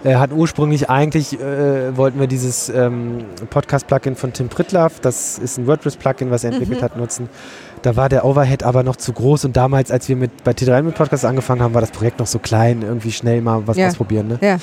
Äh, 0.04 0.14
hatten 0.14 0.34
ursprünglich 0.34 0.88
eigentlich, 0.88 1.38
äh, 1.38 1.94
wollten 1.96 2.18
wir 2.20 2.26
dieses 2.26 2.68
ähm, 2.70 3.24
Podcast-Plugin 3.50 4.16
von 4.16 4.32
Tim 4.32 4.48
Pritlaff, 4.48 5.00
das 5.00 5.38
ist 5.38 5.58
ein 5.58 5.66
WordPress-Plugin, 5.66 6.30
was 6.30 6.44
er 6.44 6.52
entwickelt 6.52 6.80
Mhm. 6.80 6.84
hat, 6.84 6.96
nutzen. 6.96 7.28
Da 7.82 7.96
war 7.96 8.08
der 8.08 8.24
Overhead 8.24 8.62
aber 8.62 8.82
noch 8.82 8.96
zu 8.96 9.12
groß 9.12 9.46
und 9.46 9.56
damals, 9.56 9.90
als 9.90 10.08
wir 10.08 10.16
mit, 10.16 10.44
bei 10.44 10.52
T3 10.52 10.82
mit 10.82 10.94
Podcast 10.94 11.24
angefangen 11.24 11.62
haben, 11.62 11.72
war 11.74 11.80
das 11.80 11.90
Projekt 11.90 12.18
noch 12.18 12.26
so 12.26 12.38
klein, 12.38 12.82
irgendwie 12.82 13.10
schnell 13.12 13.40
mal 13.40 13.62
was 13.66 13.76
Ja. 13.76 13.88
ausprobieren. 13.88 14.28
Ne? 14.28 14.38
Ja. 14.42 14.56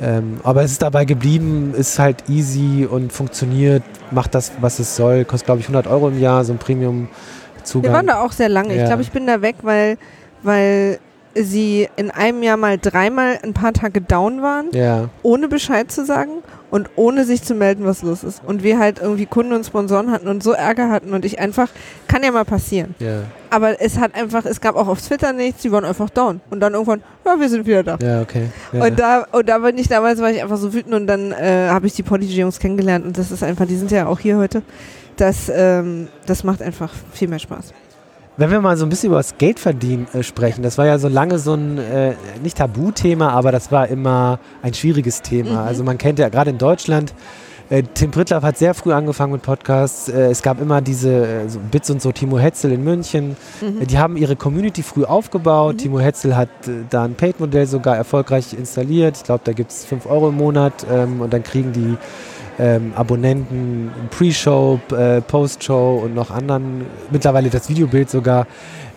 Ähm, 0.00 0.38
aber 0.42 0.62
es 0.62 0.72
ist 0.72 0.82
dabei 0.82 1.04
geblieben, 1.04 1.74
ist 1.76 1.98
halt 1.98 2.24
easy 2.28 2.86
und 2.90 3.12
funktioniert, 3.12 3.82
macht 4.10 4.34
das, 4.34 4.52
was 4.60 4.78
es 4.78 4.96
soll, 4.96 5.24
kostet 5.24 5.46
glaube 5.46 5.60
ich 5.60 5.66
100 5.66 5.86
Euro 5.86 6.08
im 6.08 6.20
Jahr, 6.20 6.44
so 6.44 6.52
ein 6.52 6.58
Premium-Zugang. 6.58 7.90
Wir 7.90 7.96
waren 7.96 8.06
da 8.06 8.22
auch 8.22 8.32
sehr 8.32 8.48
lange. 8.48 8.74
Ja. 8.74 8.82
Ich 8.82 8.86
glaube, 8.88 9.02
ich 9.02 9.10
bin 9.12 9.26
da 9.26 9.42
weg, 9.42 9.56
weil, 9.62 9.98
weil 10.42 10.98
sie 11.34 11.88
in 11.96 12.10
einem 12.10 12.42
Jahr 12.42 12.56
mal 12.56 12.78
dreimal 12.78 13.38
ein 13.42 13.54
paar 13.54 13.72
Tage 13.72 14.00
down 14.00 14.42
waren, 14.42 14.66
ja, 14.72 15.08
ohne 15.22 15.48
Bescheid 15.48 15.90
zu 15.90 16.04
sagen 16.04 16.30
und 16.72 16.88
ohne 16.96 17.26
sich 17.26 17.42
zu 17.42 17.54
melden, 17.54 17.84
was 17.84 18.02
los 18.02 18.24
ist. 18.24 18.42
Und 18.44 18.62
wir 18.62 18.78
halt 18.78 18.98
irgendwie 18.98 19.26
Kunden 19.26 19.52
und 19.52 19.64
Sponsoren 19.64 20.10
hatten 20.10 20.26
und 20.26 20.42
so 20.42 20.52
Ärger 20.52 20.88
hatten 20.88 21.12
und 21.12 21.26
ich 21.26 21.38
einfach, 21.38 21.68
kann 22.08 22.24
ja 22.24 22.32
mal 22.32 22.46
passieren. 22.46 22.94
ja, 22.98 23.24
Aber 23.50 23.78
es 23.80 23.98
hat 23.98 24.14
einfach, 24.14 24.46
es 24.46 24.58
gab 24.58 24.74
auch 24.74 24.88
auf 24.88 25.02
Twitter 25.02 25.34
nichts, 25.34 25.60
die 25.60 25.70
waren 25.70 25.84
einfach 25.84 26.08
down. 26.08 26.40
Und 26.48 26.60
dann 26.60 26.72
irgendwann, 26.72 27.02
ja, 27.26 27.38
wir 27.38 27.48
sind 27.50 27.66
wieder 27.66 27.82
da. 27.82 27.98
ja, 28.02 28.22
okay. 28.22 28.46
Ja. 28.72 28.86
Und 28.86 28.98
da, 28.98 29.26
und 29.32 29.46
da 29.50 29.58
bin 29.58 29.76
ich 29.76 29.88
damals, 29.88 30.18
war 30.22 30.30
ich 30.30 30.42
einfach 30.42 30.56
so 30.56 30.72
wütend 30.72 30.94
und 30.94 31.06
dann 31.06 31.32
äh, 31.32 31.68
habe 31.68 31.86
ich 31.86 31.92
die 31.92 32.02
Prodigy-Jungs 32.02 32.58
kennengelernt 32.58 33.04
und 33.04 33.18
das 33.18 33.30
ist 33.30 33.42
einfach, 33.42 33.66
die 33.66 33.76
sind 33.76 33.90
ja 33.90 34.06
auch 34.06 34.18
hier 34.18 34.38
heute. 34.38 34.62
Das, 35.18 35.52
ähm, 35.54 36.08
das 36.24 36.42
macht 36.42 36.62
einfach 36.62 36.90
viel 37.12 37.28
mehr 37.28 37.38
Spaß. 37.38 37.74
Wenn 38.36 38.50
wir 38.50 38.60
mal 38.60 38.76
so 38.76 38.86
ein 38.86 38.88
bisschen 38.88 39.08
über 39.08 39.18
das 39.18 39.36
Geldverdienen 39.36 40.06
äh, 40.14 40.22
sprechen, 40.22 40.62
das 40.62 40.78
war 40.78 40.86
ja 40.86 40.98
so 40.98 41.08
lange 41.08 41.38
so 41.38 41.54
ein, 41.54 41.78
äh, 41.78 42.14
nicht 42.42 42.56
Tabuthema, 42.56 43.28
aber 43.28 43.52
das 43.52 43.70
war 43.70 43.88
immer 43.88 44.38
ein 44.62 44.72
schwieriges 44.72 45.22
Thema. 45.22 45.50
Mhm. 45.50 45.58
Also 45.68 45.84
man 45.84 45.98
kennt 45.98 46.18
ja 46.18 46.28
gerade 46.28 46.50
in 46.50 46.58
Deutschland, 46.58 47.12
äh, 47.72 47.84
Tim 47.94 48.10
Prittlaff 48.10 48.42
hat 48.42 48.58
sehr 48.58 48.74
früh 48.74 48.92
angefangen 48.92 49.32
mit 49.32 49.40
Podcasts. 49.40 50.10
Äh, 50.10 50.30
es 50.30 50.42
gab 50.42 50.60
immer 50.60 50.82
diese 50.82 51.10
äh, 51.10 51.48
so 51.48 51.58
Bits 51.58 51.88
und 51.88 52.02
so, 52.02 52.12
Timo 52.12 52.38
Hetzel 52.38 52.70
in 52.72 52.84
München. 52.84 53.34
Mhm. 53.62 53.80
Äh, 53.80 53.86
die 53.86 53.98
haben 53.98 54.18
ihre 54.18 54.36
Community 54.36 54.82
früh 54.82 55.04
aufgebaut. 55.04 55.76
Mhm. 55.76 55.78
Timo 55.78 56.00
Hetzel 56.00 56.36
hat 56.36 56.50
da 56.90 57.04
ein 57.04 57.14
Paid-Modell 57.14 57.66
sogar 57.66 57.96
erfolgreich 57.96 58.52
installiert. 58.52 59.16
Ich 59.16 59.24
glaube, 59.24 59.40
da 59.44 59.52
gibt 59.54 59.70
es 59.70 59.86
5 59.86 60.04
Euro 60.04 60.28
im 60.28 60.36
Monat 60.36 60.86
ähm, 60.90 61.22
und 61.22 61.32
dann 61.32 61.42
kriegen 61.42 61.72
die 61.72 61.96
ähm, 62.58 62.92
Abonnenten 62.96 63.90
Pre-Show, 64.10 64.80
äh, 64.96 65.20
Post-Show 65.20 66.02
und 66.04 66.14
noch 66.14 66.30
anderen, 66.30 66.84
mittlerweile 67.10 67.50
das 67.50 67.68
Videobild 67.68 68.10
sogar. 68.10 68.46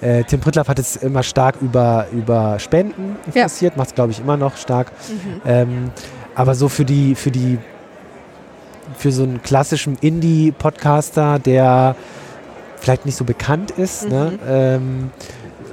Äh, 0.02 0.24
Tim 0.26 0.40
Prittlaff 0.42 0.68
hat 0.68 0.80
es 0.80 0.98
immer 0.98 1.24
stark 1.24 1.56
über, 1.62 2.08
über 2.12 2.60
Spenden 2.60 3.16
Ja. 3.28 3.44
interessiert, 3.44 3.78
macht 3.78 3.90
es 3.90 3.96
glaube 3.96 4.12
ich 4.12 4.20
immer 4.20 4.38
noch 4.38 4.58
stark. 4.58 4.92
Mhm. 5.10 5.42
Ähm, 5.46 5.92
aber 6.36 6.54
so 6.56 6.68
für 6.70 6.86
die, 6.86 7.16
für 7.16 7.32
die, 7.32 7.58
für 8.98 9.12
so 9.12 9.24
einen 9.24 9.42
klassischen 9.42 9.98
Indie-Podcaster, 10.02 11.40
der 11.40 11.96
vielleicht 12.78 13.06
nicht 13.06 13.16
so 13.16 13.24
bekannt 13.24 13.72
ist, 13.72 14.10
ne? 14.10 14.34
Mhm. 14.34 14.40
ähm, 14.48 15.10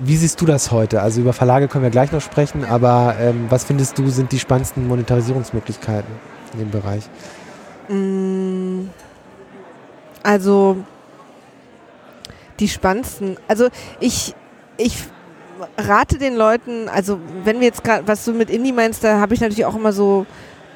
wie 0.04 0.16
siehst 0.16 0.40
du 0.40 0.46
das 0.46 0.72
heute? 0.72 1.00
Also 1.02 1.20
über 1.20 1.32
Verlage 1.32 1.68
können 1.68 1.84
wir 1.84 1.90
gleich 1.90 2.10
noch 2.10 2.20
sprechen, 2.22 2.64
aber 2.64 3.14
ähm, 3.20 3.46
was 3.50 3.64
findest 3.64 3.98
du 3.98 4.08
sind 4.08 4.32
die 4.32 4.38
spannendsten 4.40 4.88
Monetarisierungsmöglichkeiten 4.88 6.10
in 6.54 6.58
dem 6.58 6.70
Bereich? 6.70 7.08
Mm, 7.88 8.88
Also 10.22 10.76
die 12.60 12.68
spannendsten. 12.68 13.36
Also 13.48 13.68
ich, 13.98 14.34
ich 14.76 14.96
rate 15.78 16.18
den 16.18 16.36
Leuten, 16.36 16.88
also 16.88 17.18
wenn 17.44 17.60
wir 17.60 17.66
jetzt 17.66 17.82
gerade, 17.82 18.06
was 18.06 18.24
du 18.24 18.32
mit 18.32 18.50
Indie 18.50 18.72
meinst, 18.72 19.02
da 19.02 19.18
habe 19.20 19.34
ich 19.34 19.40
natürlich 19.40 19.64
auch 19.64 19.74
immer 19.74 19.92
so 19.92 20.26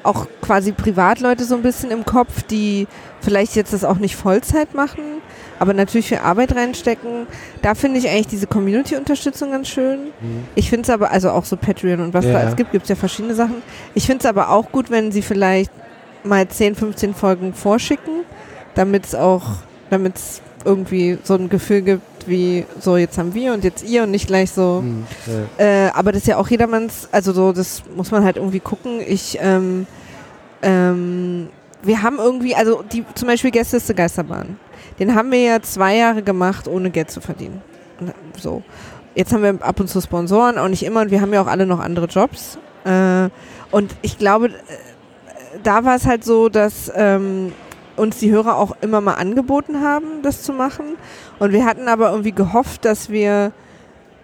auch 0.03 0.27
quasi 0.41 0.71
Privatleute 0.71 1.43
so 1.43 1.55
ein 1.55 1.61
bisschen 1.61 1.91
im 1.91 2.05
Kopf, 2.05 2.43
die 2.43 2.87
vielleicht 3.19 3.55
jetzt 3.55 3.73
das 3.73 3.83
auch 3.83 3.97
nicht 3.97 4.15
Vollzeit 4.15 4.73
machen, 4.73 5.03
aber 5.59 5.73
natürlich 5.73 6.07
viel 6.07 6.19
Arbeit 6.19 6.55
reinstecken. 6.55 7.27
Da 7.61 7.75
finde 7.75 7.99
ich 7.99 8.07
eigentlich 8.07 8.27
diese 8.27 8.47
Community-Unterstützung 8.47 9.51
ganz 9.51 9.67
schön. 9.67 10.11
Ich 10.55 10.69
finde 10.69 10.83
es 10.83 10.89
aber, 10.89 11.11
also 11.11 11.31
auch 11.31 11.43
so 11.43 11.57
Patreon 11.57 11.99
und 11.99 12.13
was 12.13 12.23
Ja, 12.25 12.33
da 12.33 12.39
alles 12.39 12.55
gibt, 12.55 12.71
gibt 12.71 12.83
es 12.83 12.89
ja 12.89 12.95
verschiedene 12.95 13.35
Sachen. 13.35 13.61
Ich 13.95 14.05
finde 14.05 14.19
es 14.21 14.25
aber 14.25 14.49
auch 14.49 14.71
gut, 14.71 14.89
wenn 14.89 15.11
sie 15.11 15.21
vielleicht 15.21 15.71
mal 16.27 16.47
10, 16.47 16.75
15 16.75 17.13
Folgen 17.13 17.53
vorschicken, 17.53 18.23
damit 18.75 19.05
es 19.05 19.15
auch, 19.15 19.43
damit 19.89 20.15
es 20.15 20.41
irgendwie 20.65 21.17
so 21.23 21.35
ein 21.35 21.49
Gefühl 21.49 21.81
gibt, 21.81 22.27
wie 22.27 22.65
so 22.79 22.97
jetzt 22.97 23.17
haben 23.17 23.33
wir 23.33 23.53
und 23.53 23.63
jetzt 23.63 23.87
ihr 23.87 24.03
und 24.03 24.11
nicht 24.11 24.27
gleich 24.27 24.51
so. 24.51 24.79
Hm, 24.79 25.05
ja. 25.57 25.65
Äh, 25.65 25.91
aber 25.91 26.11
das 26.11 26.23
ist 26.23 26.27
ja 26.27 26.37
auch 26.37 26.49
jedermanns, 26.49 27.07
also 27.11 27.31
so, 27.31 27.53
das 27.53 27.83
muss 27.95 28.11
man 28.11 28.23
halt 28.23 28.37
irgendwie 28.37 28.59
gucken. 28.59 28.99
Ich, 29.05 29.37
ähm, 29.41 29.87
ähm, 30.61 31.49
wir 31.81 32.03
haben 32.03 32.17
irgendwie, 32.17 32.55
also 32.55 32.83
die, 32.83 33.05
zum 33.15 33.27
Beispiel 33.27 33.51
Gästeliste 33.51 33.95
Geisterbahn, 33.95 34.59
den 34.99 35.15
haben 35.15 35.31
wir 35.31 35.41
ja 35.41 35.61
zwei 35.61 35.95
Jahre 35.95 36.21
gemacht, 36.21 36.67
ohne 36.67 36.89
Geld 36.89 37.11
zu 37.11 37.21
verdienen. 37.21 37.61
So. 38.37 38.63
Jetzt 39.15 39.33
haben 39.33 39.41
wir 39.41 39.57
ab 39.61 39.79
und 39.79 39.87
zu 39.87 39.99
Sponsoren, 40.01 40.57
auch 40.57 40.67
nicht 40.67 40.83
immer, 40.83 41.01
und 41.01 41.11
wir 41.11 41.21
haben 41.21 41.33
ja 41.33 41.41
auch 41.41 41.47
alle 41.47 41.65
noch 41.65 41.79
andere 41.79 42.05
Jobs. 42.05 42.59
Äh, 42.85 43.29
und 43.71 43.95
ich 44.01 44.17
glaube, 44.17 44.51
da 45.63 45.83
war 45.85 45.95
es 45.95 46.05
halt 46.05 46.23
so, 46.23 46.49
dass 46.49 46.91
ähm, 46.95 47.53
uns 47.95 48.17
die 48.19 48.31
Hörer 48.31 48.57
auch 48.57 48.75
immer 48.81 49.01
mal 49.01 49.15
angeboten 49.15 49.81
haben, 49.81 50.21
das 50.21 50.43
zu 50.43 50.53
machen. 50.53 50.85
Und 51.39 51.51
wir 51.51 51.65
hatten 51.65 51.87
aber 51.87 52.11
irgendwie 52.11 52.31
gehofft, 52.31 52.85
dass 52.85 53.09
wir 53.09 53.51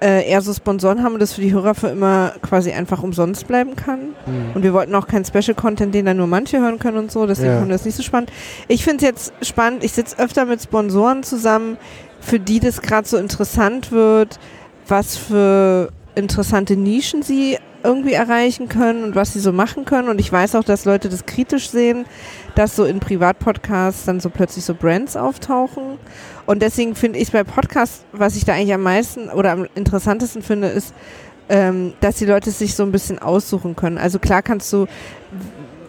äh, 0.01 0.29
eher 0.29 0.41
so 0.41 0.53
Sponsoren 0.53 1.01
haben 1.03 1.13
und 1.13 1.21
das 1.21 1.33
für 1.33 1.41
die 1.41 1.53
Hörer 1.53 1.75
für 1.75 1.87
immer 1.87 2.33
quasi 2.41 2.71
einfach 2.71 3.03
umsonst 3.03 3.47
bleiben 3.47 3.75
kann. 3.75 3.99
Hm. 4.25 4.51
Und 4.53 4.63
wir 4.63 4.73
wollten 4.73 4.93
auch 4.95 5.07
keinen 5.07 5.23
Special-Content, 5.25 5.95
den 5.95 6.05
dann 6.05 6.17
nur 6.17 6.27
manche 6.27 6.59
hören 6.59 6.77
können 6.77 6.97
und 6.97 7.11
so. 7.11 7.25
Deswegen 7.25 7.49
Ja. 7.51 7.55
fanden 7.55 7.69
wir 7.69 7.75
das 7.75 7.85
nicht 7.85 7.95
so 7.95 8.03
spannend. 8.03 8.31
Ich 8.67 8.83
finde 8.83 8.97
es 8.97 9.03
jetzt 9.03 9.47
spannend. 9.47 9.83
Ich 9.83 9.93
sitze 9.93 10.19
öfter 10.19 10.45
mit 10.45 10.61
Sponsoren 10.61 11.23
zusammen, 11.23 11.77
für 12.19 12.39
die 12.39 12.59
das 12.59 12.81
gerade 12.81 13.07
so 13.07 13.17
interessant 13.17 13.91
wird, 13.91 14.39
was 14.87 15.15
für 15.17 15.89
interessante 16.15 16.75
Nischen 16.75 17.23
sie 17.23 17.57
irgendwie 17.83 18.13
erreichen 18.13 18.69
können 18.69 19.03
und 19.03 19.15
was 19.15 19.33
sie 19.33 19.39
so 19.39 19.51
machen 19.51 19.85
können. 19.85 20.09
Und 20.09 20.19
ich 20.19 20.31
weiß 20.31 20.55
auch, 20.55 20.63
dass 20.63 20.85
Leute 20.85 21.09
das 21.09 21.25
kritisch 21.25 21.69
sehen, 21.69 22.05
dass 22.55 22.75
so 22.75 22.85
in 22.85 22.99
Privatpodcasts 22.99 24.05
dann 24.05 24.19
so 24.19 24.29
plötzlich 24.29 24.65
so 24.65 24.73
Brands 24.73 25.15
auftauchen. 25.15 25.97
Und 26.45 26.61
deswegen 26.61 26.95
finde 26.95 27.19
ich 27.19 27.31
bei 27.31 27.43
Podcasts, 27.43 28.05
was 28.11 28.35
ich 28.35 28.45
da 28.45 28.53
eigentlich 28.53 28.73
am 28.73 28.83
meisten 28.83 29.29
oder 29.29 29.51
am 29.51 29.67
interessantesten 29.75 30.41
finde, 30.41 30.67
ist, 30.67 30.93
ähm, 31.49 31.93
dass 31.99 32.17
die 32.17 32.25
Leute 32.25 32.51
sich 32.51 32.75
so 32.75 32.83
ein 32.83 32.91
bisschen 32.91 33.19
aussuchen 33.19 33.75
können. 33.75 33.97
Also 33.97 34.19
klar 34.19 34.41
kannst 34.41 34.71
du 34.71 34.87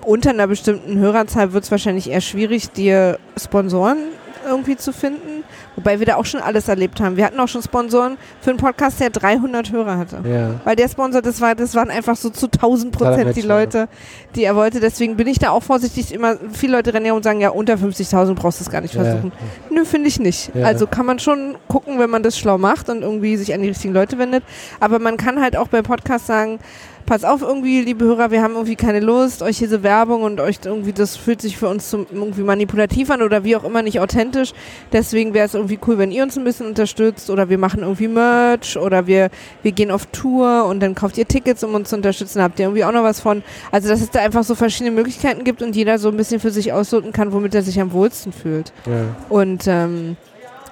unter 0.04 0.30
einer 0.30 0.46
bestimmten 0.46 0.98
Hörerzahl 0.98 1.52
wird 1.52 1.64
es 1.64 1.70
wahrscheinlich 1.70 2.10
eher 2.10 2.20
schwierig, 2.20 2.70
dir 2.70 3.18
Sponsoren 3.36 3.98
irgendwie 4.46 4.76
zu 4.76 4.92
finden. 4.92 5.33
Wobei 5.76 5.98
wir 5.98 6.06
da 6.06 6.16
auch 6.16 6.24
schon 6.24 6.40
alles 6.40 6.68
erlebt 6.68 7.00
haben. 7.00 7.16
Wir 7.16 7.24
hatten 7.24 7.40
auch 7.40 7.48
schon 7.48 7.62
Sponsoren 7.62 8.16
für 8.40 8.50
einen 8.50 8.58
Podcast, 8.58 9.00
der 9.00 9.10
300 9.10 9.72
Hörer 9.72 9.98
hatte. 9.98 10.22
Ja. 10.24 10.60
Weil 10.64 10.76
der 10.76 10.88
Sponsor, 10.88 11.22
das, 11.22 11.40
war, 11.40 11.54
das 11.54 11.74
waren 11.74 11.90
einfach 11.90 12.16
so 12.16 12.30
zu 12.30 12.46
1000 12.46 12.92
Prozent 12.92 13.36
die 13.36 13.42
Leute, 13.42 13.88
die 14.34 14.44
er 14.44 14.54
wollte. 14.56 14.80
Deswegen 14.80 15.16
bin 15.16 15.26
ich 15.26 15.38
da 15.38 15.50
auch 15.50 15.62
vorsichtig. 15.62 16.12
Immer 16.12 16.36
viele 16.52 16.76
Leute 16.76 16.94
rennen 16.94 17.06
ja 17.06 17.12
und 17.12 17.22
sagen, 17.22 17.40
ja, 17.40 17.50
unter 17.50 17.74
50.000 17.74 18.34
brauchst 18.34 18.60
du 18.60 18.64
es 18.64 18.70
gar 18.70 18.80
nicht 18.80 18.94
versuchen. 18.94 19.32
Nö, 19.70 19.84
finde 19.84 20.08
ich 20.08 20.20
nicht. 20.20 20.54
Ja. 20.54 20.66
Also 20.66 20.86
kann 20.86 21.06
man 21.06 21.18
schon 21.18 21.56
gucken, 21.68 21.98
wenn 21.98 22.10
man 22.10 22.22
das 22.22 22.38
schlau 22.38 22.58
macht 22.58 22.88
und 22.88 23.02
irgendwie 23.02 23.36
sich 23.36 23.52
an 23.52 23.62
die 23.62 23.68
richtigen 23.68 23.94
Leute 23.94 24.18
wendet. 24.18 24.44
Aber 24.80 24.98
man 24.98 25.16
kann 25.16 25.40
halt 25.40 25.56
auch 25.56 25.68
bei 25.68 25.82
Podcasts 25.82 26.26
sagen, 26.26 26.60
pass 27.06 27.24
auf 27.24 27.42
irgendwie, 27.42 27.80
liebe 27.80 28.04
Hörer, 28.04 28.30
wir 28.30 28.42
haben 28.42 28.54
irgendwie 28.54 28.76
keine 28.76 29.00
Lust, 29.00 29.42
euch 29.42 29.58
diese 29.58 29.82
Werbung 29.82 30.22
und 30.22 30.40
euch 30.40 30.58
irgendwie, 30.64 30.92
das 30.92 31.16
fühlt 31.16 31.40
sich 31.40 31.56
für 31.56 31.68
uns 31.68 31.90
zum, 31.90 32.06
irgendwie 32.10 32.42
manipulativ 32.42 33.10
an 33.10 33.22
oder 33.22 33.44
wie 33.44 33.56
auch 33.56 33.64
immer 33.64 33.82
nicht 33.82 34.00
authentisch. 34.00 34.52
Deswegen 34.92 35.34
wäre 35.34 35.46
es 35.46 35.54
irgendwie 35.54 35.78
cool, 35.86 35.98
wenn 35.98 36.10
ihr 36.10 36.22
uns 36.22 36.36
ein 36.36 36.44
bisschen 36.44 36.66
unterstützt 36.66 37.30
oder 37.30 37.48
wir 37.48 37.58
machen 37.58 37.80
irgendwie 37.80 38.08
Merch 38.08 38.76
oder 38.76 39.06
wir, 39.06 39.30
wir 39.62 39.72
gehen 39.72 39.90
auf 39.90 40.06
Tour 40.06 40.64
und 40.66 40.80
dann 40.80 40.94
kauft 40.94 41.18
ihr 41.18 41.28
Tickets, 41.28 41.62
um 41.64 41.74
uns 41.74 41.90
zu 41.90 41.96
unterstützen, 41.96 42.42
habt 42.42 42.58
ihr 42.58 42.66
irgendwie 42.66 42.84
auch 42.84 42.92
noch 42.92 43.04
was 43.04 43.20
von. 43.20 43.42
Also, 43.70 43.88
dass 43.88 44.00
es 44.00 44.10
da 44.10 44.20
einfach 44.20 44.44
so 44.44 44.54
verschiedene 44.54 44.94
Möglichkeiten 44.94 45.44
gibt 45.44 45.62
und 45.62 45.76
jeder 45.76 45.98
so 45.98 46.08
ein 46.08 46.16
bisschen 46.16 46.40
für 46.40 46.50
sich 46.50 46.72
ausloten 46.72 47.12
kann, 47.12 47.32
womit 47.32 47.54
er 47.54 47.62
sich 47.62 47.80
am 47.80 47.92
wohlsten 47.92 48.32
fühlt. 48.32 48.72
Ja. 48.86 49.16
Und 49.28 49.64
ähm, 49.66 50.16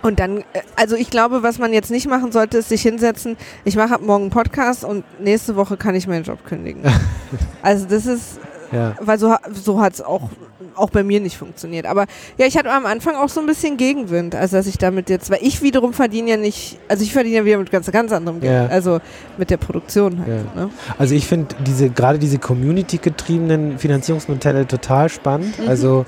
und 0.02 0.18
dann, 0.20 0.38
äh, 0.38 0.60
also 0.76 0.96
ich 0.96 1.10
glaube, 1.10 1.42
was 1.42 1.58
man 1.58 1.72
jetzt 1.72 1.90
nicht 1.90 2.08
machen 2.08 2.32
sollte, 2.32 2.58
ist 2.58 2.68
sich 2.68 2.82
hinsetzen, 2.82 3.36
ich 3.64 3.76
mache 3.76 3.94
ab 3.94 4.00
morgen 4.02 4.24
einen 4.24 4.30
Podcast 4.30 4.84
und 4.84 5.04
nächste 5.20 5.56
Woche 5.56 5.76
kann 5.76 5.94
ich 5.94 6.06
meinen 6.06 6.24
Job 6.24 6.44
kündigen. 6.44 6.82
also 7.62 7.86
das 7.88 8.06
ist, 8.06 8.38
Ja. 8.72 8.94
weil 9.00 9.18
so, 9.18 9.34
so 9.52 9.80
hat 9.80 9.94
es 9.94 10.00
auch, 10.02 10.30
auch 10.74 10.88
bei 10.90 11.02
mir 11.04 11.20
nicht 11.20 11.36
funktioniert. 11.36 11.84
Aber 11.86 12.06
ja, 12.38 12.46
ich 12.46 12.56
hatte 12.56 12.70
am 12.72 12.86
Anfang 12.86 13.14
auch 13.16 13.28
so 13.28 13.40
ein 13.40 13.46
bisschen 13.46 13.76
Gegenwind, 13.76 14.34
also 14.34 14.56
dass 14.56 14.66
ich 14.66 14.78
damit 14.78 15.10
jetzt, 15.10 15.30
weil 15.30 15.40
ich 15.42 15.60
wiederum 15.60 15.92
verdiene 15.92 16.30
ja 16.30 16.36
nicht, 16.38 16.78
also 16.88 17.02
ich 17.04 17.12
verdiene 17.12 17.36
ja 17.36 17.44
wieder 17.44 17.58
mit 17.58 17.70
ganz, 17.70 17.90
ganz 17.92 18.10
anderem 18.12 18.40
Geld, 18.40 18.70
Ja. 18.70 18.74
also 18.74 18.98
mit 19.36 19.50
der 19.50 19.58
Produktion 19.58 20.20
halt. 20.20 20.28
Ja. 20.56 20.62
Ne? 20.62 20.70
Also 20.98 21.14
ich 21.14 21.26
finde 21.26 21.54
diese 21.66 21.90
gerade 21.90 22.18
diese 22.18 22.38
Community-getriebenen 22.38 23.78
Finanzierungsmodelle 23.78 24.66
total 24.66 25.08
spannend. 25.08 25.58
Mhm. 25.58 25.68
Also 25.68 26.06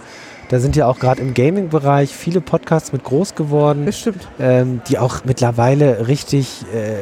da 0.48 0.58
sind 0.60 0.76
ja 0.76 0.86
auch 0.86 0.98
gerade 0.98 1.20
im 1.22 1.34
Gaming-Bereich 1.34 2.14
viele 2.14 2.40
Podcasts 2.40 2.92
mit 2.92 3.04
groß 3.04 3.34
geworden, 3.34 3.84
Bestimmt. 3.84 4.26
ähm, 4.38 4.80
die 4.88 4.98
auch 4.98 5.24
mittlerweile 5.24 6.06
richtig 6.08 6.64
äh, 6.74 6.94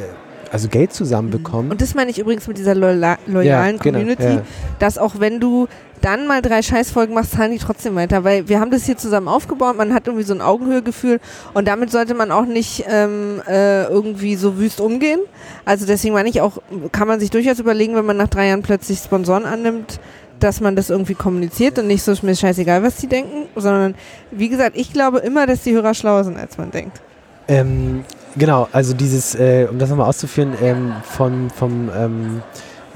also 0.52 0.68
Geld 0.68 0.92
zusammenbekommen. 0.92 1.70
Und 1.70 1.80
das 1.80 1.94
meine 1.94 2.10
ich 2.10 2.18
übrigens 2.18 2.46
mit 2.46 2.58
dieser 2.58 2.74
loyala- 2.74 3.18
loyalen 3.26 3.76
Ja, 3.76 3.82
genau, 3.82 3.98
Community, 3.98 4.22
ja. 4.34 4.42
dass 4.78 4.98
auch 4.98 5.14
wenn 5.18 5.40
du 5.40 5.66
dann 6.02 6.26
mal 6.26 6.42
drei 6.42 6.62
Scheißfolgen 6.62 7.14
machst, 7.14 7.32
zahlen 7.32 7.52
die 7.52 7.58
trotzdem 7.58 7.94
weiter, 7.94 8.24
weil 8.24 8.48
wir 8.48 8.60
haben 8.60 8.70
das 8.72 8.84
hier 8.84 8.96
zusammen 8.98 9.28
aufgebaut, 9.28 9.76
man 9.76 9.94
hat 9.94 10.08
irgendwie 10.08 10.24
so 10.24 10.34
ein 10.34 10.40
Augenhöhegefühl 10.42 11.20
und 11.54 11.68
damit 11.68 11.90
sollte 11.92 12.14
man 12.14 12.32
auch 12.32 12.44
nicht 12.44 12.84
ähm, 12.88 13.40
äh, 13.48 13.84
irgendwie 13.84 14.34
so 14.34 14.58
wüst 14.58 14.80
umgehen. 14.80 15.20
Also 15.64 15.86
deswegen 15.86 16.12
meine 16.12 16.28
ich 16.28 16.40
auch, 16.40 16.58
kann 16.90 17.06
man 17.08 17.20
sich 17.20 17.30
durchaus 17.30 17.60
überlegen, 17.60 17.94
wenn 17.94 18.04
man 18.04 18.16
nach 18.16 18.28
drei 18.28 18.48
Jahren 18.48 18.62
plötzlich 18.62 18.98
Sponsoren 18.98 19.44
annimmt, 19.44 20.00
dass 20.42 20.60
man 20.60 20.76
das 20.76 20.90
irgendwie 20.90 21.14
kommuniziert 21.14 21.78
und 21.78 21.86
nicht 21.86 22.02
so, 22.02 22.12
ist 22.12 22.22
mir 22.22 22.34
scheißegal, 22.34 22.82
was 22.82 22.96
die 22.96 23.06
denken, 23.06 23.46
sondern 23.56 23.94
wie 24.30 24.48
gesagt, 24.48 24.76
ich 24.76 24.92
glaube 24.92 25.18
immer, 25.18 25.46
dass 25.46 25.62
die 25.62 25.72
Hörer 25.72 25.94
schlauer 25.94 26.24
sind, 26.24 26.38
als 26.38 26.58
man 26.58 26.70
denkt. 26.70 27.00
Ähm, 27.48 28.04
genau, 28.36 28.68
also 28.72 28.94
dieses, 28.94 29.34
äh, 29.34 29.66
um 29.70 29.78
das 29.78 29.90
nochmal 29.90 30.08
auszuführen, 30.08 30.54
ähm, 30.62 30.92
von, 31.02 31.50
vom 31.50 31.90
ähm, 31.96 32.42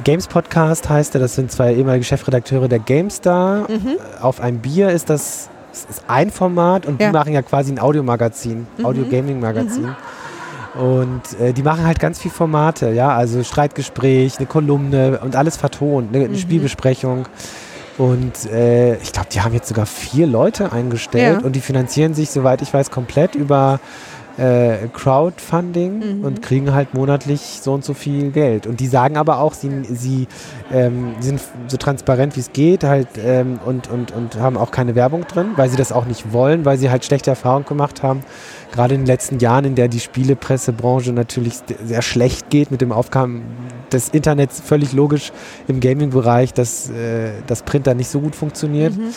Games 0.05 0.27
Podcast 0.27 0.89
heißt 0.89 1.15
er, 1.15 1.21
das 1.21 1.35
sind 1.35 1.51
zwei 1.51 1.75
ehemalige 1.75 2.05
Chefredakteure 2.05 2.69
der 2.69 2.79
GameStar. 2.81 3.63
Mhm. 3.71 3.97
Äh, 3.97 4.23
Auf 4.23 4.41
ein 4.41 4.59
Bier 4.59 4.91
ist 4.91 5.09
das, 5.11 5.49
das 5.73 5.87
ist 5.97 6.05
ein 6.07 6.31
Format 6.31 6.87
und 6.87 7.01
Ja. 7.01 7.09
die 7.09 7.13
machen 7.13 7.33
ja 7.33 7.43
quasi 7.43 7.73
ein 7.73 7.79
Audiomagazin, 7.79 8.67
Mhm. 8.79 8.87
Audio-Gaming-Magazin. 8.87 9.95
Und 10.79 11.23
äh, 11.41 11.53
die 11.53 11.63
machen 11.63 11.87
halt 11.87 11.99
ganz 12.01 12.19
viel 12.19 12.31
Formate, 12.31 12.91
ja, 12.91 13.09
also 13.11 13.43
Streitgespräch, 13.43 14.39
eine 14.39 14.47
Kolumne 14.47 15.21
und 15.23 15.35
alles 15.37 15.57
vertont, 15.57 16.15
eine, 16.15 16.25
eine 16.25 16.35
Mhm. 16.35 16.39
Spielbesprechung. 16.39 17.27
Und 17.99 18.45
äh, 18.53 18.97
ich 18.97 19.13
glaube, 19.13 19.29
die 19.33 19.41
haben 19.41 19.55
jetzt 19.55 19.69
sogar 19.69 19.87
vier 19.87 20.27
Leute 20.27 20.71
eingestellt 20.73 21.41
Ja. 21.41 21.47
und 21.47 21.57
die 21.57 21.61
finanzieren 21.61 22.13
sich, 22.13 22.31
soweit 22.31 22.61
ich 22.61 22.75
weiß, 22.75 22.91
komplett 22.91 23.35
über 23.35 23.81
äh, 24.39 24.89
Crowdfunding 24.93 26.19
Mhm. 26.19 26.25
und 26.25 26.43
kriegen 26.43 26.75
halt 26.75 26.93
monatlich 26.93 27.61
so 27.63 27.73
und 27.73 27.83
so 27.87 27.95
viel 27.95 28.33
Geld. 28.33 28.67
Und 28.67 28.81
die 28.81 28.87
sagen 28.87 29.17
aber 29.17 29.39
auch, 29.39 29.55
sie, 29.55 29.71
sie 29.91 30.29
ähm, 30.71 31.15
sind 31.21 31.41
so 31.69 31.79
transparent 31.79 32.37
wie 32.37 32.41
es 32.41 32.53
geht 32.53 32.85
halt 32.85 33.09
ähm, 33.17 33.59
und, 33.65 33.89
und, 33.89 34.13
und 34.13 34.39
haben 34.39 34.59
auch 34.59 34.73
keine 34.73 34.95
Werbung 34.95 35.27
drin, 35.27 35.53
weil 35.57 35.71
sie 35.71 35.79
das 35.79 35.91
auch 35.91 36.05
nicht 36.05 36.35
wollen, 36.35 36.67
weil 36.67 36.77
sie 36.77 36.91
halt 36.91 37.07
schlechte 37.07 37.31
Erfahrungen 37.31 37.65
gemacht 37.65 38.03
haben. 38.03 38.21
Gerade 38.73 38.95
in 38.95 39.03
den 39.03 39.07
letzten 39.07 39.39
Jahren, 39.39 39.65
in 39.65 39.75
der 39.75 39.89
die 39.89 40.01
Spielepressebranche 40.01 41.13
natürlich 41.13 41.55
sehr 41.85 42.03
schlecht 42.03 42.51
geht 42.51 42.71
mit 42.71 42.81
dem 42.81 42.93
Aufkommen 42.93 43.43
des 43.93 44.09
Internets, 44.11 44.61
völlig 44.61 44.93
logisch 44.93 45.33
im 45.69 45.81
Gaming-Bereich, 45.81 46.53
dass 46.53 46.91
äh, 46.91 47.31
das 47.47 47.63
Print 47.63 47.87
da 47.87 47.95
nicht 47.95 48.09
so 48.09 48.21
gut 48.21 48.35
funktioniert. 48.35 48.97
Mhm. 48.97 49.15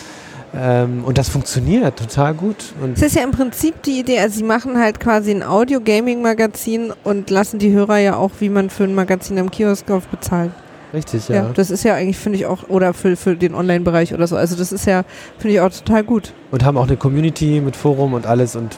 Ähm, 0.52 1.04
und 1.04 1.16
das 1.16 1.28
funktioniert 1.28 1.96
total 1.96 2.34
gut. 2.34 2.56
Und 2.82 2.96
Es 2.96 3.02
ist 3.02 3.14
ja 3.14 3.22
im 3.22 3.30
Prinzip 3.30 3.82
die 3.82 4.00
Idee, 4.00 4.18
also 4.18 4.38
sie 4.38 4.44
machen 4.44 4.78
halt 4.78 4.98
quasi 4.98 5.30
ein 5.30 5.42
Audio-Gaming-Magazin 5.44 6.92
und 7.04 7.30
lassen 7.30 7.58
die 7.58 7.72
Hörer 7.72 7.98
ja 7.98 8.16
auch, 8.16 8.32
wie 8.40 8.48
man 8.48 8.68
für 8.70 8.84
ein 8.84 8.94
Magazin 8.94 9.38
am 9.38 9.50
Kiosk 9.50 9.90
auf 9.90 10.06
bezahlen. 10.08 10.52
richtig, 10.92 11.28
Ja. 11.28 11.36
ja. 11.36 11.50
das 11.54 11.70
ist 11.70 11.84
ja 11.84 11.94
eigentlich, 11.94 12.18
finde 12.18 12.38
ich 12.38 12.46
auch, 12.46 12.68
oder 12.68 12.94
für, 12.94 13.14
für 13.16 13.36
den 13.36 13.54
Online-Bereich 13.54 14.12
oder 14.12 14.26
so. 14.26 14.36
Also 14.36 14.56
das 14.56 14.72
ist 14.72 14.86
ja, 14.86 15.04
finde 15.38 15.54
ich 15.54 15.60
auch 15.60 15.70
total 15.70 16.02
gut. 16.02 16.32
Und 16.50 16.64
haben 16.64 16.76
auch 16.78 16.88
eine 16.88 16.96
Community 16.96 17.60
mit 17.60 17.76
Forum 17.76 18.14
und 18.14 18.26
alles 18.26 18.56
und 18.56 18.76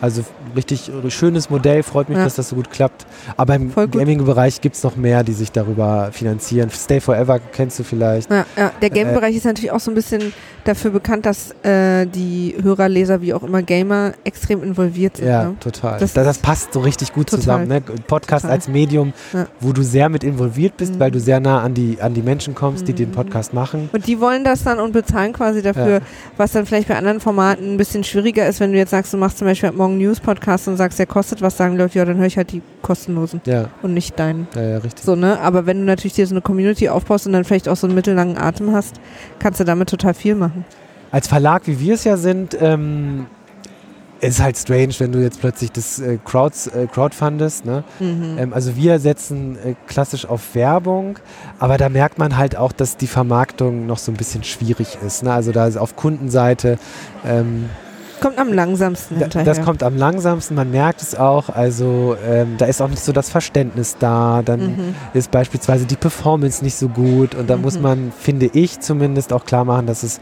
Also 0.00 0.22
richtig 0.54 0.90
schönes 1.08 1.48
Modell, 1.50 1.82
freut 1.82 2.08
mich, 2.08 2.18
Ja. 2.18 2.24
dass 2.24 2.34
das 2.36 2.50
so 2.50 2.56
gut 2.56 2.70
klappt. 2.70 3.06
Aber 3.36 3.54
im. 3.54 3.72
Gaming-Bereich 3.74 4.60
gibt 4.60 4.76
es 4.76 4.82
noch 4.82 4.96
mehr, 4.96 5.22
die 5.24 5.32
sich 5.32 5.52
darüber 5.52 6.10
finanzieren. 6.12 6.70
Stay 6.70 7.00
Forever 7.00 7.38
kennst 7.52 7.78
du 7.78 7.82
vielleicht. 7.84 8.30
Ja, 8.30 8.44
ja. 8.56 8.70
Der 8.82 8.90
Äh, 8.90 8.94
Game-Bereich 8.94 9.36
ist 9.36 9.44
natürlich 9.44 9.70
auch 9.70 9.80
so 9.80 9.90
ein 9.90 9.94
bisschen 9.94 10.32
dafür 10.64 10.90
bekannt, 10.90 11.26
dass 11.26 11.52
äh, 11.64 12.06
die 12.06 12.54
Hörer, 12.62 12.88
Leser, 12.88 13.20
wie 13.22 13.32
auch 13.32 13.42
immer 13.42 13.62
Gamer 13.62 14.12
extrem 14.24 14.62
involviert 14.62 15.16
sind. 15.18 15.28
Ja, 15.28 15.44
Ne? 15.44 15.56
total. 15.60 15.98
Das 15.98 16.12
Das, 16.12 16.24
das 16.24 16.38
passt 16.38 16.72
so 16.72 16.80
richtig 16.80 17.12
gut 17.12 17.28
total. 17.28 17.40
zusammen. 17.40 17.68
Ne? 17.68 17.80
Podcast 17.80 18.42
Total. 18.44 18.56
als 18.56 18.68
Medium, 18.68 19.12
Ja. 19.32 19.46
wo 19.60 19.72
du 19.72 19.82
sehr 19.82 20.08
mit 20.08 20.24
involviert 20.24 20.76
bist, 20.76 20.94
Mhm. 20.94 21.00
weil 21.00 21.10
du 21.10 21.20
sehr 21.20 21.40
nah 21.40 21.62
an 21.62 21.74
die, 21.74 21.98
an 22.00 22.14
die 22.14 22.22
Menschen 22.22 22.54
kommst, 22.54 22.86
die 22.88 22.92
Mhm. 22.92 22.96
den 22.96 23.10
Podcast 23.12 23.54
machen. 23.54 23.88
Und 23.92 24.06
die 24.06 24.20
wollen 24.20 24.44
das 24.44 24.64
dann 24.64 24.78
und 24.80 24.92
bezahlen 24.92 25.32
quasi 25.32 25.62
dafür, 25.62 26.00
was 26.36 26.52
dann 26.52 26.66
vielleicht 26.66 26.88
bei 26.88 26.96
anderen 26.96 27.20
Formaten 27.20 27.74
ein 27.74 27.76
bisschen 27.76 28.02
schwieriger 28.04 28.46
ist, 28.48 28.60
wenn 28.60 28.72
du 28.72 28.78
jetzt 28.78 28.90
sagst, 28.90 29.12
du 29.12 29.16
machst 29.18 29.38
zum 29.38 29.46
Beispiel 29.46 29.68
ab 29.68 29.76
morgen 29.86 29.98
News-Podcast 29.98 30.66
und 30.66 30.76
sagst, 30.76 30.98
der 30.98 31.06
kostet 31.06 31.42
was, 31.42 31.56
sagen 31.56 31.76
Leute, 31.76 31.98
ja, 31.98 32.04
dann 32.04 32.16
höre 32.16 32.26
ich 32.26 32.36
halt 32.36 32.50
die 32.50 32.60
kostenlosen 32.82 33.40
Ja, 33.44 33.68
und 33.82 33.94
nicht 33.94 34.18
deinen. 34.18 34.48
ja, 34.54 34.62
ja 34.62 34.78
richtig. 34.78 35.04
So, 35.04 35.14
ne? 35.14 35.38
Aber 35.40 35.66
wenn 35.66 35.78
du 35.78 35.84
natürlich 35.84 36.14
dir 36.14 36.26
so 36.26 36.34
eine 36.34 36.42
Community 36.42 36.88
aufbaust 36.88 37.26
und 37.26 37.32
dann 37.32 37.44
vielleicht 37.44 37.68
auch 37.68 37.76
so 37.76 37.86
einen 37.86 37.94
mittellangen 37.94 38.36
Atem 38.36 38.72
hast, 38.72 38.96
kannst 39.38 39.60
du 39.60 39.64
damit 39.64 39.88
total 39.88 40.14
viel 40.14 40.34
machen. 40.34 40.64
Als 41.12 41.28
Verlag, 41.28 41.62
wie 41.66 41.78
wir 41.78 41.94
es 41.94 42.02
ja 42.02 42.16
sind, 42.16 42.56
ähm, 42.60 43.26
ist 44.20 44.42
halt 44.42 44.56
strange, 44.58 44.94
wenn 44.98 45.12
du 45.12 45.20
jetzt 45.22 45.40
plötzlich 45.40 45.70
das 45.70 46.00
äh, 46.00 46.18
Crowds, 46.24 46.66
äh, 46.66 46.88
Crowdfundest. 46.92 47.64
Ne? 47.64 47.84
Mhm. 48.00 48.36
Ähm, 48.38 48.52
also 48.52 48.74
wir 48.74 48.98
setzen 48.98 49.56
äh, 49.64 49.74
klassisch 49.86 50.26
auf 50.26 50.54
Werbung, 50.54 51.18
aber 51.60 51.78
da 51.78 51.88
merkt 51.88 52.18
man 52.18 52.36
halt 52.36 52.56
auch, 52.56 52.72
dass 52.72 52.96
die 52.96 53.06
Vermarktung 53.06 53.86
noch 53.86 53.98
so 53.98 54.10
ein 54.10 54.16
bisschen 54.16 54.42
schwierig 54.42 54.98
ist. 55.06 55.22
Ne? 55.22 55.32
Also 55.32 55.52
da 55.52 55.66
ist 55.68 55.76
auf 55.76 55.94
Kundenseite 55.94 56.78
ähm, 57.24 57.66
Kommt 58.20 58.38
am 58.38 58.52
langsamsten 58.52 59.18
hinterher. 59.18 59.44
das 59.44 59.62
kommt 59.64 59.82
am 59.82 59.96
langsamsten, 59.96 60.54
man 60.56 60.70
merkt 60.70 61.02
es 61.02 61.14
auch. 61.14 61.48
Also 61.50 62.16
ähm, 62.26 62.54
da 62.58 62.64
ist 62.66 62.80
auch 62.80 62.88
nicht 62.88 63.02
so 63.04 63.12
das 63.12 63.28
Verständnis 63.30 63.96
da. 63.98 64.42
Dann 64.44 64.60
Mhm. 64.60 64.94
ist 65.14 65.30
beispielsweise 65.30 65.84
die 65.84 65.96
Performance 65.96 66.64
nicht 66.64 66.76
so 66.76 66.88
gut 66.88 67.34
und 67.34 67.48
da 67.50 67.56
muss 67.56 67.76
Mhm. 67.76 67.82
man, 67.82 68.12
finde 68.18 68.46
ich 68.52 68.80
zumindest, 68.80 69.32
auch 69.32 69.44
klar 69.44 69.64
machen, 69.64 69.86
dass 69.86 70.02
es 70.02 70.20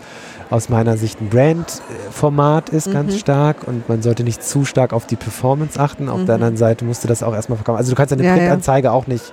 aus 0.50 0.68
meiner 0.68 0.96
Sicht 0.96 1.20
ein 1.20 1.28
Brand-Format 1.30 2.68
ist, 2.70 2.92
ganz 2.92 3.14
Mhm. 3.14 3.18
stark 3.18 3.56
und 3.66 3.88
man 3.88 4.02
sollte 4.02 4.24
nicht 4.24 4.42
zu 4.42 4.64
stark 4.64 4.92
auf 4.92 5.06
die 5.06 5.16
Performance 5.16 5.78
achten. 5.78 6.08
Auf 6.08 6.20
Mhm. 6.20 6.26
der 6.26 6.34
anderen 6.36 6.56
Seite 6.56 6.84
musst 6.84 7.04
du 7.04 7.08
das 7.08 7.22
auch 7.22 7.34
erstmal 7.34 7.56
verkaufen. 7.56 7.78
Also 7.78 7.90
du 7.90 7.96
kannst 7.96 8.12
eine 8.12 8.22
Ja, 8.24 8.30
ja. 8.30 8.36
Printanzeige 8.36 8.92
auch 8.92 9.06
nicht, 9.06 9.32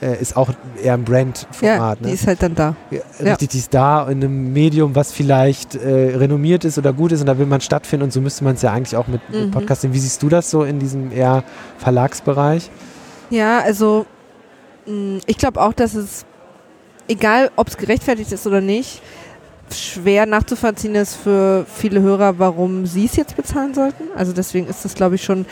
äh, 0.00 0.20
ist 0.20 0.36
auch 0.36 0.50
eher 0.82 0.94
ein 0.94 1.00
Ja, 1.00 1.04
Brand-Format. 1.04 1.98
die 2.00 2.04
ne? 2.06 2.12
ist 2.12 2.26
halt 2.26 2.42
dann 2.42 2.54
da. 2.54 2.76
Ja, 2.90 3.00
Richtig, 3.20 3.48
die 3.50 3.58
ist 3.58 3.74
da 3.74 4.08
in 4.08 4.22
einem 4.22 4.52
Medium, 4.52 4.94
was 4.94 5.12
vielleicht 5.12 5.74
äh, 5.74 6.16
renommiert 6.16 6.64
ist 6.64 6.78
oder 6.78 6.92
gut 6.92 7.12
ist 7.12 7.20
und 7.20 7.26
da 7.26 7.36
will 7.38 7.46
man 7.46 7.60
stattfinden 7.60 8.04
und 8.04 8.12
so 8.12 8.20
müsste 8.20 8.44
man 8.44 8.54
es 8.54 8.62
ja 8.62 8.72
eigentlich 8.72 8.96
auch 8.96 9.08
mit, 9.08 9.20
mit 9.30 9.46
Mhm. 9.46 9.50
Podcasting. 9.50 9.92
Wie 9.92 9.98
siehst 9.98 10.22
du 10.22 10.28
das 10.28 10.50
so 10.50 10.62
in 10.62 10.78
diesem 10.78 11.10
eher 11.12 11.42
Verlagsbereich? 11.78 12.70
Ja, 13.30 13.60
also 13.60 14.06
mh, 14.86 15.20
ich 15.26 15.36
glaube 15.38 15.60
auch, 15.60 15.72
dass 15.72 15.94
es, 15.94 16.24
egal 17.08 17.50
ob 17.56 17.68
es 17.68 17.76
gerechtfertigt 17.76 18.30
ist 18.32 18.46
oder 18.46 18.60
nicht, 18.60 19.02
schwer 19.70 20.24
nachzuvollziehen 20.26 20.94
ist 20.94 21.14
für 21.16 21.66
viele 21.66 22.00
Hörer, 22.00 22.38
warum 22.38 22.86
sie 22.86 23.04
es 23.04 23.16
jetzt 23.16 23.36
bezahlen 23.36 23.74
sollten. 23.74 24.04
Also 24.16 24.32
deswegen 24.32 24.66
ist 24.66 24.84
das, 24.84 24.94
glaube 24.94 25.16
ich, 25.16 25.24
schon. 25.24 25.44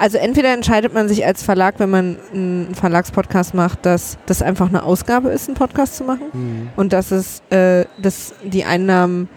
Also 0.00 0.16
entweder 0.16 0.54
entscheidet 0.54 0.94
man 0.94 1.08
sich 1.08 1.26
als 1.26 1.42
Verlag, 1.42 1.74
wenn 1.76 1.90
man 1.90 2.16
einen 2.32 2.74
Verlagspodcast 2.74 3.52
macht, 3.52 3.84
dass 3.84 4.16
das 4.24 4.40
einfach 4.40 4.70
eine 4.70 4.82
Ausgabe 4.82 5.28
ist, 5.28 5.46
einen 5.46 5.58
Podcast 5.58 5.94
zu 5.96 6.04
machen. 6.04 6.32
Hm. 6.32 6.68
Und 6.74 6.94
dass 6.94 7.10
es, 7.10 7.42
äh, 7.50 7.84
dass 7.98 8.32
die 8.42 8.64
Einnahmen, 8.64 9.28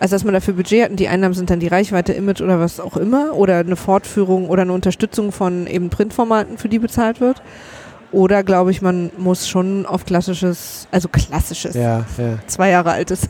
also 0.00 0.16
dass 0.16 0.24
man 0.24 0.32
dafür 0.32 0.54
Budget 0.54 0.84
hat 0.84 0.90
und 0.92 0.98
die 0.98 1.08
Einnahmen 1.08 1.34
sind 1.34 1.50
dann 1.50 1.60
die 1.60 1.66
Reichweite, 1.66 2.14
Image 2.14 2.40
oder 2.40 2.58
was 2.58 2.80
auch 2.80 2.96
immer 2.96 3.34
oder 3.34 3.58
eine 3.58 3.76
Fortführung 3.76 4.48
oder 4.48 4.62
eine 4.62 4.72
Unterstützung 4.72 5.30
von 5.30 5.66
eben 5.66 5.90
Printformaten, 5.90 6.56
für 6.56 6.70
die 6.70 6.78
bezahlt 6.78 7.20
wird. 7.20 7.42
Oder 8.10 8.42
glaube 8.42 8.70
ich, 8.70 8.80
man 8.80 9.10
muss 9.18 9.46
schon 9.46 9.84
auf 9.84 10.06
klassisches, 10.06 10.88
also 10.90 11.10
klassisches, 11.10 11.74
Ja, 11.74 12.06
ja. 12.16 12.38
zwei 12.46 12.70
Jahre 12.70 12.92
altes, 12.92 13.28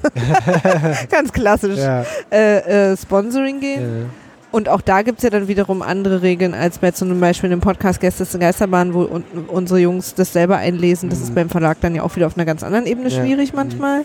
ganz 1.11 1.33
klassisch, 1.33 1.79
ja, 1.79 2.05
äh, 2.31 2.93
äh, 2.93 2.97
Sponsoring 2.97 3.59
gehen. 3.59 4.11
Und 4.51 4.68
auch 4.70 4.80
da 4.80 5.03
gibt 5.03 5.18
es 5.18 5.24
ja 5.24 5.30
dann 5.30 5.46
wiederum 5.46 5.82
andere 5.82 6.22
Regeln 6.22 6.55
als 6.55 6.78
bei 6.78 6.90
zum 6.90 7.20
Beispiel 7.20 7.53
einem 7.53 7.61
Podcast 7.61 8.01
Gäste 8.01 8.22
ist 8.22 8.38
Geisterbahn, 8.38 8.94
wo 8.94 9.03
un 9.03 9.22
unsere 9.49 9.78
Jungs 9.80 10.14
das 10.14 10.32
selber 10.32 10.57
einlesen. 10.57 11.11
Das 11.11 11.20
ist 11.20 11.30
Mhm. 11.30 11.34
beim 11.34 11.49
Verlag 11.51 11.78
dann 11.82 11.94
ja 11.94 12.03
auch 12.03 12.16
wieder 12.16 12.26
auf 12.26 12.36
einer 12.36 12.46
ganz 12.46 12.62
anderen 12.62 12.86
Ebene 12.86 13.11
Ja. 13.11 13.20
schwierig 13.22 13.53
manchmal. 13.53 14.05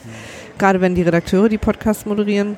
Gerade 0.57 0.81
wenn 0.81 0.95
die 0.95 1.01
Redakteure 1.03 1.47
die 1.47 1.57
Podcasts 1.57 2.05
moderieren. 2.05 2.57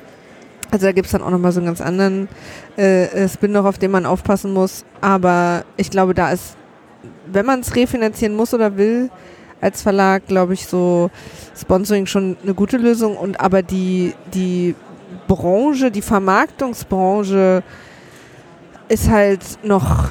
Also 0.72 0.86
da 0.86 0.92
gibt 0.92 1.06
es 1.06 1.12
dann 1.12 1.22
auch 1.22 1.30
nochmal 1.30 1.52
so 1.52 1.60
einen 1.60 1.66
ganz 1.66 1.80
anderen 1.80 2.28
äh, 2.76 3.04
äh, 3.04 3.28
Spin 3.28 3.52
noch, 3.52 3.64
auf 3.64 3.78
den 3.78 3.92
man 3.92 4.04
aufpassen 4.04 4.52
muss. 4.52 4.84
Aber 5.00 5.64
ich 5.76 5.88
glaube, 5.90 6.12
da 6.12 6.32
ist, 6.32 6.56
wenn 7.30 7.46
man 7.46 7.60
es 7.60 7.76
refinanzieren 7.76 8.34
muss 8.34 8.52
oder 8.52 8.76
will, 8.76 9.10
als 9.60 9.80
Verlag, 9.82 10.26
glaube 10.26 10.54
ich, 10.54 10.66
so 10.66 11.08
Sponsoring 11.58 12.06
schon 12.06 12.36
eine 12.42 12.52
gute 12.52 12.78
Lösung. 12.78 13.16
Und 13.16 13.38
aber 13.40 13.62
die, 13.62 14.12
die 14.34 14.74
Branche, 15.26 15.90
die 15.90 16.02
Vermarktungsbranche 16.02 17.62
ist 18.88 19.08
halt 19.10 19.40
noch, 19.64 20.08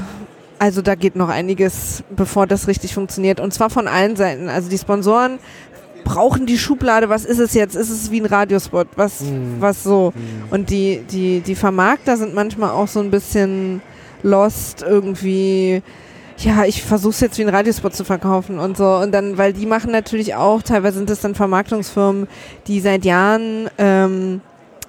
also 0.59 0.81
da 0.81 0.95
geht 0.95 1.15
noch 1.15 1.29
einiges, 1.29 2.03
bevor 2.15 2.47
das 2.47 2.67
richtig 2.67 2.93
funktioniert. 2.93 3.39
Und 3.39 3.53
zwar 3.53 3.69
von 3.69 3.87
allen 3.87 4.15
Seiten. 4.15 4.49
Also 4.49 4.69
die 4.69 4.77
Sponsoren 4.77 5.39
brauchen 6.03 6.45
die 6.45 6.57
Schublade, 6.57 7.09
was 7.09 7.25
ist 7.25 7.39
es 7.39 7.53
jetzt? 7.53 7.75
Ist 7.75 7.89
es 7.89 8.11
wie 8.11 8.21
ein 8.21 8.25
Radiospot? 8.25 8.87
Was, 8.95 9.21
Mhm. 9.21 9.55
was 9.59 9.83
so? 9.83 10.13
Hm. 10.15 10.21
Und 10.51 10.69
die, 10.69 11.01
die, 11.09 11.39
die 11.39 11.55
Vermarkter 11.55 12.17
sind 12.17 12.35
manchmal 12.35 12.69
auch 12.71 12.87
so 12.87 12.99
ein 12.99 13.09
bisschen 13.11 13.81
lost 14.23 14.83
irgendwie. 14.87 15.81
Ja, 16.37 16.65
ich 16.65 16.83
versuche 16.83 17.11
es 17.11 17.21
jetzt 17.21 17.37
wie 17.37 17.43
ein 17.43 17.49
Radiospot 17.49 17.95
zu 17.95 18.03
verkaufen 18.03 18.59
und 18.59 18.75
so. 18.75 18.97
Und 18.97 19.13
dann, 19.13 19.37
weil 19.37 19.53
die 19.53 19.65
machen 19.65 19.91
natürlich 19.91 20.35
auch, 20.35 20.61
teilweise 20.61 20.97
sind 20.97 21.09
es 21.09 21.21
dann 21.21 21.33
Vermarktungsfirmen, 21.33 22.27
die 22.67 22.81
seit 22.81 23.05
Jahren 23.05 23.69
ähm, 23.77 24.41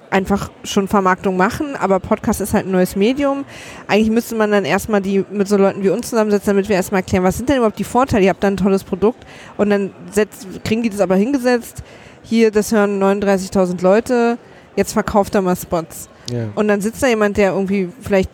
einfach 0.09 0.49
schon 0.63 0.87
Vermarktung 0.87 1.37
machen, 1.37 1.75
aber 1.75 1.99
Podcast 1.99 2.41
ist 2.41 2.53
halt 2.53 2.65
ein 2.65 2.71
neues 2.71 2.95
Medium. 2.95 3.45
Eigentlich 3.87 4.09
müsste 4.09 4.35
man 4.35 4.51
dann 4.51 4.65
erstmal 4.65 5.01
die 5.01 5.25
mit 5.31 5.47
so 5.47 5.57
Leuten 5.57 5.83
wie 5.83 5.89
uns 5.89 6.09
zusammensetzen, 6.09 6.47
damit 6.47 6.69
wir 6.69 6.75
erstmal 6.75 7.01
erklären, 7.01 7.23
was 7.23 7.37
sind 7.37 7.49
denn 7.49 7.57
überhaupt 7.57 7.79
die 7.79 7.83
Vorteile? 7.83 8.23
Ihr 8.23 8.29
habt 8.29 8.43
da 8.43 8.47
ein 8.47 8.57
tolles 8.57 8.83
Produkt 8.83 9.25
und 9.57 9.69
dann 9.69 9.91
setzt, 10.11 10.47
kriegen 10.63 10.83
die 10.83 10.89
das 10.89 11.01
aber 11.01 11.15
hingesetzt. 11.15 11.83
Hier, 12.23 12.51
das 12.51 12.71
hören 12.71 13.01
39.000 13.01 13.81
Leute, 13.81 14.37
jetzt 14.75 14.93
verkauft 14.93 15.35
er 15.35 15.41
mal 15.41 15.55
Spots. 15.55 16.09
ja. 16.31 16.49
Und 16.55 16.67
dann 16.67 16.81
sitzt 16.81 17.03
da 17.03 17.07
jemand, 17.07 17.37
der 17.37 17.51
irgendwie 17.51 17.89
vielleicht 18.01 18.29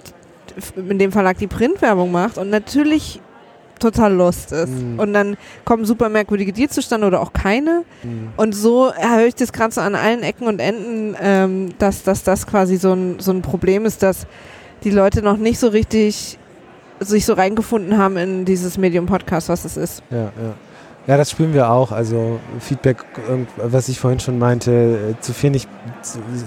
in 0.76 1.00
dem 1.00 1.12
Verlag 1.12 1.38
die 1.38 1.48
Printwerbung 1.48 2.12
macht 2.12 2.38
und 2.38 2.50
natürlich 2.50 3.20
total 3.84 4.14
lost 4.14 4.52
ist. 4.52 4.70
Mhm. 4.70 5.00
Und 5.00 5.14
dann 5.14 5.38
kommen 5.66 5.86
super 5.86 6.10
merkwürdige 6.10 6.54
Deals 6.54 6.74
zustande 6.74 7.08
oder 7.08 7.22
auch 7.22 7.34
keine. 7.34 7.84
Hm. 8.02 8.30
Und 8.38 8.54
so 8.54 8.94
höre 8.94 9.28
ich 9.28 9.36
das 9.36 9.54
gerade 9.54 9.74
so 9.74 9.82
an 9.82 9.96
allen 9.96 10.24
Ecken 10.24 10.48
und 10.48 10.60
Enden, 10.60 11.16
ähm, 11.22 11.70
dass, 11.78 12.04
dass 12.04 12.24
das 12.24 12.48
quasi 12.48 12.78
so 12.78 12.94
ein, 12.94 13.20
so 13.20 13.32
ein 13.32 13.42
Problem 13.42 13.86
ist, 13.86 14.04
dass 14.04 14.26
die 14.84 14.90
Leute 14.90 15.22
noch 15.22 15.38
nicht 15.38 15.60
so 15.60 15.68
richtig 15.68 16.38
sich 17.00 17.26
so 17.26 17.34
reingefunden 17.34 17.98
haben 17.98 18.18
in 18.18 18.46
dieses 18.46 18.78
Medium 18.78 19.06
Podcast, 19.06 19.50
was 19.50 19.66
es 19.66 19.78
ist. 19.78 20.04
Ja, 20.10 20.18
ja. 20.24 20.54
Ja, 21.06 21.18
das 21.18 21.32
spüren 21.32 21.54
wir 21.54 21.70
auch. 21.70 21.92
Also 21.92 22.40
Feedback, 22.60 23.04
was 23.58 23.90
ich 23.90 24.00
vorhin 24.00 24.22
schon 24.22 24.40
meinte, 24.40 25.16
äh, 25.18 25.22
zu 25.22 25.34
wenig 25.44 25.68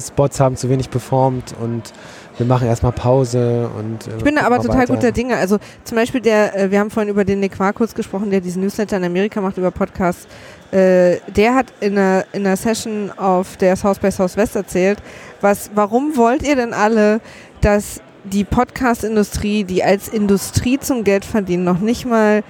Spots 0.01 0.41
haben 0.41 0.57
zu 0.57 0.71
wenig 0.71 0.89
performt 0.89 1.55
und 1.61 1.93
wir 2.39 2.47
machen 2.47 2.69
erstmal 2.69 2.93
Pause 2.93 3.71
und 3.79 4.07
äh, 4.07 4.17
Ich 4.19 4.25
bin 4.25 4.39
aber 4.39 4.57
total 4.61 4.83
weiter. 4.83 4.95
guter 4.95 5.13
Dinge. 5.13 5.37
Also 5.37 5.59
zum 5.85 5.97
Beispiel 5.97 6.21
der, 6.21 6.57
äh, 6.57 6.71
wir 6.71 6.81
haben 6.81 6.91
vorhin 6.91 7.11
über 7.11 7.25
den 7.25 7.41
Nick 7.41 7.57
kurz 7.75 7.95
gesprochen, 7.95 8.31
der 8.31 8.41
diesen 8.41 8.63
Newsletter 8.63 8.97
in 8.97 9.05
Amerika 9.05 9.41
macht 9.41 9.57
über 9.57 9.71
Podcasts. 9.71 10.27
Äh, 10.71 11.19
der 11.35 11.55
hat 11.55 11.67
in 11.81 11.97
einer, 11.97 12.25
in 12.33 12.47
einer 12.47 12.57
Session 12.57 13.11
auf 13.17 13.57
der 13.57 13.77
South 13.77 13.99
by 13.99 14.11
Southwest 14.11 14.57
erzählt, 14.57 14.99
was, 15.41 15.71
warum 15.75 16.17
wollt 16.17 16.43
ihr 16.43 16.57
denn 16.57 16.75
alle, 16.75 17.21
dass 17.61 18.01
die 18.25 18.45
Podcast-Industrie, 18.45 19.65
die 19.65 19.85
als 19.85 20.09
Industrie 20.09 20.79
zum 20.79 21.05
Geld 21.05 21.25
verdienen, 21.25 21.65
noch 21.65 21.79
nicht 21.79 22.05
mal 22.07 22.43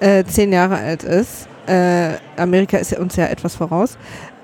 äh, 0.00 0.24
zehn 0.24 0.52
Jahre 0.52 0.76
alt 0.76 1.02
ist. 1.02 1.48
Äh, 1.66 2.12
Amerika 2.36 2.78
ist 2.78 2.92
ja 2.92 3.00
uns 3.00 3.16
ja 3.16 3.26
etwas 3.26 3.56
voraus. 3.56 3.98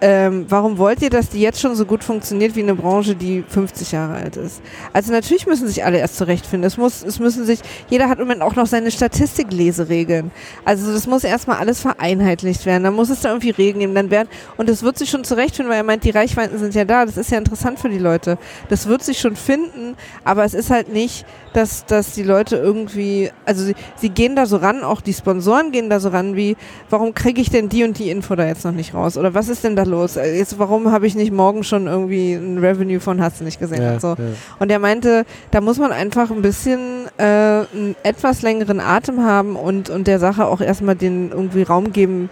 Ähm, 0.05 0.47
warum 0.49 0.79
wollt 0.79 1.01
ihr, 1.01 1.11
dass 1.11 1.29
die 1.29 1.41
jetzt 1.41 1.61
schon 1.61 1.77
so 1.77 1.87
gut 1.87 2.03
funktioniert 2.03 2.57
wie 2.57 2.63
eine 2.65 2.75
Branche, 2.75 3.15
die 3.15 3.45
50 3.47 3.93
Jahre 3.93 4.15
alt 4.15 4.37
ist? 4.37 4.61
Also 4.93 5.13
natürlich 5.13 5.47
müssen 5.47 5.69
sich 5.69 5.85
alle 5.85 5.99
erst 5.99 6.17
zurechtfinden. 6.17 6.67
Es 6.67 6.77
muss, 6.77 7.05
es 7.05 7.21
müssen 7.21 7.45
sich, 7.45 7.61
jeder 7.89 8.09
hat 8.09 8.19
im 8.19 8.25
Moment 8.25 8.43
auch 8.43 8.57
noch 8.57 8.67
seine 8.67 8.91
Statistikleseregeln. 8.91 10.33
Also 10.65 10.93
das 10.93 11.07
muss 11.07 11.23
erstmal 11.23 11.59
alles 11.59 11.81
vereinheitlicht 11.81 12.67
werden. 12.67 12.83
Dann 12.83 12.95
muss 12.95 13.11
es 13.11 13.21
da 13.21 13.29
irgendwie 13.29 13.51
Regeln 13.51 13.79
geben. 13.79 13.95
Dann 13.95 14.11
werden, 14.11 14.27
und 14.57 14.69
es 14.69 14.83
wird 14.83 14.99
sich 14.99 15.09
schon 15.09 15.23
zurechtfinden, 15.23 15.71
weil 15.71 15.79
er 15.79 15.85
meint, 15.85 16.03
die 16.03 16.11
Reichweiten 16.11 16.59
sind 16.59 16.75
ja 16.75 16.85
da. 16.85 17.07
Das 17.07 17.17
ist 17.17 17.31
ja 17.31 17.39
interessant 17.39 17.79
für 17.79 17.89
die 17.89 17.99
Leute. 17.99 18.39
Das 18.71 18.89
wird 18.89 19.05
sich 19.05 19.21
schon 19.21 19.37
finden, 19.37 19.95
aber 20.25 20.45
es 20.45 20.55
ist 20.55 20.71
halt 20.71 20.93
nicht, 20.93 21.25
dass, 21.53 21.87
dass 21.87 22.13
die 22.13 22.25
Leute 22.25 22.57
irgendwie, 22.57 23.31
also 23.45 23.65
sie, 23.65 23.77
sie 23.95 24.09
gehen 24.09 24.35
da 24.35 24.47
so 24.47 24.57
ran, 24.57 24.83
auch 24.83 25.01
die 25.01 25.15
Sponsoren 25.15 25.71
gehen 25.71 25.91
da 25.91 26.01
so 26.01 26.09
ran, 26.09 26.35
wie, 26.35 26.57
warum 26.91 27.15
kriege 27.15 27.41
ich 27.41 27.51
denn 27.51 27.69
die 27.69 27.85
und 27.85 28.01
die 28.01 28.11
Info 28.11 28.35
da 28.35 28.47
jetzt 28.47 28.65
noch 28.65 28.73
nicht 28.73 28.95
raus? 28.95 29.17
Oder 29.17 29.35
was 29.35 29.49
ist 29.49 29.63
denn 29.63 29.77
da 29.77 29.85
los? 29.93 30.17
Äh, 30.17 30.37
Jetzt, 30.37 30.59
warum 30.59 30.91
habe 30.91 31.07
ich 31.07 31.15
nicht 31.15 31.33
morgen 31.33 31.63
schon 31.63 31.87
irgendwie 31.87 32.35
ein 32.35 32.59
Revenue 32.59 32.99
von 32.99 33.21
hast 33.23 33.41
du 33.41 33.45
nicht 33.45 33.61
gesehen? 33.61 33.83
Ja, 33.83 33.93
und, 33.93 34.01
so. 34.01 34.09
ja. 34.09 34.17
und 34.59 34.71
er 34.71 34.79
meinte, 34.81 35.25
da 35.53 35.61
muss 35.61 35.79
man 35.79 35.93
einfach 35.93 36.31
ein 36.31 36.43
bisschen 36.43 37.07
äh, 37.19 37.23
einen 37.23 37.95
etwas 38.03 38.43
längeren 38.43 38.81
Atem 38.81 39.23
haben 39.23 39.55
und, 39.55 39.91
und 39.91 40.07
der 40.07 40.19
Sache 40.19 40.47
auch 40.47 40.61
erstmal 40.61 40.97
den 40.97 41.31
irgendwie 41.31 41.63
Raum 41.63 41.93
geben, 41.93 42.31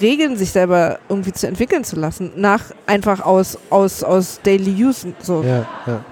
Regeln 0.00 0.36
sich 0.36 0.52
selber 0.52 0.98
irgendwie 1.08 1.32
zu 1.32 1.46
entwickeln 1.46 1.82
zu 1.82 1.96
lassen. 1.96 2.32
Nach 2.36 2.62
einfach 2.86 3.24
aus, 3.24 3.58
aus, 3.70 4.02
aus 4.02 4.40
Daily 4.42 4.84
Use. 4.84 5.14
So. 5.20 5.42
Ja, 5.42 5.66
ja. 5.86 6.04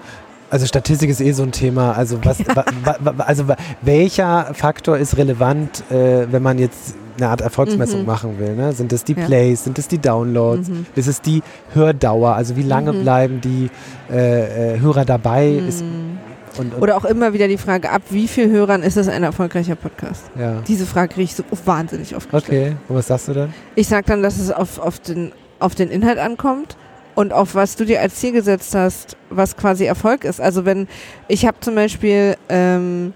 Also 0.49 0.67
Statistik 0.67 1.11
ist 1.11 1.21
eh 1.21 1.33
so 1.33 1.43
ein 1.43 1.53
Thema. 1.53 1.93
Also 1.93 2.19
was, 2.25 2.39
wa, 2.47 2.65
wa, 2.85 2.97
wa, 3.01 3.25
also 3.25 3.45
welcher 3.83 4.55
Faktor 4.55 4.97
ist 4.97 5.17
relevant, 5.17 5.83
äh, 5.91 6.27
wenn 6.31 6.43
man 6.43 6.59
jetzt 6.59 6.95
eine 7.19 7.29
Art 7.31 7.41
Erfolgsmessung 7.41 8.01
Mhm. 8.01 8.07
machen 8.07 8.39
will? 8.39 8.55
Ne? 8.55 8.73
Sind 8.73 8.93
es 8.93 9.03
die 9.03 9.15
Ja. 9.15 9.27
Plays, 9.27 9.65
sind 9.65 9.79
es 9.79 9.89
die 9.89 9.99
Downloads, 9.99 10.69
Mhm. 10.69 10.87
ist 10.95 11.09
es 11.09 11.21
die 11.21 11.43
Hördauer? 11.75 12.35
Also 12.35 12.57
wie 12.57 12.63
lange 12.63 12.93
Mhm. 12.93 13.03
bleiben 13.03 13.41
die 13.41 13.71
äh, 14.13 14.75
äh, 14.75 14.81
Hörer 14.81 15.05
dabei? 15.05 15.49
Ist, 15.51 15.83
Mhm. 15.83 16.19
und, 16.59 16.75
und, 16.75 16.83
Oder 16.83 16.97
auch 16.97 17.05
immer 17.07 17.33
wieder 17.33 17.49
die 17.49 17.59
Frage, 17.59 17.91
ab 17.91 18.03
wie 18.11 18.29
viel 18.29 18.49
Hörern 18.51 18.83
ist 18.85 18.97
es 18.97 19.09
ein 19.09 19.25
erfolgreicher 19.25 19.75
Podcast? 19.75 20.25
ja. 20.39 20.63
Diese 20.69 20.87
Frage 20.87 21.09
kriege 21.15 21.25
ich 21.25 21.35
so 21.35 21.43
wahnsinnig 21.65 22.15
oft 22.15 22.31
gestellt. 22.31 22.45
Okay, 22.69 22.77
und 22.89 22.95
was 22.97 23.09
sagst 23.09 23.27
du 23.29 23.33
dann? 23.33 23.53
Ich 23.75 23.89
sage 23.89 24.05
dann, 24.07 24.23
dass 24.23 24.39
es 24.39 24.53
auf, 24.53 24.79
auf, 24.79 25.01
den, 25.01 25.33
auf 25.59 25.75
den 25.75 25.91
Inhalt 25.91 26.19
ankommt 26.19 26.77
und 27.17 27.33
auf 27.33 27.55
was 27.57 27.75
du 27.75 27.85
dir 27.85 28.01
als 28.01 28.17
Ziel 28.17 28.31
gesetzt 28.31 28.75
hast, 28.75 29.17
was 29.31 29.57
quasi 29.57 29.87
Erfolg 29.87 30.25
ist. 30.25 30.41
Also 30.41 30.65
wenn, 30.65 30.87
ich 31.27 31.47
habe 31.47 31.59
zum 31.61 31.75
Beispiel 31.75 32.37
ähm, 32.49 33.13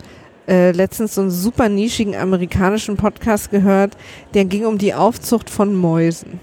äh, 0.49 0.73
letztens 0.73 1.15
so 1.15 1.21
einen 1.21 1.31
super 1.31 1.69
nischigen 1.69 2.17
amerikanischen 2.17 2.97
Podcast 2.97 3.51
gehört, 3.51 3.97
der 4.35 4.47
ging 4.47 4.65
um 4.65 4.79
die 4.79 4.95
Aufzucht 4.95 5.51
von 5.51 5.77
Mäusen, 5.77 6.41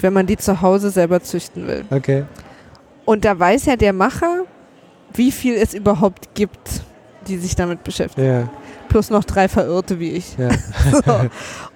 wenn 0.00 0.14
man 0.14 0.26
die 0.26 0.38
zu 0.38 0.62
Hause 0.62 0.90
selber 0.90 1.22
züchten 1.22 1.66
will. 1.68 1.84
Okay. 1.90 2.24
Und 3.04 3.26
da 3.26 3.38
weiß 3.38 3.66
ja 3.66 3.76
der 3.76 3.92
Macher, 3.92 4.44
wie 5.12 5.30
viel 5.30 5.54
es 5.54 5.74
überhaupt 5.74 6.34
gibt, 6.34 6.82
die 7.28 7.36
sich 7.36 7.54
damit 7.54 7.84
beschäftigen. 7.84 8.26
Ja, 8.26 8.48
Plus 8.88 9.10
noch 9.10 9.24
drei 9.24 9.48
Verirrte 9.48 10.00
wie 10.00 10.12
ich. 10.12 10.36
ja. 10.38 10.48
So. 11.04 11.28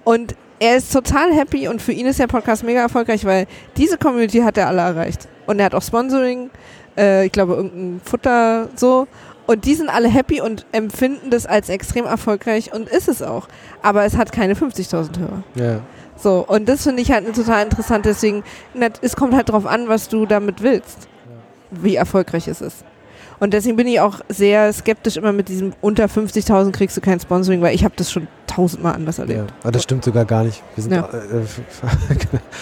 Und 0.03 0.35
er 0.59 0.77
ist 0.77 0.91
total 0.91 1.33
happy 1.33 1.67
und 1.67 1.81
für 1.81 1.91
ihn 1.91 2.05
ist 2.05 2.19
der 2.19 2.27
Podcast 2.27 2.63
mega 2.63 2.81
erfolgreich, 2.81 3.25
weil 3.25 3.47
diese 3.77 3.97
Community 3.97 4.39
hat 4.39 4.57
er 4.57 4.67
alle 4.67 4.81
erreicht. 4.81 5.27
Und 5.47 5.59
er 5.59 5.65
hat 5.65 5.75
auch 5.75 5.81
Sponsoring, 5.81 6.49
äh, 6.97 7.25
ich 7.25 7.31
glaube 7.31 7.53
irgendein 7.53 8.01
Futter 8.03 8.69
so. 8.75 9.07
Und 9.47 9.65
die 9.65 9.73
sind 9.73 9.89
alle 9.89 10.09
happy 10.09 10.41
und 10.41 10.65
empfinden 10.71 11.31
das 11.31 11.47
als 11.47 11.69
extrem 11.69 12.05
erfolgreich 12.05 12.71
und 12.71 12.87
ist 12.87 13.07
es 13.07 13.23
auch. 13.23 13.47
Aber 13.81 14.05
es 14.05 14.15
hat 14.15 14.31
keine 14.31 14.53
50.000 14.53 15.19
Hörer. 15.19 15.43
ja. 15.55 15.81
So, 16.21 16.45
und 16.45 16.67
das 16.67 16.83
finde 16.83 17.01
ich 17.01 17.13
halt 17.13 17.33
total 17.33 17.63
interessant. 17.63 18.05
Deswegen, 18.05 18.43
es 19.01 19.15
kommt 19.15 19.33
halt 19.33 19.47
drauf 19.47 19.65
an, 19.65 19.87
was 19.87 20.09
du 20.09 20.25
damit 20.25 20.61
willst, 20.61 21.07
wie 21.71 21.95
erfolgreich 21.95 22.49
es 22.49 22.59
ist. 22.59 22.83
Und 23.39 23.53
deswegen 23.53 23.75
bin 23.77 23.87
ich 23.87 23.99
auch 24.01 24.19
sehr 24.29 24.71
skeptisch 24.73 25.15
immer 25.17 25.31
mit 25.31 25.47
diesem 25.49 25.73
unter 25.81 26.05
50.000 26.05 26.71
kriegst 26.71 26.97
du 26.97 27.01
kein 27.01 27.19
Sponsoring, 27.19 27.61
weil 27.61 27.73
ich 27.73 27.83
habe 27.85 27.93
das 27.97 28.11
schon 28.11 28.27
tausendmal 28.47 28.95
anders 28.95 29.17
ja. 29.17 29.23
erlebt. 29.23 29.53
Aber 29.61 29.71
das 29.71 29.83
stimmt 29.83 30.03
sogar 30.03 30.25
gar 30.25 30.43
nicht. 30.43 30.61
Wir 30.75 30.83
sind 30.83 30.93
Ja. 30.93 31.07
äh, 31.07 31.45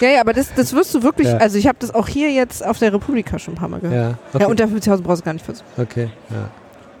Ja, 0.00 0.08
ja, 0.10 0.20
aber 0.20 0.32
das, 0.32 0.52
das 0.54 0.72
wirst 0.74 0.94
du 0.94 1.02
wirklich, 1.02 1.28
Ja. 1.28 1.38
also 1.38 1.58
ich 1.58 1.66
habe 1.66 1.78
das 1.80 1.92
auch 1.94 2.06
hier 2.06 2.30
jetzt 2.30 2.64
auf 2.64 2.78
der 2.78 2.92
Republika 2.92 3.38
schon 3.38 3.54
ein 3.54 3.56
paar 3.56 3.68
Mal 3.68 3.80
gehört. 3.80 3.96
ja, 4.12 4.18
okay. 4.32 4.42
Ja, 4.44 4.48
unter 4.48 4.64
50.000 4.66 5.02
brauchst 5.02 5.22
du 5.22 5.24
gar 5.24 5.32
nicht 5.32 5.44
versuchen. 5.44 5.66
okay. 5.76 6.10
Ja. 6.30 6.48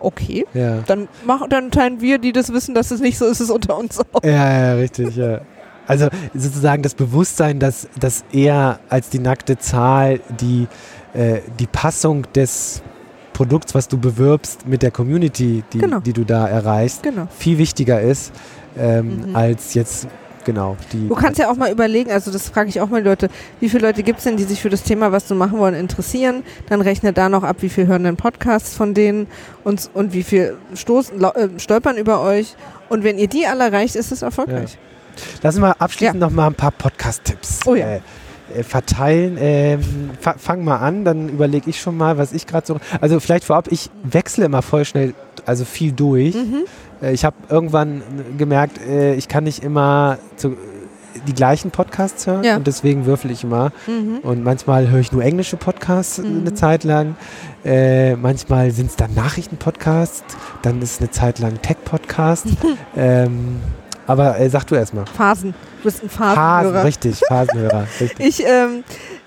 Okay, 0.00 0.46
Ja. 0.54 0.78
dann, 0.86 1.08
mach, 1.24 1.48
dann 1.48 1.72
teilen 1.72 2.00
wir, 2.00 2.18
die 2.18 2.32
das 2.32 2.52
wissen, 2.52 2.72
dass 2.74 2.92
es 2.92 3.00
nicht 3.00 3.18
so 3.18 3.26
ist, 3.26 3.40
es 3.40 3.50
unter 3.50 3.76
uns 3.76 3.98
auch. 3.98 4.22
Ja, 4.22 4.30
ja, 4.68 4.72
richtig, 4.74 5.16
ja. 5.16 5.40
Also 5.88 6.08
sozusagen 6.34 6.82
das 6.82 6.94
Bewusstsein, 6.94 7.58
dass, 7.58 7.88
dass 7.98 8.22
eher 8.30 8.78
als 8.88 9.08
die 9.10 9.18
nackte 9.18 9.58
Zahl 9.58 10.20
die, 10.40 10.68
äh, 11.14 11.40
die 11.58 11.66
Passung 11.66 12.26
des 12.34 12.82
Produkts, 13.38 13.72
was 13.72 13.86
du 13.86 13.98
bewirbst, 13.98 14.66
mit 14.66 14.82
der 14.82 14.90
Community, 14.90 15.62
die, 15.72 15.78
Genau. 15.78 16.00
die 16.00 16.12
du 16.12 16.24
da 16.24 16.48
erreichst, 16.48 17.04
Genau. 17.04 17.28
viel 17.38 17.56
wichtiger 17.58 18.00
ist, 18.00 18.32
ähm, 18.76 19.28
Mhm. 19.28 19.36
als 19.36 19.74
jetzt, 19.74 20.08
genau, 20.44 20.76
die. 20.92 21.06
Du 21.06 21.14
kannst 21.14 21.38
ja 21.38 21.48
auch 21.48 21.54
mal 21.54 21.70
überlegen, 21.70 22.10
also 22.10 22.32
das 22.32 22.48
frage 22.48 22.68
ich 22.68 22.80
auch 22.80 22.88
mal 22.88 23.00
die 23.00 23.08
Leute, 23.08 23.28
wie 23.60 23.68
viele 23.68 23.86
Leute 23.86 24.02
gibt 24.02 24.18
es 24.18 24.24
denn, 24.24 24.36
die 24.36 24.42
sich 24.42 24.60
für 24.60 24.70
das 24.70 24.82
Thema, 24.82 25.12
was 25.12 25.28
du 25.28 25.36
machen 25.36 25.56
wollen, 25.60 25.74
interessieren? 25.76 26.42
Dann 26.68 26.80
rechne 26.80 27.12
da 27.12 27.28
noch 27.28 27.44
ab, 27.44 27.58
wie 27.60 27.68
viel 27.68 27.86
hören 27.86 28.02
denn 28.02 28.16
Podcasts 28.16 28.74
von 28.74 28.92
denen 28.92 29.28
und, 29.62 29.88
und 29.94 30.12
wie 30.14 30.24
viel 30.24 30.56
stoßen, 30.74 31.22
äh, 31.22 31.48
stolpern 31.58 31.96
über 31.96 32.20
euch. 32.22 32.56
Und 32.88 33.04
wenn 33.04 33.18
ihr 33.18 33.28
die 33.28 33.46
alle 33.46 33.66
erreicht, 33.66 33.94
ist 33.94 34.10
es 34.10 34.22
erfolgreich. 34.22 34.76
Lass 35.42 35.56
mal 35.60 35.76
abschließend 35.78 36.18
noch 36.18 36.30
mal 36.32 36.48
ein 36.48 36.54
paar 36.54 36.72
Podcast-Tipps 36.72 37.60
Oh 37.66 37.76
ja. 37.76 37.86
äh, 37.94 38.00
verteilen. 38.62 39.36
Ähm, 39.40 39.80
fa 40.20 40.34
fang 40.38 40.64
mal 40.64 40.76
an, 40.76 41.04
dann 41.04 41.28
überlege 41.28 41.68
ich 41.70 41.80
schon 41.80 41.96
mal, 41.96 42.18
was 42.18 42.32
ich 42.32 42.46
gerade 42.46 42.66
so. 42.66 42.78
Also 43.00 43.20
vielleicht 43.20 43.44
vorab, 43.44 43.68
ich 43.70 43.90
wechsle 44.02 44.44
immer 44.46 44.62
voll 44.62 44.84
schnell, 44.84 45.14
also 45.46 45.64
viel 45.64 45.92
durch. 45.92 46.34
Mhm. 46.34 46.64
Äh, 47.02 47.12
Ich 47.12 47.24
habe 47.24 47.36
irgendwann 47.48 48.02
gemerkt, 48.36 48.78
äh, 48.86 49.14
ich 49.14 49.28
kann 49.28 49.44
nicht 49.44 49.62
immer 49.62 50.18
zu, 50.36 50.56
die 51.26 51.34
gleichen 51.34 51.70
Podcasts 51.72 52.26
hören 52.26 52.44
Ja. 52.44 52.56
und 52.56 52.66
deswegen 52.66 53.04
würfel 53.06 53.30
ich 53.30 53.42
immer. 53.44 53.72
Mhm. 53.86 54.18
Und 54.22 54.44
manchmal 54.44 54.88
höre 54.90 55.00
ich 55.00 55.10
nur 55.12 55.22
englische 55.24 55.56
Podcasts 55.56 56.18
Mhm. 56.18 56.40
eine 56.40 56.54
Zeit 56.54 56.84
lang. 56.84 57.16
Äh, 57.64 58.14
manchmal 58.16 58.70
sind 58.70 58.90
es 58.90 58.96
dann 58.96 59.14
Nachrichtenpodcasts, 59.14 60.22
dann 60.62 60.80
ist 60.80 61.00
eine 61.00 61.10
Zeit 61.10 61.38
lang 61.40 61.60
Tech-Podcast. 61.60 62.46
ähm, 62.96 63.56
aber 64.08 64.40
äh, 64.40 64.48
sag 64.50 64.64
du 64.66 64.74
erstmal. 64.74 65.06
Phasen. 65.06 65.54
Du 65.78 65.84
bist 65.84 66.02
ein 66.02 66.08
Phasen, 66.08 66.34
Phasenhörer. 66.34 66.84
richtig, 66.84 67.20
Phasenhörer, 67.28 67.86
richtig. 68.00 68.26
Ich, 68.26 68.44
ähm, 68.44 68.82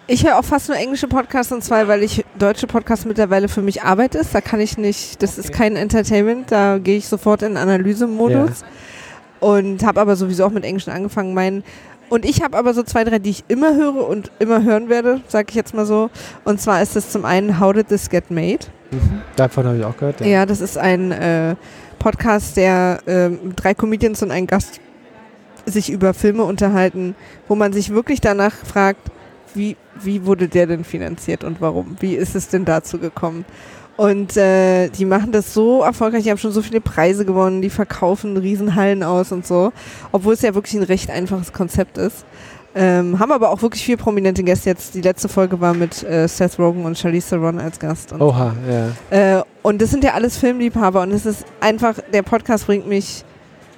ich 0.08 0.26
höre 0.26 0.38
auch 0.38 0.44
fast 0.44 0.68
nur 0.68 0.78
englische 0.78 1.08
Podcasts 1.08 1.54
und 1.54 1.64
zwar, 1.64 1.88
weil 1.88 2.04
ich 2.04 2.26
deutsche 2.38 2.68
Podcasts 2.68 3.06
mittlerweile 3.06 3.48
für 3.48 3.62
mich 3.62 3.84
Arbeit 3.84 4.16
ist. 4.16 4.36
Da 4.36 4.42
kann 4.42 4.60
ich 4.60 4.78
nicht, 4.78 5.24
das 5.24 5.38
ist 5.38 5.54
kein 5.54 5.78
Entertainment, 5.78 6.52
da 6.52 6.80
gehe 6.80 6.98
ich 6.98 7.08
sofort 7.08 7.44
in 7.44 7.56
Analysemodus. 7.56 8.66
Und 9.40 9.84
habe 9.84 10.02
aber 10.02 10.16
sowieso 10.16 10.46
auch 10.46 10.52
mit 10.52 10.66
Englischen 10.66 10.92
angefangen. 10.92 11.34
Mein, 11.34 11.64
und 12.10 12.26
ich 12.26 12.44
habe 12.44 12.58
aber 12.58 12.74
so 12.74 12.84
zwei, 12.84 13.06
drei, 13.06 13.20
die 13.20 13.30
ich 13.30 13.46
immer 13.48 13.74
höre 13.74 14.08
und 14.08 14.32
immer 14.40 14.64
hören 14.64 14.90
werde, 14.90 15.22
sage 15.28 15.48
ich 15.50 15.56
jetzt 15.56 15.74
mal 15.74 15.86
so. 15.86 16.10
Und 16.44 16.60
zwar 16.60 16.82
ist 16.82 16.96
es 16.96 17.10
zum 17.10 17.24
einen 17.24 17.60
How 17.60 17.72
Did 17.74 17.88
This 17.88 18.10
Get 18.10 18.30
Made? 18.30 18.66
Mhm. 18.92 19.22
Davon 19.38 19.66
habe 19.66 19.78
ich 19.78 19.86
auch 19.86 19.96
gehört. 19.96 20.20
Ja, 20.22 20.46
das 20.46 20.60
ist 20.60 20.78
ein 20.78 21.12
äh, 21.14 21.56
Podcast, 22.02 22.58
der 22.58 23.00
ähm, 23.06 23.54
drei 23.56 23.76
Comedians 23.76 24.24
und 24.24 24.32
ein 24.32 24.48
Gast 24.48 24.82
sich 25.68 25.92
über 25.92 26.16
Filme 26.16 26.44
unterhalten, 26.46 27.14
wo 27.48 27.54
man 27.54 27.74
sich 27.74 27.92
wirklich 27.92 28.20
danach 28.20 28.54
fragt, 28.54 29.12
wie, 29.54 29.78
wie 30.02 30.26
wurde 30.26 30.48
der 30.48 30.66
denn 30.66 30.84
finanziert 30.84 31.44
und 31.44 31.62
warum? 31.62 31.98
Wie 32.00 32.16
ist 32.16 32.34
es 32.34 32.48
denn 32.48 32.66
dazu 32.66 32.98
gekommen? 32.98 33.46
Und 33.98 34.36
äh, 34.36 34.90
die 34.90 35.06
machen 35.06 35.32
das 35.32 35.54
so 35.54 35.84
erfolgreich, 35.84 36.24
die 36.24 36.32
haben 36.32 36.40
schon 36.40 36.52
so 36.52 36.64
viele 36.64 36.82
Preise 36.82 37.24
gewonnen, 37.24 37.62
die 37.62 37.70
verkaufen 37.70 38.36
Riesenhallen 38.36 39.04
aus 39.04 39.32
und 39.32 39.46
so, 39.46 39.72
obwohl 40.12 40.34
es 40.34 40.42
ja 40.42 40.56
wirklich 40.56 40.74
ein 40.74 40.84
recht 40.84 41.12
einfaches 41.12 41.54
Konzept 41.54 42.00
ist. 42.00 42.26
Ähm, 42.74 43.20
haben 43.20 43.32
aber 43.34 43.50
auch 43.50 43.62
wirklich 43.62 43.84
viele 43.84 43.98
prominente 43.98 44.44
Gäste 44.44 44.70
jetzt. 44.70 44.94
Die 44.96 45.02
letzte 45.02 45.28
Folge 45.28 45.60
war 45.60 45.74
mit 45.74 46.04
äh, 46.04 46.28
Seth 46.28 46.58
Rogen 46.58 46.86
und 46.86 46.98
Charlize 46.98 47.30
Theron 47.32 47.60
als 47.60 47.78
Gast. 47.80 48.14
Und 48.14 48.22
Oha, 48.22 48.54
ja. 49.12 49.40
äh, 49.40 49.44
und 49.62 49.82
das 49.82 49.92
sind 49.92 50.04
ja 50.06 50.14
alles 50.14 50.38
Filmliebhaber 50.38 51.02
und 51.02 51.12
es 51.12 51.26
ist 51.26 51.44
einfach, 51.60 51.96
der 52.14 52.22
Podcast 52.24 52.68
bringt 52.68 52.88
mich, 52.88 53.26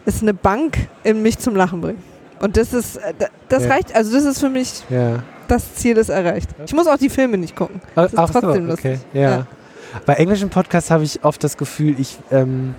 ist 0.06 0.22
eine 0.22 0.34
Bank 0.36 0.78
in 1.04 1.22
mich 1.24 1.40
zum 1.40 1.56
Lachen 1.56 1.82
bringen. 1.82 2.04
Und 2.40 2.56
das 2.58 2.72
ist, 2.74 2.98
äh, 2.98 3.14
da- 3.18 3.28
das 3.50 3.64
Ja. 3.64 3.70
reicht, 3.72 3.96
also 3.96 4.14
das 4.14 4.26
ist 4.26 4.40
für 4.40 4.50
mich, 4.50 4.84
ja. 4.90 5.24
das 5.48 5.74
Ziel 5.76 5.98
ist 5.98 6.10
erreicht. 6.10 6.50
Ich 6.66 6.74
muss 6.74 6.86
auch 6.88 6.98
die 6.98 7.10
Filme 7.10 7.38
nicht 7.38 7.56
gucken. 7.56 7.82
Ach, 7.96 8.06
ist 8.06 8.16
trotzdem 8.16 8.68
lustig. 8.68 9.00
okay. 9.14 9.20
Ja. 9.20 9.30
Ja. 9.30 9.48
Bei 10.06 10.14
englischen 10.16 10.50
Podcasts 10.50 10.92
habe 10.92 11.04
ich 11.04 11.24
oft 11.24 11.44
das 11.44 11.58
Gefühl, 11.58 11.96
ich, 12.00 12.18
ähm, 12.32 12.76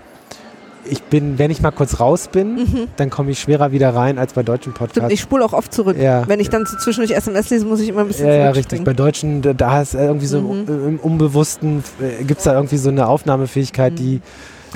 ich 0.89 1.03
bin, 1.05 1.39
wenn 1.39 1.51
ich 1.51 1.61
mal 1.62 1.70
kurz 1.70 2.01
raus 2.01 2.28
bin, 2.30 2.55
Mhm. 2.57 2.89
dann 2.97 3.11
komme 3.11 3.30
ich 3.30 3.41
schwerer 3.41 3.72
wieder 3.72 3.95
rein 3.95 4.18
als 4.18 4.32
bei 4.35 4.43
deutschen 4.43 4.72
Stimmt, 4.74 4.78
Podcasts. 4.93 5.12
ich 5.12 5.20
spule 5.20 5.45
auch 5.45 5.53
oft 5.53 5.72
zurück. 5.72 5.97
Ja. 5.99 6.26
Wenn 6.28 6.41
ich 6.41 6.51
dann 6.51 6.66
so 6.66 6.76
zwischendurch 6.76 7.16
SMS 7.16 7.51
lese, 7.51 7.64
muss 7.66 7.80
ich 7.80 7.89
immer 7.89 8.01
ein 8.03 8.09
bisschen 8.09 8.26
ja, 8.26 8.35
ja, 8.35 8.51
richtig. 8.51 8.85
Bei 8.85 8.93
Deutschen, 8.93 9.43
da, 9.43 9.80
ist 9.82 9.95
irgendwie 9.95 10.26
so 10.26 10.41
Mhm. 10.41 10.64
im, 10.68 10.89
im 10.89 10.99
Unbewussten, 11.01 11.82
äh, 12.01 12.24
gibt 12.24 12.39
es 12.39 12.45
da 12.45 12.55
irgendwie 12.55 12.76
so 12.76 12.89
eine 12.91 13.07
Aufnahmefähigkeit, 13.09 13.93
Mhm. 13.93 13.97
die. 13.97 14.20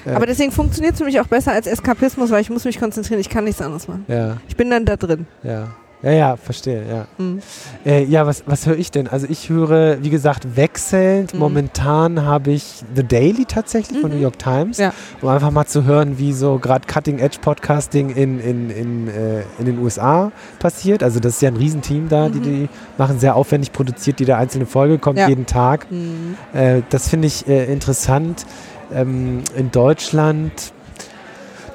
Äh, 0.06 0.12
Aber 0.14 0.26
deswegen 0.26 0.52
funktioniert 0.52 0.94
es 0.94 0.98
für 1.00 1.04
mich 1.04 1.20
auch 1.20 1.26
besser 1.26 1.52
als 1.52 1.66
Eskapismus, 1.66 2.30
weil 2.30 2.40
ich 2.40 2.50
muss 2.50 2.64
mich 2.64 2.78
konzentrieren, 2.78 3.20
ich 3.20 3.28
kann 3.28 3.44
nichts 3.44 3.61
anderes 3.61 3.88
machen. 3.88 4.04
ja, 4.09 4.36
Ich 4.48 4.56
bin 4.56 4.70
dann 4.70 4.84
da 4.84 4.96
drin. 4.96 5.26
ja. 5.42 5.68
Ja, 6.01 6.12
ja, 6.12 6.36
verstehe, 6.36 6.84
ja. 6.88 7.07
Mhm. 7.18 7.40
Äh, 7.84 8.05
ja, 8.05 8.24
was, 8.24 8.44
was 8.46 8.66
höre 8.66 8.76
ich 8.76 8.92
denn? 8.92 9.09
Also 9.09 9.26
ich 9.28 9.49
höre, 9.49 10.01
wie 10.01 10.11
gesagt, 10.11 10.57
wechselnd. 10.57 11.34
Mhm. 11.34 11.40
Momentan 11.40 12.22
habe 12.24 12.53
ich 12.53 12.84
The 12.94 13.03
Daily 13.03 13.44
tatsächlich 13.46 13.99
von 14.01 14.11
Mhm. 14.11 14.16
New 14.16 14.22
York 14.22 14.38
Times, 14.38 14.78
Ja. 14.78 14.92
um 15.20 15.28
einfach 15.28 15.51
mal 15.51 15.66
zu 15.66 15.82
hören, 15.84 16.16
wie 16.18 16.32
so 16.32 16.59
gerade 16.61 16.86
Cutting-Edge-Podcasting 16.86 18.11
in, 18.11 18.38
in, 18.38 18.70
in, 18.70 19.09
äh, 19.09 19.42
in 19.59 19.64
den 19.64 19.78
USA 19.80 20.30
passiert. 20.61 21.03
Also 21.03 21.18
das 21.18 21.34
ist 21.34 21.42
ja 21.42 21.49
ein 21.51 21.57
Riesenteam 21.57 22.09
da, 22.09 22.28
die, 22.28 22.38
Mhm. 22.38 22.42
die 22.44 22.68
machen 22.96 23.18
sehr 23.18 23.34
aufwendig 23.34 23.72
produziert, 23.72 24.20
jede 24.20 24.36
einzelne 24.36 24.66
Folge 24.66 24.99
kommt 24.99 25.18
Ja. 25.18 25.28
jeden 25.28 25.46
Tag. 25.46 25.90
Mhm. 25.90 26.36
Äh, 26.53 26.82
das 26.90 27.09
finde 27.09 27.26
ich 27.26 27.49
äh, 27.49 27.64
interessant. 27.72 28.46
Ähm, 28.94 29.42
in 29.57 29.70
Deutschland, 29.72 30.53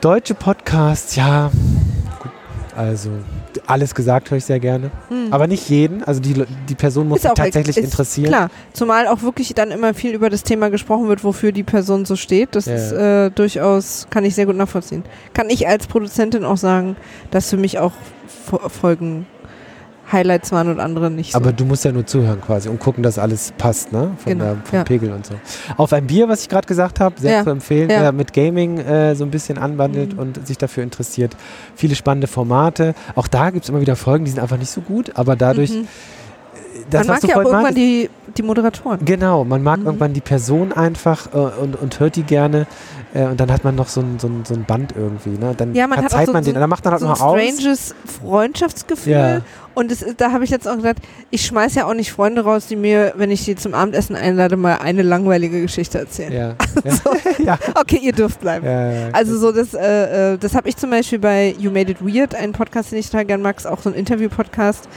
deutsche 0.01 0.33
Podcasts, 0.33 1.15
ja, 1.15 1.51
gut, 2.19 2.31
also 2.75 3.09
Alles 3.67 3.95
gesagt 3.95 4.29
höre 4.31 4.37
ich 4.37 4.45
sehr 4.45 4.59
gerne. 4.59 4.91
Hm. 5.09 5.27
Aber 5.31 5.47
nicht 5.47 5.69
jeden. 5.69 6.03
Also 6.03 6.19
die, 6.19 6.43
die 6.69 6.75
Person 6.75 7.07
muss 7.07 7.21
sich 7.21 7.31
tatsächlich 7.31 7.77
ist 7.77 7.83
interessieren. 7.83 8.27
Klar, 8.29 8.49
zumal 8.73 9.07
auch 9.07 9.21
wirklich 9.21 9.53
dann 9.53 9.71
immer 9.71 9.93
viel 9.93 10.13
über 10.13 10.29
das 10.29 10.43
Thema 10.43 10.69
gesprochen 10.69 11.07
wird, 11.07 11.23
wofür 11.23 11.51
die 11.51 11.63
Person 11.63 12.05
so 12.05 12.15
steht. 12.15 12.55
Das 12.55 12.65
Ja. 12.65 12.75
ist 12.75 12.91
äh, 12.91 13.29
durchaus, 13.31 14.07
kann 14.09 14.25
ich 14.25 14.35
sehr 14.35 14.45
gut 14.45 14.55
nachvollziehen. 14.55 15.03
Kann 15.33 15.49
ich 15.49 15.67
als 15.67 15.87
Produzentin 15.87 16.43
auch 16.45 16.57
sagen, 16.57 16.95
dass 17.31 17.49
für 17.49 17.57
mich 17.57 17.79
auch 17.79 17.93
Fo- 18.49 18.69
Folgen 18.69 19.25
Highlights 20.11 20.51
waren 20.51 20.67
und 20.69 20.79
andere 20.79 21.09
nicht 21.09 21.31
so. 21.31 21.37
Aber 21.37 21.51
du 21.53 21.65
musst 21.65 21.85
ja 21.85 21.91
nur 21.91 22.05
zuhören 22.05 22.39
quasi 22.41 22.69
und 22.69 22.79
gucken, 22.79 23.03
dass 23.03 23.17
alles 23.17 23.53
passt, 23.57 23.91
ne? 23.91 24.11
Von 24.17 24.33
Genau, 24.33 24.43
der, 24.45 24.57
vom 24.63 24.77
ja. 24.79 24.83
Pegel 24.83 25.11
und 25.11 25.25
so. 25.25 25.33
Auf 25.77 25.93
ein 25.93 26.05
Bier, 26.07 26.27
was 26.29 26.41
ich 26.41 26.49
gerade 26.49 26.67
gesagt 26.67 26.99
habe, 26.99 27.19
sehr 27.19 27.31
Ja, 27.37 27.43
zu 27.43 27.49
empfehlen, 27.49 27.89
ja. 27.89 28.01
wer 28.01 28.11
mit 28.11 28.33
Gaming 28.33 28.77
äh, 28.79 29.15
so 29.15 29.23
ein 29.23 29.31
bisschen 29.31 29.57
anwandelt 29.57 30.13
Mhm. 30.13 30.19
und 30.19 30.47
sich 30.47 30.57
dafür 30.57 30.83
interessiert. 30.83 31.35
Viele 31.75 31.95
spannende 31.95 32.27
Formate. 32.27 32.93
Auch 33.15 33.27
da 33.27 33.49
gibt 33.49 33.63
es 33.63 33.69
immer 33.69 33.81
wieder 33.81 33.95
Folgen, 33.95 34.25
die 34.25 34.31
sind 34.31 34.39
einfach 34.41 34.57
nicht 34.57 34.71
so 34.71 34.81
gut, 34.81 35.11
aber 35.15 35.35
dadurch, 35.35 35.71
Mhm. 35.71 35.87
Das, 36.89 37.07
Man 37.07 37.15
mag 37.19 37.23
ja 37.29 37.35
auch 37.37 37.43
irgendwann 37.45 37.75
die, 37.75 38.09
die 38.37 38.43
Moderatoren. 38.43 39.03
Genau, 39.05 39.43
man 39.43 39.61
mag 39.63 39.79
Mhm. 39.79 39.85
irgendwann 39.87 40.13
die 40.13 40.21
Person 40.21 40.71
einfach 40.73 41.33
äh, 41.33 41.37
und, 41.37 41.75
und 41.81 41.99
hört 41.99 42.15
die 42.15 42.23
gerne 42.23 42.65
äh, 43.13 43.25
und 43.25 43.39
dann 43.39 43.51
hat 43.51 43.63
man 43.63 43.75
noch 43.75 43.87
so 43.87 44.01
ein, 44.01 44.17
so 44.19 44.27
ein, 44.27 44.43
so 44.45 44.53
ein 44.53 44.65
Band 44.65 44.93
irgendwie. 44.97 45.37
Ne? 45.37 45.53
Dann 45.55 45.73
Ja, 45.75 45.87
man 45.87 45.97
hat 45.99 46.09
verzeiht 46.09 46.27
so- 46.27 46.33
man 46.33 46.43
den, 46.43 46.55
dann 46.55 46.69
macht 46.69 46.83
man 46.83 46.91
halt 46.93 47.01
so 47.01 47.07
ein 47.07 47.11
aus. 47.13 47.17
stranges 47.19 47.95
Freundschaftsgefühl. 48.21 49.11
Ja. 49.13 49.41
Und 49.75 49.91
ist- 49.91 50.05
da 50.17 50.31
habe 50.31 50.43
ich 50.43 50.49
jetzt 50.49 50.67
auch 50.67 50.75
gesagt, 50.75 50.99
ich 51.31 51.45
schmeiß 51.45 51.75
ja 51.75 51.85
auch 51.85 51.93
nicht 51.93 52.11
Freunde 52.11 52.43
raus, 52.43 52.67
die 52.67 52.75
mir, 52.75 53.13
wenn 53.17 53.31
ich 53.31 53.43
die 53.45 53.55
zum 53.55 53.73
Abendessen 53.73 54.15
einlade, 54.15 54.55
mal 54.57 54.77
eine 54.77 55.01
langweilige 55.01 55.61
Geschichte 55.61 55.99
erzählen. 55.99 56.31
Ja. 56.31 56.55
Ja. 56.83 56.93
ja. 57.45 57.59
Okay, 57.79 57.99
ihr 58.01 58.13
dürft 58.13 58.41
bleiben. 58.41 58.65
Ja, 58.65 59.09
Also 59.13 59.37
so 59.37 59.51
das, 59.51 59.73
äh, 59.73 60.33
äh, 60.33 60.37
das 60.37 60.53
habe 60.55 60.67
ich 60.69 60.75
zum 60.77 60.89
Beispiel 60.89 61.19
bei 61.19 61.55
You 61.57 61.71
Made 61.71 61.91
It 61.91 61.97
Weird, 62.01 62.35
einen 62.35 62.53
Podcast, 62.53 62.91
den 62.91 62.99
ich 62.99 63.09
total 63.09 63.25
gern 63.25 63.41
mag, 63.41 63.57
ist 63.57 63.65
auch 63.67 63.81
so 63.81 63.89
ein 63.89 63.95
Interview-Podcast, 63.95 64.87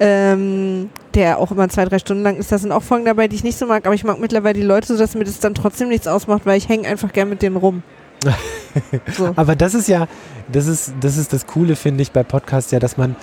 ähm, 0.00 0.90
der 1.14 1.38
auch 1.38 1.50
immer 1.50 1.68
zwei, 1.68 1.84
drei 1.84 1.98
Stunden 1.98 2.22
lang 2.22 2.36
ist. 2.36 2.52
Da 2.52 2.58
sind 2.58 2.72
auch 2.72 2.82
Folgen 2.82 3.04
dabei, 3.04 3.28
die 3.28 3.36
ich 3.36 3.44
nicht 3.44 3.58
so 3.58 3.66
mag, 3.66 3.86
aber 3.86 3.94
ich 3.94 4.04
mag 4.04 4.18
mittlerweile 4.20 4.54
die 4.54 4.66
Leute 4.66 4.88
so, 4.88 4.96
dass 4.96 5.14
mir 5.14 5.24
das 5.24 5.40
dann 5.40 5.54
trotzdem 5.54 5.88
nichts 5.88 6.06
ausmacht, 6.06 6.46
weil 6.46 6.58
ich 6.58 6.68
hänge 6.68 6.88
einfach 6.88 7.12
gern 7.12 7.28
mit 7.28 7.42
denen 7.42 7.56
rum. 7.56 7.82
so. 9.16 9.32
Aber 9.36 9.56
das 9.56 9.74
ist 9.74 9.88
ja, 9.88 10.06
das 10.48 10.66
ist, 10.66 10.94
das 11.00 11.16
ist 11.16 11.32
das 11.32 11.46
Coole, 11.46 11.76
finde 11.76 12.02
ich, 12.02 12.12
bei 12.12 12.22
Podcasts 12.22 12.70
ja, 12.70 12.78
dass 12.78 12.96
man 12.96 13.16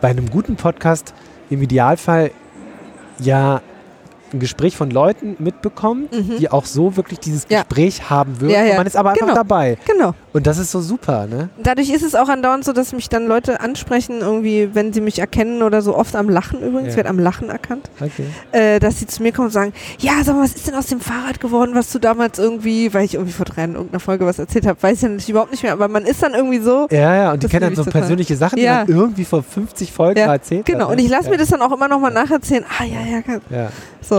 bei 0.00 0.08
einem 0.08 0.28
guten 0.30 0.56
Podcast 0.56 1.14
im 1.48 1.62
Idealfall 1.62 2.32
ja 3.18 3.62
ein 4.32 4.40
Gespräch 4.40 4.76
von 4.76 4.90
Leuten 4.90 5.36
mitbekommt, 5.38 6.12
Mhm. 6.12 6.38
die 6.38 6.50
auch 6.50 6.64
so 6.64 6.96
wirklich 6.96 7.18
dieses 7.20 7.46
Ja. 7.48 7.62
Gespräch 7.62 8.10
haben 8.10 8.40
würden. 8.40 8.52
Ja, 8.52 8.62
ja. 8.64 8.70
Und 8.72 8.76
man 8.78 8.86
ist 8.86 8.96
aber 8.96 9.10
einfach 9.10 9.26
Genau. 9.26 9.34
dabei. 9.34 9.78
Genau. 9.86 10.14
Und 10.32 10.46
das 10.46 10.58
ist 10.58 10.70
so 10.70 10.80
super, 10.80 11.26
ne? 11.26 11.50
Dadurch 11.62 11.90
ist 11.90 12.02
es 12.02 12.14
auch 12.14 12.28
andauernd 12.28 12.64
so, 12.64 12.72
dass 12.72 12.92
mich 12.92 13.08
dann 13.08 13.26
Leute 13.26 13.60
ansprechen, 13.60 14.20
irgendwie, 14.20 14.70
wenn 14.74 14.92
sie 14.92 15.00
mich 15.02 15.18
erkennen 15.18 15.62
oder 15.62 15.82
so, 15.82 15.94
oft 15.96 16.16
am 16.16 16.28
Lachen 16.30 16.60
übrigens, 16.62 16.90
Ja. 16.92 16.96
wird 16.98 17.06
am 17.06 17.18
Lachen 17.18 17.50
erkannt, 17.50 17.90
Okay. 18.00 18.24
äh, 18.52 18.80
dass 18.80 18.98
sie 18.98 19.06
zu 19.06 19.22
mir 19.22 19.32
kommen 19.32 19.46
und 19.48 19.52
sagen, 19.52 19.72
ja, 19.98 20.12
sag 20.24 20.34
mal, 20.36 20.42
was 20.44 20.54
ist 20.54 20.66
denn 20.66 20.74
aus 20.74 20.86
dem 20.86 21.00
Fahrrad 21.00 21.40
geworden, 21.40 21.72
was 21.74 21.92
du 21.92 21.98
damals 21.98 22.38
irgendwie, 22.38 22.92
weil 22.94 23.04
ich 23.04 23.14
irgendwie 23.14 23.32
vor 23.34 23.44
drei 23.44 23.64
in 23.64 23.74
irgendeiner 23.74 24.00
Folge 24.00 24.24
was 24.24 24.38
erzählt 24.38 24.66
habe, 24.66 24.82
weiß 24.82 24.96
ich 24.96 25.02
ja 25.02 25.08
natürlich 25.08 25.28
überhaupt 25.30 25.50
nicht 25.50 25.62
mehr, 25.62 25.72
aber 25.72 25.88
man 25.88 26.04
ist 26.06 26.22
dann 26.22 26.32
irgendwie 26.34 26.60
so, 26.60 26.86
Ja, 26.90 27.14
ja, 27.14 27.32
und 27.32 27.42
die 27.42 27.48
kennen 27.48 27.66
dann 27.66 27.74
so 27.76 27.82
ich 27.82 27.90
persönliche 27.90 28.36
Sachen, 28.36 28.56
die 28.56 28.62
Ja. 28.62 28.84
man 28.86 28.88
irgendwie 28.88 29.24
vor 29.26 29.42
50 29.42 29.92
Folgen 29.92 30.18
Ja, 30.20 30.32
erzählt 30.32 30.64
genau. 30.64 30.84
hat. 30.84 30.90
Und 30.92 30.96
ne? 30.96 31.02
ich 31.02 31.10
lasse 31.10 31.24
ja. 31.24 31.30
mir 31.32 31.36
das 31.36 31.48
dann 31.50 31.60
auch 31.60 31.72
immer 31.72 31.88
nochmal 31.88 32.12
nacherzählen, 32.12 32.64
ah, 32.78 32.84
ja, 32.84 33.00
ja, 33.00 33.22
ja, 33.50 33.58
Ja. 33.64 33.68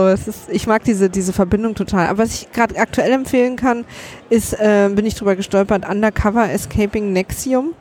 Es 0.08 0.28
ist, 0.28 0.48
ich 0.50 0.66
mag 0.66 0.84
diese, 0.84 1.10
diese 1.10 1.32
Verbindung 1.32 1.74
total. 1.74 2.08
Aber 2.08 2.18
was 2.18 2.34
ich 2.34 2.52
gerade 2.52 2.78
aktuell 2.78 3.12
empfehlen 3.12 3.56
kann, 3.56 3.84
ist, 4.30 4.52
äh, 4.54 4.90
bin 4.92 5.06
ich 5.06 5.14
drüber 5.14 5.36
gestolpert, 5.36 5.88
Undercover 5.88 6.50
Escaping 6.50 7.12
Nexium. 7.12 7.74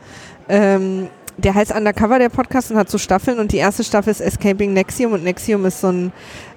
Ähm, 0.50 1.08
der 1.38 1.56
heißt 1.56 1.74
Undercover, 1.74 2.20
der 2.20 2.30
Podcast, 2.30 2.72
und 2.72 2.78
hat 2.78 2.90
so 2.90 2.98
Staffeln. 2.98 3.40
Und 3.40 3.52
die 3.52 3.58
erste 3.58 3.84
Staffel 3.84 4.12
ist 4.12 4.22
Escaping 4.22 4.74
Nexium. 4.74 5.14
Und 5.14 5.24
Nexium 5.24 5.66
ist 5.66 5.82
so 5.82 5.88
ein, 5.88 6.12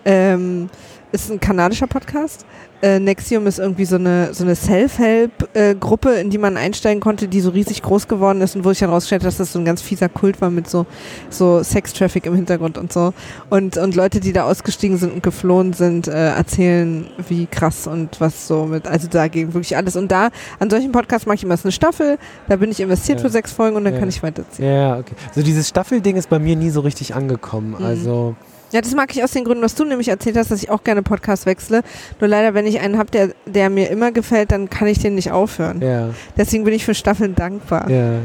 ähm, 0.05 0.69
ist 1.13 1.31
ein 1.31 1.41
kanadischer 1.41 1.87
Podcast. 1.87 2.45
Äh, 2.83 2.99
Nexium 3.01 3.47
ist 3.47 3.59
irgendwie 3.59 3.87
so 3.87 3.97
eine, 3.97 4.35
so 4.35 4.45
eine 4.45 4.55
Self-Help-Gruppe, 4.55 6.11
in 6.15 6.31
die 6.31 6.37
man 6.39 6.57
einsteigen 6.57 7.01
konnte, 7.01 7.27
die 7.29 7.41
so 7.41 7.51
riesig 7.51 7.83
groß 7.83 8.07
geworden 8.07 8.41
ist 8.43 8.55
und 8.55 8.65
wo 8.65 8.71
sich 8.71 8.81
dann 8.81 8.91
rausgestellt 8.91 9.23
hat, 9.23 9.29
dass 9.29 9.39
das 9.39 9.53
so 9.53 9.59
ein 9.59 9.65
ganz 9.65 9.81
fieser 9.81 10.09
Kult 10.09 10.41
war 10.41 10.51
mit 10.51 10.69
so, 10.69 10.85
so 11.31 11.63
Sex-Traffic 11.63 12.27
im 12.27 12.35
Hintergrund 12.35 12.77
und 12.77 12.93
so. 12.93 13.15
Und, 13.49 13.77
und 13.79 13.95
Leute, 13.95 14.21
die 14.21 14.33
da 14.33 14.45
ausgestiegen 14.45 14.99
sind 14.99 15.13
und 15.15 15.23
geflohen 15.23 15.73
sind, 15.73 16.07
äh, 16.09 16.29
erzählen, 16.35 17.07
wie 17.29 17.47
krass 17.47 17.87
und 17.87 18.21
was 18.21 18.47
so 18.47 18.67
mit, 18.67 18.87
also 18.87 19.09
da 19.09 19.29
ging 19.29 19.55
wirklich 19.55 19.77
alles. 19.77 19.97
Und 19.97 20.11
da, 20.13 20.29
an 20.59 20.69
solchen 20.69 20.93
Podcasts 20.93 21.27
mache 21.27 21.37
ich 21.37 21.45
immer 21.45 21.55
ist 21.55 21.65
eine 21.65 21.73
Staffel, 21.73 22.19
da 22.49 22.57
bin 22.57 22.71
ich 22.71 22.81
investiert 22.81 23.19
Ja. 23.21 23.25
für 23.25 23.31
sechs 23.31 23.53
Folgen 23.53 23.77
und 23.77 23.85
dann 23.85 23.95
Ja. 23.95 24.01
kann 24.01 24.09
ich 24.09 24.23
weiterziehen. 24.23 24.69
Ja, 24.69 24.99
okay. 24.99 25.15
So 25.35 25.43
dieses 25.43 25.69
Staffelding 25.69 26.17
ist 26.17 26.29
bei 26.29 26.39
mir 26.39 26.57
nie 26.57 26.71
so 26.71 26.81
richtig 26.81 27.15
angekommen. 27.15 27.75
Mhm. 27.79 27.85
Also, 27.85 28.35
Ja, 28.73 28.81
das 28.81 28.95
mag 28.95 29.15
ich 29.15 29.23
aus 29.23 29.31
den 29.31 29.45
Gründen, 29.45 29.63
was 29.63 29.75
du 29.75 29.85
nämlich 29.85 30.09
erzählt 30.09 30.37
hast, 30.37 30.51
dass 30.51 30.63
ich 30.63 30.71
auch 30.71 30.83
gerne 30.83 31.03
Podcasts 31.03 31.47
wechsle. 31.47 31.83
Nur 32.21 32.29
leider, 32.29 32.53
wenn 32.55 32.67
ich 32.67 32.81
einen 32.81 32.99
habe, 32.99 33.11
der, 33.11 33.31
der 33.47 33.71
mir 33.71 33.91
immer 33.91 34.11
gefällt, 34.11 34.51
dann 34.51 34.69
kann 34.69 34.89
ich 34.89 34.99
den 34.99 35.15
nicht 35.15 35.31
aufhören. 35.31 35.81
ja, 35.81 36.11
Deswegen 36.37 36.65
bin 36.65 36.75
ich 36.75 36.85
für 36.85 36.95
Staffeln 36.95 37.35
dankbar. 37.35 37.89
ja, 37.89 38.19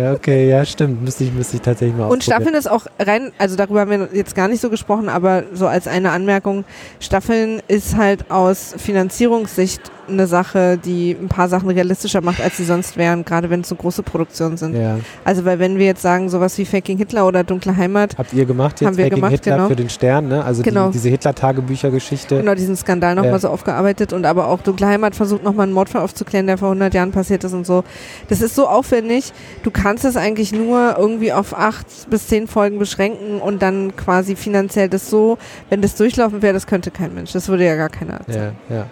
ja, 0.00 0.12
okay, 0.12 0.48
ja, 0.48 0.64
stimmt. 0.64 1.02
Müsste 1.02 1.24
ich, 1.24 1.32
müsste 1.32 1.56
ich 1.56 1.62
tatsächlich 1.62 1.96
mal 1.96 2.08
Und. 2.08 2.24
Staffeln 2.24 2.54
ist 2.54 2.68
auch 2.68 2.86
rein, 2.98 3.32
also 3.38 3.56
darüber 3.56 3.80
haben 3.80 3.90
wir 3.90 4.08
jetzt 4.12 4.34
gar 4.34 4.48
nicht 4.48 4.60
so 4.60 4.70
gesprochen, 4.70 5.08
aber 5.08 5.44
so 5.52 5.66
als 5.68 5.86
eine 5.86 6.10
Anmerkung, 6.10 6.64
Staffeln 6.98 7.62
ist 7.68 7.96
halt 7.96 8.30
aus 8.30 8.74
Finanzierungssicht 8.76 9.80
eine 10.08 10.26
Sache, 10.26 10.78
die 10.78 11.16
ein 11.20 11.28
paar 11.28 11.48
Sachen 11.48 11.68
realistischer 11.70 12.20
macht, 12.20 12.40
als 12.40 12.56
sie 12.56 12.64
sonst 12.64 12.96
wären, 12.96 13.24
gerade 13.24 13.50
wenn 13.50 13.60
es 13.60 13.68
so 13.68 13.74
große 13.74 14.02
Produktionen 14.02 14.56
sind. 14.56 14.76
Ja. 14.76 14.98
Also 15.24 15.44
weil 15.44 15.58
wenn 15.58 15.78
wir 15.78 15.86
jetzt 15.86 16.02
sagen, 16.02 16.28
sowas 16.28 16.56
wie 16.58 16.64
Faking 16.64 16.98
Hitler 16.98 17.26
oder 17.26 17.44
Dunkle 17.44 17.76
Heimat, 17.76 18.16
Habt 18.18 18.32
ihr 18.32 18.44
gemacht 18.44 18.80
jetzt 18.80 18.86
Haben 18.86 18.96
wir 18.96 19.04
Faking 19.04 19.16
gemacht, 19.16 19.32
Hitler 19.32 19.56
genau. 19.56 19.68
für 19.68 19.76
den 19.76 19.88
Stern, 19.90 20.28
ne? 20.28 20.44
Also 20.44 20.62
Genau. 20.62 20.86
die, 20.88 20.92
diese 20.94 21.08
Hitler-Tagebücher-Geschichte. 21.08 22.38
genau 22.38 22.54
diesen 22.54 22.76
Skandal 22.76 23.14
nochmal 23.14 23.32
Ja. 23.32 23.38
so 23.38 23.48
aufgearbeitet 23.48 24.12
und 24.12 24.26
aber 24.26 24.48
auch 24.48 24.60
Dunkle 24.62 24.86
Heimat 24.86 25.14
versucht 25.14 25.42
nochmal 25.44 25.64
einen 25.64 25.72
Mordfall 25.72 26.02
aufzuklären, 26.02 26.46
der 26.46 26.58
vor 26.58 26.68
100 26.68 26.94
Jahren 26.94 27.12
passiert 27.12 27.44
ist 27.44 27.52
und 27.52 27.66
so. 27.66 27.84
Das 28.28 28.40
ist 28.40 28.54
so 28.54 28.66
aufwendig, 28.68 29.32
du 29.62 29.70
kannst 29.70 30.04
es 30.04 30.16
eigentlich 30.16 30.52
nur 30.52 30.96
irgendwie 30.98 31.32
auf 31.32 31.56
acht 31.56 31.86
bis 32.10 32.26
zehn 32.28 32.46
Folgen 32.46 32.78
beschränken 32.78 33.40
und 33.40 33.62
dann 33.62 33.94
quasi 33.96 34.36
finanziell 34.36 34.88
das 34.88 35.10
so, 35.10 35.38
wenn 35.70 35.82
das 35.82 35.94
durchlaufen 35.96 36.42
wäre, 36.42 36.52
das 36.54 36.66
könnte 36.66 36.90
kein 36.90 37.14
Mensch. 37.14 37.32
Das 37.32 37.48
würde 37.48 37.64
ja 37.64 37.76
gar 37.76 37.88
keiner 37.88 38.14
erzählen. 38.14 38.56
Ja, 38.68 38.76
ja. 38.76 38.86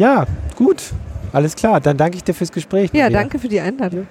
Ja, 0.00 0.24
gut. 0.56 0.82
Alles 1.30 1.54
klar. 1.54 1.78
Dann 1.78 1.98
danke 1.98 2.16
ich 2.16 2.24
dir 2.24 2.32
fürs 2.32 2.50
Gespräch. 2.50 2.88
Ja, 2.94 3.04
Maria. 3.04 3.18
danke 3.18 3.38
für 3.38 3.48
die 3.48 3.60
Einladung. 3.60 4.06